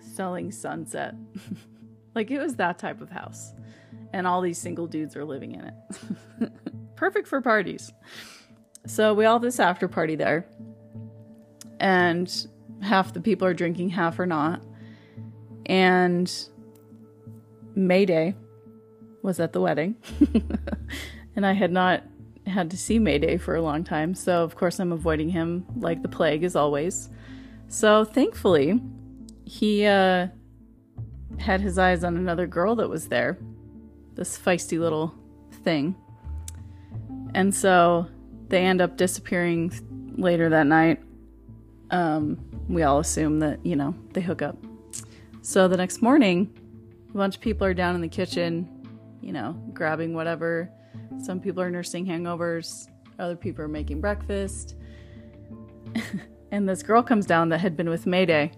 selling 0.00 0.52
sunset. 0.52 1.14
like 2.14 2.30
it 2.30 2.38
was 2.38 2.56
that 2.56 2.78
type 2.78 3.00
of 3.00 3.10
house. 3.10 3.52
And 4.12 4.26
all 4.26 4.40
these 4.40 4.58
single 4.58 4.86
dudes 4.86 5.16
are 5.16 5.24
living 5.24 5.52
in 5.52 5.64
it. 5.66 6.52
Perfect 6.96 7.28
for 7.28 7.40
parties. 7.40 7.92
So 8.86 9.14
we 9.14 9.24
all 9.24 9.34
have 9.34 9.42
this 9.42 9.60
after 9.60 9.88
party 9.88 10.16
there. 10.16 10.46
And 11.78 12.46
half 12.82 13.12
the 13.12 13.20
people 13.20 13.46
are 13.46 13.54
drinking, 13.54 13.90
half 13.90 14.18
are 14.18 14.26
not. 14.26 14.62
And 15.66 16.30
Mayday, 17.74 18.34
was 19.22 19.40
at 19.40 19.52
the 19.52 19.60
wedding. 19.60 19.96
and 21.36 21.46
I 21.46 21.52
had 21.52 21.72
not 21.72 22.02
had 22.46 22.70
to 22.70 22.76
see 22.76 22.98
Mayday 22.98 23.36
for 23.36 23.54
a 23.54 23.62
long 23.62 23.84
time, 23.84 24.14
so 24.14 24.42
of 24.42 24.56
course 24.56 24.80
I'm 24.80 24.92
avoiding 24.92 25.28
him 25.28 25.66
like 25.76 26.02
the 26.02 26.08
plague 26.08 26.42
as 26.42 26.56
always. 26.56 27.08
So 27.68 28.04
thankfully, 28.04 28.80
he 29.44 29.86
uh, 29.86 30.28
had 31.38 31.60
his 31.60 31.78
eyes 31.78 32.02
on 32.02 32.16
another 32.16 32.46
girl 32.46 32.74
that 32.76 32.88
was 32.88 33.08
there, 33.08 33.38
this 34.14 34.36
feisty 34.38 34.78
little 34.78 35.14
thing. 35.62 35.94
And 37.34 37.54
so 37.54 38.08
they 38.48 38.64
end 38.64 38.80
up 38.80 38.96
disappearing 38.96 39.72
later 40.16 40.48
that 40.48 40.66
night. 40.66 41.00
Um, 41.90 42.38
we 42.68 42.82
all 42.82 42.98
assume 42.98 43.38
that, 43.40 43.64
you 43.64 43.76
know, 43.76 43.94
they 44.12 44.20
hook 44.20 44.42
up. 44.42 44.56
So 45.42 45.68
the 45.68 45.76
next 45.76 46.02
morning, 46.02 46.52
a 47.12 47.16
bunch 47.16 47.36
of 47.36 47.40
people 47.40 47.66
are 47.66 47.74
down 47.74 47.94
in 47.94 48.00
the 48.00 48.08
kitchen 48.08 48.68
you 49.20 49.32
know, 49.32 49.52
grabbing 49.72 50.14
whatever. 50.14 50.70
Some 51.18 51.40
people 51.40 51.62
are 51.62 51.70
nursing 51.70 52.06
hangovers, 52.06 52.88
other 53.18 53.36
people 53.36 53.64
are 53.64 53.68
making 53.68 54.00
breakfast. 54.00 54.76
and 56.50 56.68
this 56.68 56.82
girl 56.82 57.02
comes 57.02 57.26
down 57.26 57.48
that 57.50 57.58
had 57.58 57.76
been 57.76 57.88
with 57.88 58.06
Mayday. 58.06 58.52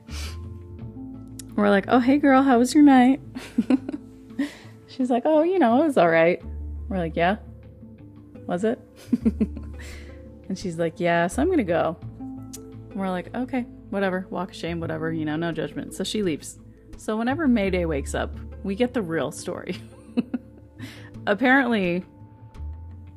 We're 1.56 1.70
like, 1.70 1.84
oh, 1.88 1.98
hey, 1.98 2.18
girl, 2.18 2.42
how 2.42 2.58
was 2.58 2.74
your 2.74 2.82
night? 2.82 3.20
She's 4.86 5.10
like, 5.10 5.22
oh, 5.26 5.42
you 5.42 5.58
know, 5.58 5.82
it 5.82 5.86
was 5.86 5.96
all 5.96 6.08
right. 6.08 6.42
We're 6.88 6.98
like, 6.98 7.16
yeah, 7.16 7.36
was 8.46 8.64
it? 8.64 8.78
and 10.48 10.58
she's 10.58 10.78
like, 10.78 11.00
yeah, 11.00 11.26
so 11.26 11.40
I'm 11.40 11.48
going 11.48 11.58
to 11.58 11.64
go. 11.64 11.96
And 12.18 12.94
we're 12.94 13.08
like, 13.08 13.34
okay, 13.34 13.62
whatever, 13.88 14.26
walk 14.28 14.50
of 14.50 14.56
shame, 14.56 14.80
whatever, 14.80 15.10
you 15.10 15.24
know, 15.24 15.36
no 15.36 15.52
judgment. 15.52 15.94
So 15.94 16.04
she 16.04 16.22
leaves. 16.22 16.58
So 16.98 17.16
whenever 17.16 17.48
Mayday 17.48 17.86
wakes 17.86 18.14
up, 18.14 18.36
we 18.62 18.74
get 18.74 18.92
the 18.92 19.00
real 19.00 19.32
story. 19.32 19.76
Apparently, 21.26 22.04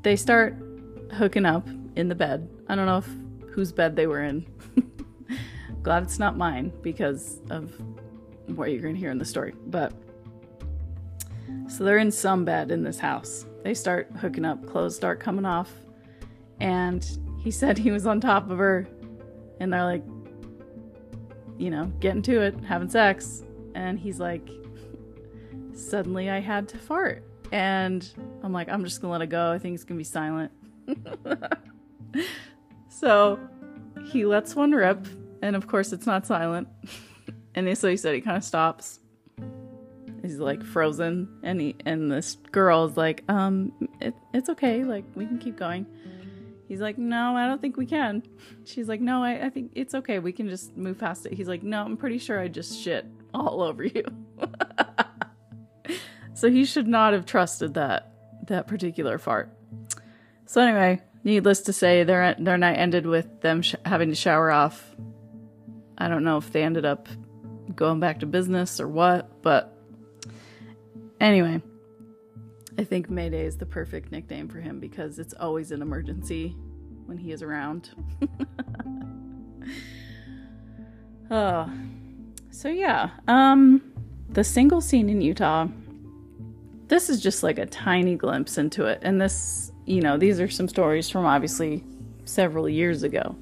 they 0.04 0.16
start 0.16 0.56
hooking 1.12 1.46
up 1.46 1.68
in 1.96 2.08
the 2.08 2.16
bed. 2.16 2.48
I 2.68 2.76
don't 2.76 2.86
know 2.86 2.98
if 2.98 3.10
whose 3.52 3.72
bed 3.72 3.96
they 3.96 4.06
were 4.06 4.24
in. 4.24 4.46
Glad 5.84 6.04
it's 6.04 6.20
not 6.20 6.38
mine 6.38 6.72
because 6.82 7.40
of 7.50 7.74
what 8.48 8.72
you're 8.72 8.82
going 8.82 8.94
to 8.94 9.00
hear 9.00 9.12
in 9.12 9.18
the 9.18 9.26
story. 9.26 9.54
But 9.68 9.94
so 11.68 11.84
they're 11.84 11.98
in 11.98 12.12
some 12.12 12.46
bed 12.46 12.72
in 12.72 12.84
this 12.84 13.00
house. 13.00 13.46
They 13.64 13.74
start 13.74 14.12
hooking 14.20 14.46
up, 14.46 14.66
clothes 14.68 14.96
start 14.96 15.20
coming 15.20 15.46
off. 15.46 15.72
And 16.60 17.08
he 17.42 17.52
said 17.60 17.78
he 17.78 17.92
was 17.92 18.06
on 18.06 18.22
top 18.22 18.50
of 18.50 18.58
her. 18.58 18.88
And 19.60 19.72
they're 19.72 19.84
like, 19.84 20.04
you 21.58 21.70
know, 21.70 21.86
getting 22.00 22.22
to 22.24 22.42
it, 22.42 22.56
having 22.64 22.90
sex. 22.90 23.44
And 23.74 23.98
he's 23.98 24.20
like, 24.20 24.48
suddenly 25.74 26.30
I 26.30 26.40
had 26.40 26.68
to 26.70 26.78
fart. 26.78 27.24
And 27.52 28.08
I'm 28.44 28.54
like, 28.54 28.70
I'm 28.70 28.84
just 28.84 29.02
gonna 29.02 29.12
let 29.12 29.22
it 29.22 29.28
go. 29.28 29.52
I 29.52 29.60
think 29.60 29.76
it's 29.76 29.84
gonna 29.84 29.98
be 29.98 30.04
silent. 30.04 30.52
so 32.90 33.40
he 34.06 34.26
lets 34.26 34.56
one 34.56 34.72
rip, 34.72 35.06
and 35.42 35.56
of 35.56 35.68
course, 35.68 35.94
it's 35.94 36.06
not 36.06 36.26
silent. 36.26 36.68
and 37.56 37.78
so 37.78 37.90
he 37.90 37.98
said 37.98 38.16
he 38.16 38.22
kind 38.22 38.38
of 38.38 38.44
stops. 38.44 39.00
He's 40.22 40.40
like 40.40 40.64
frozen, 40.64 41.40
and 41.44 41.62
he 41.62 41.76
and 41.86 42.12
this 42.12 42.36
girl 42.52 42.86
is 42.86 42.98
like, 42.98 43.24
um, 43.30 43.72
it, 44.02 44.16
it's 44.34 44.50
okay, 44.50 44.84
like 44.84 45.06
we 45.16 45.26
can 45.26 45.38
keep 45.38 45.58
going. 45.58 45.86
He's 46.68 46.82
like, 46.82 46.98
no, 46.98 47.36
I 47.36 47.46
don't 47.46 47.62
think 47.62 47.78
we 47.78 47.86
can. 47.86 48.24
She's 48.66 48.90
like, 48.90 49.00
no, 49.00 49.24
I, 49.24 49.46
I 49.46 49.50
think 49.50 49.72
it's 49.76 49.94
okay. 49.94 50.18
We 50.18 50.32
can 50.32 50.50
just 50.50 50.76
move 50.76 50.98
past 50.98 51.28
it. 51.28 51.34
He's 51.34 51.48
like, 51.48 51.62
no, 51.62 51.84
I'm 51.84 51.96
pretty 51.96 52.18
sure 52.18 52.40
I 52.40 52.48
just 52.48 52.82
shit 52.82 53.06
all 53.34 53.62
over 53.62 53.84
you. 53.84 54.04
So 56.36 56.52
he 56.52 56.66
should 56.66 56.88
not 56.88 57.14
have 57.14 57.26
trusted 57.26 57.74
that 57.74 58.12
that 58.48 58.68
particular 58.68 59.18
fart. 59.18 59.50
So 60.46 60.62
anyway, 60.62 61.02
needless 61.24 61.62
to 61.62 61.74
say, 61.74 62.04
their 62.04 62.36
their 62.38 62.58
night 62.58 62.76
ended 62.76 63.08
with 63.08 63.42
them 63.42 63.62
sh- 63.62 63.76
having 63.86 64.10
to 64.10 64.16
shower 64.16 64.52
off. 64.52 64.96
I 65.98 66.08
don't 66.10 66.24
know 66.24 66.38
if 66.38 66.52
they 66.52 66.62
ended 66.62 66.86
up 66.86 67.08
going 67.74 68.00
back 68.00 68.20
to 68.20 68.26
business 68.26 68.80
or 68.80 68.88
what, 68.88 69.42
but 69.42 69.76
anyway, 71.20 71.62
I 72.78 72.84
think 72.84 73.10
Mayday 73.10 73.46
is 73.46 73.58
the 73.58 73.66
perfect 73.66 74.12
nickname 74.12 74.50
for 74.50 74.60
him 74.60 74.80
because 74.80 75.18
it's 75.18 75.34
always 75.34 75.72
an 75.72 75.82
emergency 75.82 76.50
when 77.06 77.18
he 77.18 77.32
is 77.32 77.42
around. 77.42 77.92
oh. 81.32 81.72
So 82.52 82.70
yeah, 82.70 83.10
um 83.28 83.82
the 84.30 84.44
single 84.44 84.80
scene 84.80 85.10
in 85.10 85.20
Utah. 85.20 85.68
This 86.88 87.10
is 87.10 87.22
just 87.22 87.42
like 87.42 87.58
a 87.58 87.66
tiny 87.66 88.16
glimpse 88.16 88.58
into 88.58 88.86
it. 88.86 89.00
And 89.02 89.20
this, 89.20 89.72
you 89.86 90.02
know, 90.02 90.18
these 90.18 90.40
are 90.40 90.50
some 90.50 90.68
stories 90.68 91.10
from 91.10 91.26
obviously 91.26 91.84
several 92.26 92.70
years 92.70 93.04
ago. 93.04 93.36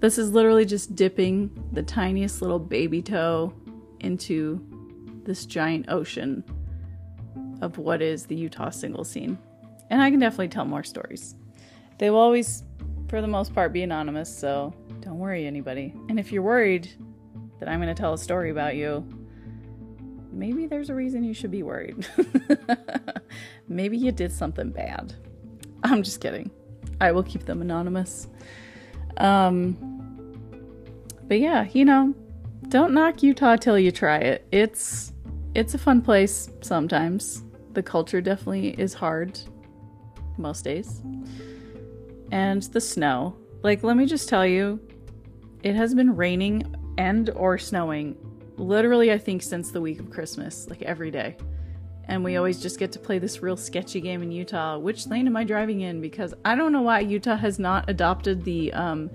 This 0.00 0.18
is 0.18 0.32
literally 0.32 0.64
just 0.64 0.94
dipping 0.96 1.50
the 1.72 1.82
tiniest 1.82 2.42
little 2.42 2.58
baby 2.58 3.02
toe 3.02 3.52
into 4.00 4.64
this 5.24 5.46
giant 5.46 5.86
ocean 5.88 6.42
of 7.60 7.78
what 7.78 8.00
is 8.00 8.26
the 8.26 8.34
Utah 8.34 8.70
single 8.70 9.04
scene. 9.04 9.38
And 9.90 10.00
I 10.00 10.10
can 10.10 10.18
definitely 10.18 10.48
tell 10.48 10.64
more 10.64 10.82
stories. 10.82 11.34
They 11.98 12.10
will 12.10 12.18
always, 12.18 12.64
for 13.08 13.20
the 13.20 13.28
most 13.28 13.54
part, 13.54 13.72
be 13.72 13.82
anonymous, 13.82 14.34
so 14.34 14.72
don't 15.00 15.18
worry, 15.18 15.46
anybody. 15.46 15.94
And 16.08 16.18
if 16.18 16.32
you're 16.32 16.42
worried 16.42 16.90
that 17.58 17.68
I'm 17.68 17.80
going 17.80 17.94
to 17.94 18.00
tell 18.00 18.14
a 18.14 18.18
story 18.18 18.50
about 18.50 18.76
you, 18.76 19.06
maybe 20.32 20.66
there's 20.66 20.90
a 20.90 20.94
reason 20.94 21.24
you 21.24 21.34
should 21.34 21.50
be 21.50 21.62
worried. 21.62 22.06
maybe 23.68 23.96
you 23.96 24.12
did 24.12 24.32
something 24.32 24.70
bad. 24.70 25.14
I'm 25.82 26.02
just 26.02 26.20
kidding. 26.20 26.50
I 27.00 27.12
will 27.12 27.22
keep 27.22 27.46
them 27.46 27.62
anonymous. 27.62 28.28
Um, 29.16 29.76
but 31.26 31.40
yeah, 31.40 31.68
you 31.72 31.84
know, 31.84 32.14
don't 32.68 32.92
knock 32.92 33.22
Utah 33.22 33.56
till 33.56 33.78
you 33.78 33.90
try 33.90 34.18
it. 34.18 34.46
It's 34.52 35.12
it's 35.54 35.74
a 35.74 35.78
fun 35.78 36.00
place 36.00 36.48
sometimes 36.60 37.42
the 37.72 37.82
culture 37.82 38.20
definitely 38.20 38.70
is 38.80 38.94
hard 38.94 39.38
most 40.36 40.64
days. 40.64 41.02
And 42.32 42.62
the 42.62 42.80
snow. 42.80 43.36
Like 43.62 43.82
let 43.82 43.96
me 43.96 44.06
just 44.06 44.28
tell 44.28 44.46
you, 44.46 44.80
it 45.62 45.74
has 45.74 45.94
been 45.94 46.16
raining 46.16 46.74
and 46.98 47.30
or 47.30 47.58
snowing 47.58 48.16
literally 48.60 49.10
I 49.10 49.18
think 49.18 49.42
since 49.42 49.70
the 49.70 49.80
week 49.80 49.98
of 50.00 50.10
Christmas, 50.10 50.68
like 50.68 50.82
every 50.82 51.10
day. 51.10 51.36
And 52.04 52.24
we 52.24 52.36
always 52.36 52.60
just 52.60 52.78
get 52.78 52.92
to 52.92 52.98
play 52.98 53.18
this 53.18 53.42
real 53.42 53.56
sketchy 53.56 54.00
game 54.00 54.22
in 54.22 54.32
Utah. 54.32 54.78
Which 54.78 55.06
lane 55.06 55.26
am 55.26 55.36
I 55.36 55.44
driving 55.44 55.82
in? 55.82 56.00
Because 56.00 56.34
I 56.44 56.54
don't 56.54 56.72
know 56.72 56.82
why 56.82 57.00
Utah 57.00 57.36
has 57.36 57.58
not 57.58 57.88
adopted 57.88 58.44
the 58.44 58.72
um, 58.72 59.10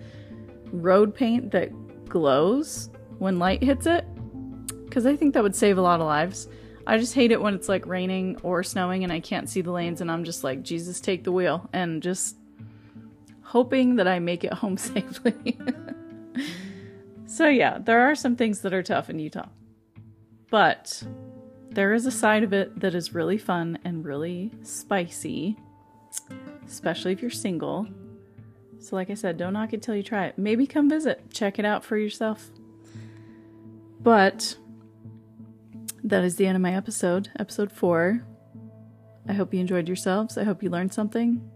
road 0.72 1.14
paint 1.14 1.52
that 1.52 1.72
glows 2.08 2.90
when 3.20 3.38
light 3.38 3.62
hits 3.62 3.86
it. 3.86 4.06
Because 4.86 5.06
I 5.06 5.16
think 5.16 5.34
that 5.34 5.44
would 5.44 5.56
save 5.56 5.78
a 5.78 5.82
lot 5.82 6.00
of 6.00 6.06
lives. 6.06 6.48
I 6.88 6.98
just 6.98 7.14
hate 7.14 7.32
it 7.32 7.42
when 7.42 7.54
it's 7.54 7.68
like 7.68 7.86
raining 7.86 8.38
or 8.44 8.64
snowing 8.64 9.04
and 9.04 9.12
I 9.12 9.20
can't 9.20 9.50
see 9.50 9.62
the 9.62 9.72
lanes 9.72 10.02
and 10.02 10.10
I'm 10.10 10.24
just 10.24 10.44
like, 10.44 10.64
Jesus, 10.64 11.02
take 11.02 11.24
the 11.24 11.32
wheel 11.32 11.70
and 11.74 12.02
just 12.02 12.38
hoping 13.42 13.98
that 13.98 14.08
I 14.08 14.20
make 14.20 14.44
it 14.44 14.54
home 14.54 14.78
safely. 14.78 15.58
so, 17.36 17.50
yeah, 17.50 17.80
there 17.80 18.10
are 18.10 18.16
some 18.16 18.38
things 18.38 18.62
that 18.62 18.74
are 18.74 18.82
tough 18.82 19.10
in 19.10 19.20
Utah. 19.20 19.50
But 20.50 21.04
there 21.70 21.94
is 21.94 22.06
a 22.06 22.12
side 22.12 22.44
of 22.44 22.54
it 22.54 22.80
that 22.80 22.96
is 22.96 23.14
really 23.14 23.38
fun 23.38 23.78
and 23.84 24.06
really 24.06 24.54
spicy, 24.62 25.58
especially 26.66 27.12
if 27.12 27.22
you're 27.22 27.30
single. 27.30 27.88
So, 28.80 28.96
like 28.96 29.10
I 29.10 29.16
said, 29.16 29.36
don't 29.36 29.52
knock 29.52 29.74
it 29.74 29.82
till 29.82 29.98
you 29.98 30.02
try 30.02 30.28
it. 30.28 30.38
Maybe 30.38 30.66
come 30.66 30.90
visit, 30.90 31.30
check 31.30 31.60
it 31.60 31.66
out 31.66 31.84
for 31.84 31.98
yourself. 31.98 32.52
But 34.00 34.56
that 36.06 36.24
is 36.24 36.38
the 36.38 36.48
end 36.48 36.56
of 36.56 36.62
my 36.62 36.74
episode, 36.74 37.32
episode 37.38 37.70
four. 37.70 38.26
I 39.28 39.34
hope 39.34 39.54
you 39.54 39.60
enjoyed 39.60 39.90
yourselves. 39.90 40.38
I 40.38 40.46
hope 40.46 40.64
you 40.64 40.70
learned 40.70 40.94
something. 40.94 41.52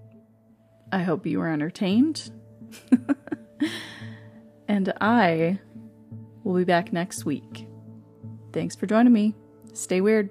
I 0.91 1.03
hope 1.03 1.25
you 1.25 1.39
were 1.39 1.47
entertained. 1.47 2.31
and 4.67 4.91
I 4.99 5.59
will 6.49 6.59
be 6.59 6.65
back 6.65 6.91
next 6.91 7.25
week. 7.25 7.67
Thanks 8.53 8.75
for 8.75 8.87
joining 8.87 9.13
me. 9.13 9.35
Stay 9.73 10.01
weird. 10.01 10.29